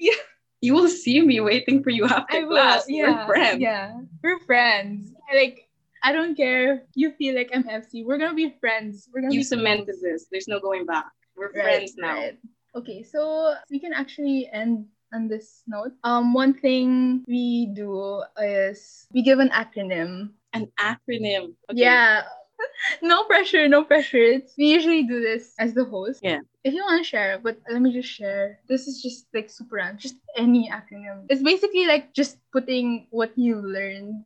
You 0.62 0.74
will 0.74 0.88
see 0.88 1.22
me 1.22 1.40
waiting 1.40 1.82
for 1.82 1.88
you 1.88 2.04
after 2.04 2.36
I 2.36 2.40
will. 2.44 2.50
class. 2.56 2.84
Yeah, 2.86 3.24
We're 3.24 3.26
friends. 3.32 3.60
Yeah, 3.62 3.96
we're 4.22 4.38
friends. 4.40 5.12
Like, 5.32 5.69
I 6.02 6.12
don't 6.12 6.34
care 6.36 6.74
if 6.74 6.80
you 6.94 7.12
feel 7.12 7.34
like 7.34 7.50
I'm 7.52 7.64
FC. 7.64 8.04
We're 8.04 8.18
gonna 8.18 8.34
be 8.34 8.54
friends. 8.60 9.08
We're 9.12 9.22
gonna 9.22 9.34
You 9.34 9.40
be 9.40 9.44
cemented 9.44 9.96
this. 10.00 10.26
There's 10.30 10.48
no 10.48 10.60
going 10.60 10.86
back. 10.86 11.06
We're 11.36 11.52
Right, 11.52 11.62
friends 11.62 11.94
now. 11.96 12.14
right. 12.14 12.38
Okay, 12.74 13.02
so 13.02 13.54
we 13.70 13.78
can 13.80 13.92
actually 13.92 14.48
end 14.52 14.86
on 15.12 15.28
this 15.28 15.62
note. 15.66 15.92
Um, 16.04 16.32
one 16.32 16.54
thing 16.54 17.24
we 17.26 17.66
do 17.66 18.22
is 18.40 19.06
we 19.12 19.22
give 19.22 19.38
an 19.38 19.50
acronym. 19.50 20.30
An 20.52 20.70
acronym. 20.78 21.54
Okay. 21.70 21.80
Yeah. 21.82 22.22
no 23.02 23.24
pressure, 23.24 23.68
no 23.68 23.84
pressure. 23.84 24.22
It's, 24.22 24.54
we 24.56 24.66
usually 24.66 25.02
do 25.04 25.20
this 25.20 25.54
as 25.58 25.74
the 25.74 25.84
host. 25.84 26.20
Yeah. 26.22 26.40
If 26.62 26.74
you 26.74 26.82
want 26.82 27.02
to 27.02 27.08
share, 27.08 27.38
but 27.42 27.58
let 27.70 27.80
me 27.80 27.92
just 27.92 28.08
share. 28.08 28.60
This 28.68 28.86
is 28.86 29.02
just 29.02 29.26
like 29.32 29.50
super 29.50 29.76
random. 29.76 29.98
Just 29.98 30.16
any 30.36 30.70
acronym. 30.70 31.26
It's 31.28 31.42
basically 31.42 31.86
like 31.86 32.12
just 32.12 32.36
putting 32.52 33.06
what 33.10 33.32
you 33.36 33.56
learned 33.56 34.24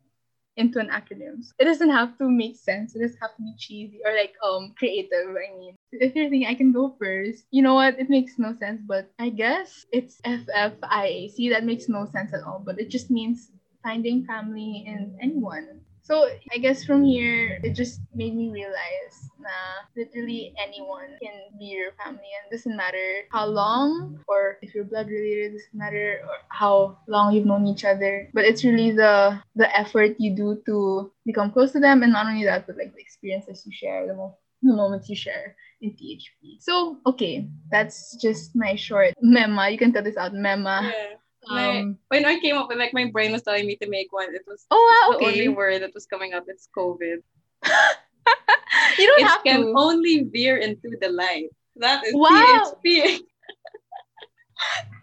into 0.56 0.78
an 0.78 0.88
acronym. 0.88 1.44
It 1.58 1.64
doesn't 1.64 1.90
have 1.90 2.16
to 2.18 2.28
make 2.30 2.56
sense. 2.56 2.94
It 2.94 3.00
doesn't 3.00 3.20
have 3.20 3.36
to 3.36 3.42
be 3.42 3.54
cheesy 3.58 4.00
or 4.04 4.14
like 4.14 4.34
um 4.42 4.74
creative. 4.78 5.30
I 5.30 5.50
mean, 5.58 5.76
if 5.92 6.14
you're 6.14 6.30
thinking 6.30 6.46
I 6.48 6.54
can 6.54 6.72
go 6.72 6.94
first, 6.98 7.44
you 7.50 7.62
know 7.62 7.74
what? 7.74 7.98
It 7.98 8.10
makes 8.10 8.38
no 8.38 8.54
sense, 8.54 8.80
but 8.86 9.10
I 9.18 9.30
guess 9.30 9.86
it's 9.92 10.20
FFIAC. 10.22 11.50
That 11.50 11.64
makes 11.64 11.88
no 11.88 12.06
sense 12.06 12.32
at 12.32 12.42
all. 12.44 12.62
But 12.64 12.80
it 12.80 12.90
just 12.90 13.10
means 13.10 13.50
finding 13.82 14.24
family 14.24 14.84
in 14.86 15.18
anyone. 15.20 15.80
So 16.04 16.28
I 16.52 16.58
guess 16.58 16.84
from 16.84 17.02
here, 17.02 17.58
it 17.64 17.72
just 17.72 18.00
made 18.14 18.36
me 18.36 18.52
realize 18.52 19.16
na 19.40 19.88
literally 19.96 20.52
anyone 20.60 21.16
can 21.16 21.48
be 21.56 21.72
your 21.72 21.96
family 21.96 22.28
and 22.28 22.44
doesn't 22.52 22.76
matter 22.76 23.24
how 23.32 23.48
long 23.48 24.20
or 24.28 24.60
if 24.60 24.74
you're 24.76 24.84
blood 24.84 25.08
related, 25.08 25.56
doesn't 25.56 25.72
matter 25.72 26.20
or 26.28 26.44
how 26.52 27.00
long 27.08 27.32
you've 27.32 27.48
known 27.48 27.64
each 27.66 27.88
other. 27.88 28.28
But 28.36 28.44
it's 28.44 28.64
really 28.68 28.92
the 28.92 29.40
the 29.56 29.64
effort 29.72 30.20
you 30.20 30.36
do 30.36 30.60
to 30.68 31.08
become 31.24 31.48
close 31.48 31.72
to 31.72 31.80
them 31.80 32.04
and 32.04 32.12
not 32.12 32.28
only 32.28 32.44
that, 32.44 32.68
but 32.68 32.76
like 32.76 32.92
the 32.92 33.00
experiences 33.00 33.64
you 33.64 33.72
share, 33.72 34.04
the, 34.06 34.12
mo- 34.12 34.36
the 34.60 34.76
moments 34.76 35.08
you 35.08 35.16
share 35.16 35.56
in 35.80 35.96
THP. 35.96 36.60
So 36.60 37.00
okay, 37.08 37.48
that's 37.72 38.20
just 38.20 38.52
my 38.52 38.76
short 38.76 39.16
mema. 39.24 39.72
You 39.72 39.80
can 39.80 39.88
tell 39.96 40.04
this 40.04 40.20
out, 40.20 40.36
mema. 40.36 40.92
Yeah. 40.92 41.16
My- 41.48 41.80
Um, 41.80 41.98
When 42.08 42.24
I 42.24 42.38
came 42.40 42.56
up 42.56 42.68
with 42.68 42.78
like 42.78 42.92
my 42.94 43.06
brain 43.10 43.32
was 43.32 43.42
telling 43.42 43.66
me 43.66 43.76
to 43.76 43.88
make 43.88 44.12
one. 44.12 44.34
It 44.34 44.42
was 44.46 44.66
oh 44.70 44.80
wow, 44.80 45.18
the 45.18 45.24
only 45.26 45.48
word 45.48 45.82
that 45.82 45.92
was 45.94 46.06
coming 46.06 46.32
up. 46.34 46.44
It's 46.48 46.68
COVID. 46.76 47.18
you 48.98 49.06
don't 49.06 49.20
It 49.20 49.26
have 49.26 49.42
can 49.44 49.60
to. 49.62 49.72
only 49.76 50.24
veer 50.32 50.56
into 50.58 50.96
the 51.00 51.08
light. 51.10 51.48
That 51.76 52.04
is 52.06 52.14
Wow. 52.14 52.76
THP. 52.84 53.20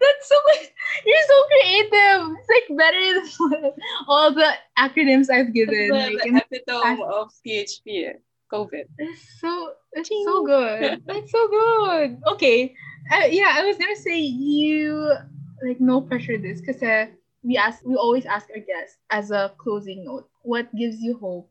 That's 0.00 0.28
so 0.28 0.36
you're 1.06 1.26
so 1.28 1.38
creative. 1.52 2.36
It's 2.38 2.50
like 2.50 2.78
better 2.78 3.02
than 3.14 3.72
all 4.08 4.32
the 4.32 4.50
acronyms 4.78 5.30
I've 5.30 5.52
given. 5.52 5.88
the, 5.88 6.18
Like, 6.18 6.22
the 6.22 6.42
epitome 6.58 7.02
of 7.04 7.30
THP. 7.46 8.14
COVID. 8.52 8.84
it's 8.98 9.40
so 9.40 9.72
it's 9.92 10.08
so 10.08 10.44
good. 10.44 11.02
It's 11.08 11.30
so 11.32 11.48
good. 11.48 12.18
Okay, 12.32 12.74
uh, 13.12 13.24
yeah, 13.30 13.52
I 13.54 13.64
was 13.64 13.76
gonna 13.78 13.96
say 13.96 14.18
you 14.18 15.12
like 15.64 15.80
no 15.80 16.00
pressure 16.00 16.38
this 16.38 16.60
because 16.60 16.82
uh, 16.82 17.06
we 17.42 17.56
ask 17.56 17.84
we 17.84 17.94
always 17.96 18.26
ask 18.26 18.48
our 18.50 18.60
guests 18.60 18.98
as 19.10 19.30
a 19.30 19.52
closing 19.58 20.04
note. 20.04 20.28
What 20.42 20.74
gives 20.74 21.00
you 21.00 21.16
hope 21.18 21.50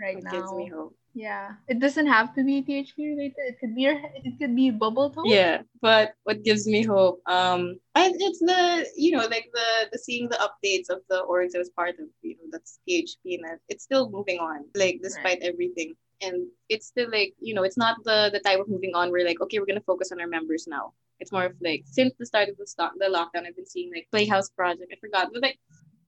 right 0.00 0.18
It 0.18 0.24
now? 0.24 0.30
gives 0.30 0.52
me 0.52 0.68
hope. 0.68 0.96
Yeah, 1.14 1.60
it 1.68 1.78
doesn't 1.78 2.06
have 2.06 2.34
to 2.36 2.42
be 2.42 2.62
THP 2.62 2.96
related. 2.96 3.36
It 3.36 3.60
could 3.60 3.74
be 3.74 3.82
your, 3.82 4.00
it 4.24 4.38
could 4.38 4.56
be 4.56 4.70
bubble 4.70 5.10
toe. 5.10 5.24
Yeah, 5.26 5.60
but 5.82 6.14
what 6.24 6.42
gives 6.42 6.66
me 6.66 6.82
hope? 6.82 7.20
Um, 7.26 7.76
I, 7.94 8.12
it's 8.16 8.40
the 8.40 8.86
you 8.96 9.12
know 9.12 9.26
like 9.28 9.50
the 9.52 9.92
the 9.92 9.98
seeing 9.98 10.30
the 10.30 10.40
updates 10.40 10.88
of 10.88 11.02
the 11.10 11.22
orgs 11.28 11.54
I 11.54 11.58
was 11.58 11.68
part 11.68 12.00
of. 12.00 12.06
You 12.22 12.36
know 12.40 12.48
that's 12.50 12.80
THP 12.88 13.36
and 13.36 13.44
that 13.44 13.60
it's 13.68 13.84
still 13.84 14.08
moving 14.08 14.38
on. 14.40 14.64
Like 14.74 15.00
despite 15.02 15.38
everything, 15.42 15.92
and 16.22 16.46
it's 16.70 16.86
still 16.86 17.10
like 17.10 17.34
you 17.40 17.52
know 17.52 17.62
it's 17.62 17.76
not 17.76 18.02
the 18.04 18.30
the 18.32 18.40
type 18.40 18.60
of 18.60 18.68
moving 18.68 18.94
on 18.94 19.10
where 19.10 19.24
like 19.26 19.40
okay 19.42 19.58
we're 19.58 19.66
gonna 19.68 19.84
focus 19.84 20.12
on 20.12 20.20
our 20.20 20.26
members 20.26 20.66
now. 20.66 20.94
It's 21.22 21.32
more 21.32 21.46
of 21.46 21.54
like 21.62 21.82
since 21.86 22.12
the 22.18 22.26
start 22.26 22.48
of 22.50 22.56
the 22.58 22.66
stock 22.66 22.92
the 22.98 23.06
lockdown 23.06 23.46
I've 23.46 23.56
been 23.56 23.72
seeing 23.74 23.90
like 23.94 24.08
Playhouse 24.10 24.50
Project. 24.50 24.92
I 24.92 24.96
forgot, 25.00 25.30
but 25.32 25.42
like 25.42 25.58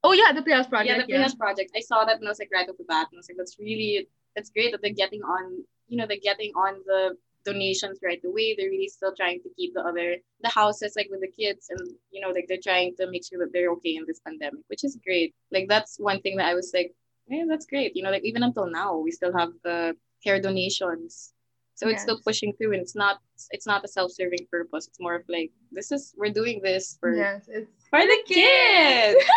Oh 0.05 0.13
yeah, 0.13 0.33
the 0.33 0.43
Playhouse 0.43 0.67
project. 0.67 0.91
yeah, 0.91 1.01
the 1.01 1.09
Playhouse 1.09 1.35
Project. 1.35 1.71
I 1.75 1.81
saw 1.81 2.05
that 2.05 2.19
and 2.19 2.29
I 2.29 2.31
was 2.31 2.39
like 2.39 2.51
right 2.53 2.69
off 2.69 2.77
the 2.77 2.85
bat, 2.85 3.09
and 3.11 3.17
I 3.17 3.21
was 3.21 3.29
like, 3.31 3.39
that's 3.39 3.59
really 3.59 4.07
that's 4.37 4.51
great 4.51 4.71
that 4.73 4.83
they're 4.83 4.93
getting 4.93 5.23
on. 5.23 5.65
You 5.89 5.97
know, 5.97 6.07
they're 6.07 6.29
getting 6.31 6.53
on 6.53 6.83
the 6.85 7.17
donations 7.47 8.01
right 8.05 8.21
away. 8.23 8.55
They're 8.55 8.69
really 8.69 8.89
still 8.89 9.15
trying 9.17 9.41
to 9.43 9.49
keep 9.57 9.73
the 9.73 9.81
other 9.81 10.17
the 10.43 10.51
houses 10.51 10.93
like 10.95 11.09
with 11.11 11.23
the 11.23 11.33
kids, 11.33 11.69
and 11.71 11.81
you 12.11 12.21
know, 12.21 12.29
like 12.29 12.45
they're 12.49 12.63
trying 12.63 12.95
to 12.97 13.11
make 13.11 13.25
sure 13.27 13.39
that 13.39 13.53
they're 13.55 13.73
okay 13.77 13.97
in 13.97 14.05
this 14.07 14.21
pandemic, 14.21 14.61
which 14.67 14.85
is 14.85 14.99
great. 15.03 15.35
Like 15.51 15.69
that's 15.69 15.97
one 15.99 16.21
thing 16.21 16.37
that 16.37 16.49
I 16.49 16.55
was 16.55 16.71
like, 16.75 16.93
yeah, 17.27 17.45
that's 17.49 17.65
great. 17.65 17.97
You 17.97 18.03
know, 18.03 18.11
like 18.11 18.25
even 18.25 18.43
until 18.43 18.67
now, 18.67 18.99
we 18.99 19.11
still 19.11 19.33
have 19.35 19.53
the 19.63 19.97
care 20.23 20.39
donations. 20.39 21.33
So 21.77 21.89
it's 21.89 22.03
still 22.03 22.21
pushing 22.25 22.53
through, 22.55 22.73
and 22.73 22.83
it's 22.83 22.95
not 22.95 23.19
it's 23.51 23.67
not 23.67 23.85
a 23.85 23.89
self-serving 23.89 24.47
purpose. 24.51 24.87
It's 24.87 25.01
more 25.01 25.17
of 25.17 25.25
like 25.29 25.51
this 25.73 25.91
is 25.91 26.15
we're 26.17 26.33
doing 26.33 26.61
this 26.63 26.97
for 27.01 27.15
Yes, 27.15 27.49
it's 27.49 27.71
for 27.91 28.01
the 28.01 28.19
kids. 28.27 29.25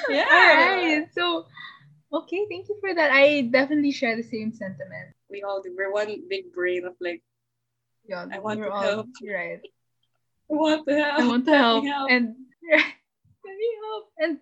yeah. 0.08 0.26
All 0.30 0.48
right. 0.56 1.06
So, 1.12 1.46
okay, 2.12 2.46
thank 2.50 2.68
you 2.68 2.76
for 2.80 2.94
that. 2.94 3.10
I 3.10 3.42
definitely 3.42 3.92
share 3.92 4.16
the 4.16 4.22
same 4.22 4.52
sentiment. 4.52 5.14
we 5.30 5.42
all 5.42 5.62
do. 5.62 5.74
We're 5.76 5.92
one 5.92 6.28
big 6.28 6.52
brain 6.52 6.84
of 6.86 6.94
like, 7.00 7.22
Yeah, 8.08 8.26
I 8.30 8.38
want 8.38 8.60
to 8.60 8.70
all- 8.70 8.82
help. 8.82 9.06
Right. 9.22 9.60
I 10.50 10.54
want 10.54 10.86
to 10.88 10.94
help. 10.94 11.20
I 11.20 11.26
want 11.28 11.44
to 11.46 11.56
help, 11.56 11.84
help. 11.84 12.10
and 12.10 12.34
let 12.70 13.56
me 13.56 13.68
help. 13.86 14.04
And 14.18 14.32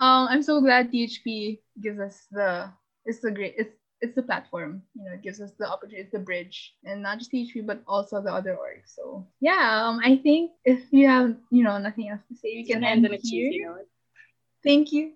um, 0.00 0.26
I'm 0.28 0.42
so 0.42 0.60
glad 0.60 0.90
THP 0.90 1.60
gives 1.80 2.00
us 2.00 2.26
the. 2.30 2.70
It's 3.06 3.22
a 3.22 3.30
great. 3.30 3.54
It's 3.56 3.70
it's 4.00 4.14
the 4.14 4.22
platform. 4.22 4.82
You 4.94 5.04
know, 5.04 5.12
it 5.12 5.22
gives 5.22 5.40
us 5.40 5.52
the 5.58 5.68
opportunity, 5.68 6.02
it's 6.02 6.12
the 6.12 6.18
bridge, 6.18 6.74
and 6.84 7.02
not 7.02 7.18
just 7.18 7.32
THP, 7.32 7.66
but 7.66 7.82
also 7.86 8.20
the 8.20 8.32
other 8.32 8.56
orgs. 8.56 8.94
So 8.94 9.26
yeah, 9.40 9.86
um, 9.86 10.00
I 10.04 10.16
think 10.16 10.52
if 10.64 10.80
you 10.90 11.08
have 11.08 11.36
you 11.50 11.64
know 11.64 11.78
nothing 11.78 12.08
else 12.08 12.20
to 12.28 12.36
say, 12.36 12.54
we 12.54 12.64
You 12.66 12.74
can 12.74 12.84
end 12.84 13.06
end 13.06 13.18
here. 13.22 13.86
Thank 14.62 14.92
you. 14.92 15.12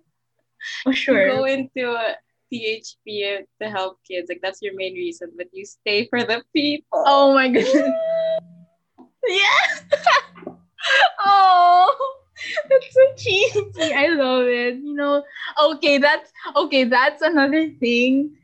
Oh 0.87 0.91
You 0.91 0.97
sure. 0.97 1.27
go 1.29 1.45
into 1.45 1.91
a 1.93 2.17
THP 2.53 3.45
to 3.61 3.71
help 3.71 3.99
kids. 4.07 4.29
Like 4.29 4.41
that's 4.43 4.63
your 4.63 4.75
main 4.75 4.95
reason, 4.95 5.33
but 5.37 5.49
you 5.53 5.65
stay 5.65 6.07
for 6.09 6.25
the 6.25 6.43
people. 6.55 7.03
Oh 7.07 7.35
my 7.35 7.49
goodness. 7.49 7.75
yeah. 9.27 10.55
oh, 11.27 12.17
that's 12.69 12.95
so 12.95 13.01
cheesy. 13.17 13.93
I 13.93 14.09
love 14.09 14.47
it. 14.47 14.77
You 14.77 14.95
know, 14.95 15.25
okay, 15.63 15.99
that's 15.99 16.31
okay, 16.57 16.85
that's 16.85 17.23
another 17.23 17.71
thing. 17.81 18.38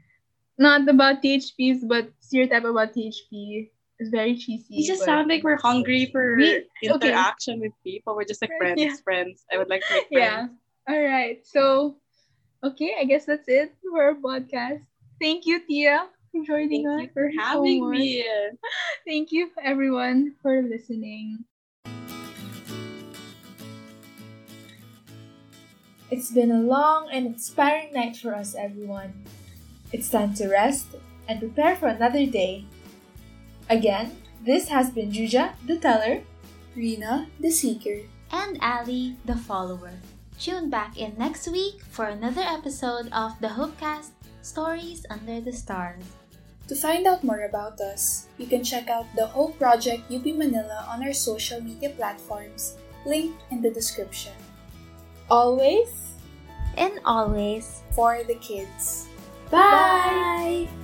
Not 0.58 0.88
about 0.88 1.22
THPs, 1.22 1.86
but 1.86 2.10
stereotype 2.20 2.64
about 2.64 2.94
THP. 2.94 3.70
It's 3.98 4.10
very 4.10 4.36
cheesy. 4.36 4.66
You 4.74 4.86
just 4.86 5.00
but- 5.00 5.06
sound 5.06 5.28
like 5.28 5.42
we're 5.42 5.58
hungry 5.60 6.06
for 6.10 6.36
We- 6.36 6.66
okay. 6.90 7.08
interaction 7.08 7.60
with 7.60 7.72
people. 7.82 8.14
We're 8.16 8.24
just 8.24 8.42
like 8.42 8.50
friends, 8.58 8.80
Yeah. 8.80 8.94
friends. 9.02 9.44
I 9.52 9.58
would 9.58 9.68
like 9.68 9.82
to 9.86 9.94
make 9.94 10.06
Yeah. 10.10 10.46
friends. 10.46 10.58
All 10.88 11.02
right. 11.02 11.46
So, 11.46 11.96
okay, 12.62 12.94
I 12.98 13.04
guess 13.04 13.24
that's 13.26 13.48
it 13.48 13.74
for 13.82 14.02
our 14.02 14.14
podcast. 14.14 14.82
Thank 15.20 15.46
you, 15.46 15.60
Tia, 15.66 16.08
for 16.32 16.44
joining 16.44 16.84
Thank 16.84 16.90
us. 16.90 17.02
you 17.06 17.10
for 17.14 17.30
having 17.38 17.80
much. 17.88 17.98
me. 17.98 18.24
Thank 19.06 19.32
you, 19.32 19.50
everyone, 19.62 20.34
for 20.42 20.60
listening. 20.62 21.44
It's 26.10 26.30
been 26.30 26.50
a 26.52 26.60
long 26.60 27.08
and 27.10 27.26
inspiring 27.26 27.92
night 27.94 28.16
for 28.16 28.34
us, 28.34 28.54
everyone. 28.54 29.24
It's 29.94 30.10
time 30.10 30.34
to 30.42 30.50
rest 30.50 30.98
and 31.30 31.38
prepare 31.38 31.78
for 31.78 31.86
another 31.86 32.26
day. 32.26 32.66
Again, 33.70 34.18
this 34.42 34.66
has 34.66 34.90
been 34.90 35.14
Juja, 35.14 35.54
the 35.70 35.78
teller. 35.78 36.18
Rina, 36.74 37.30
the 37.38 37.54
seeker. 37.54 38.02
And 38.34 38.58
Ali, 38.58 39.14
the 39.22 39.38
follower. 39.38 39.94
Tune 40.34 40.66
back 40.66 40.98
in 40.98 41.14
next 41.14 41.46
week 41.46 41.78
for 41.94 42.10
another 42.10 42.42
episode 42.42 43.06
of 43.14 43.38
the 43.38 43.54
HOPEcast 43.54 44.10
Stories 44.42 45.06
Under 45.14 45.38
the 45.38 45.54
Stars. 45.54 46.02
To 46.66 46.74
find 46.74 47.06
out 47.06 47.22
more 47.22 47.46
about 47.46 47.78
us, 47.78 48.26
you 48.34 48.50
can 48.50 48.66
check 48.66 48.90
out 48.90 49.06
the 49.14 49.30
Hope 49.30 49.54
Project 49.62 50.10
UP 50.10 50.26
Manila 50.26 50.90
on 50.90 51.06
our 51.06 51.14
social 51.14 51.62
media 51.62 51.94
platforms, 51.94 52.74
linked 53.06 53.38
in 53.54 53.62
the 53.62 53.70
description. 53.70 54.34
Always, 55.30 56.18
And 56.74 56.98
always, 57.06 57.86
For 57.94 58.26
the 58.26 58.34
kids. 58.42 59.06
Bye! 59.50 60.68
Bye. 60.68 60.83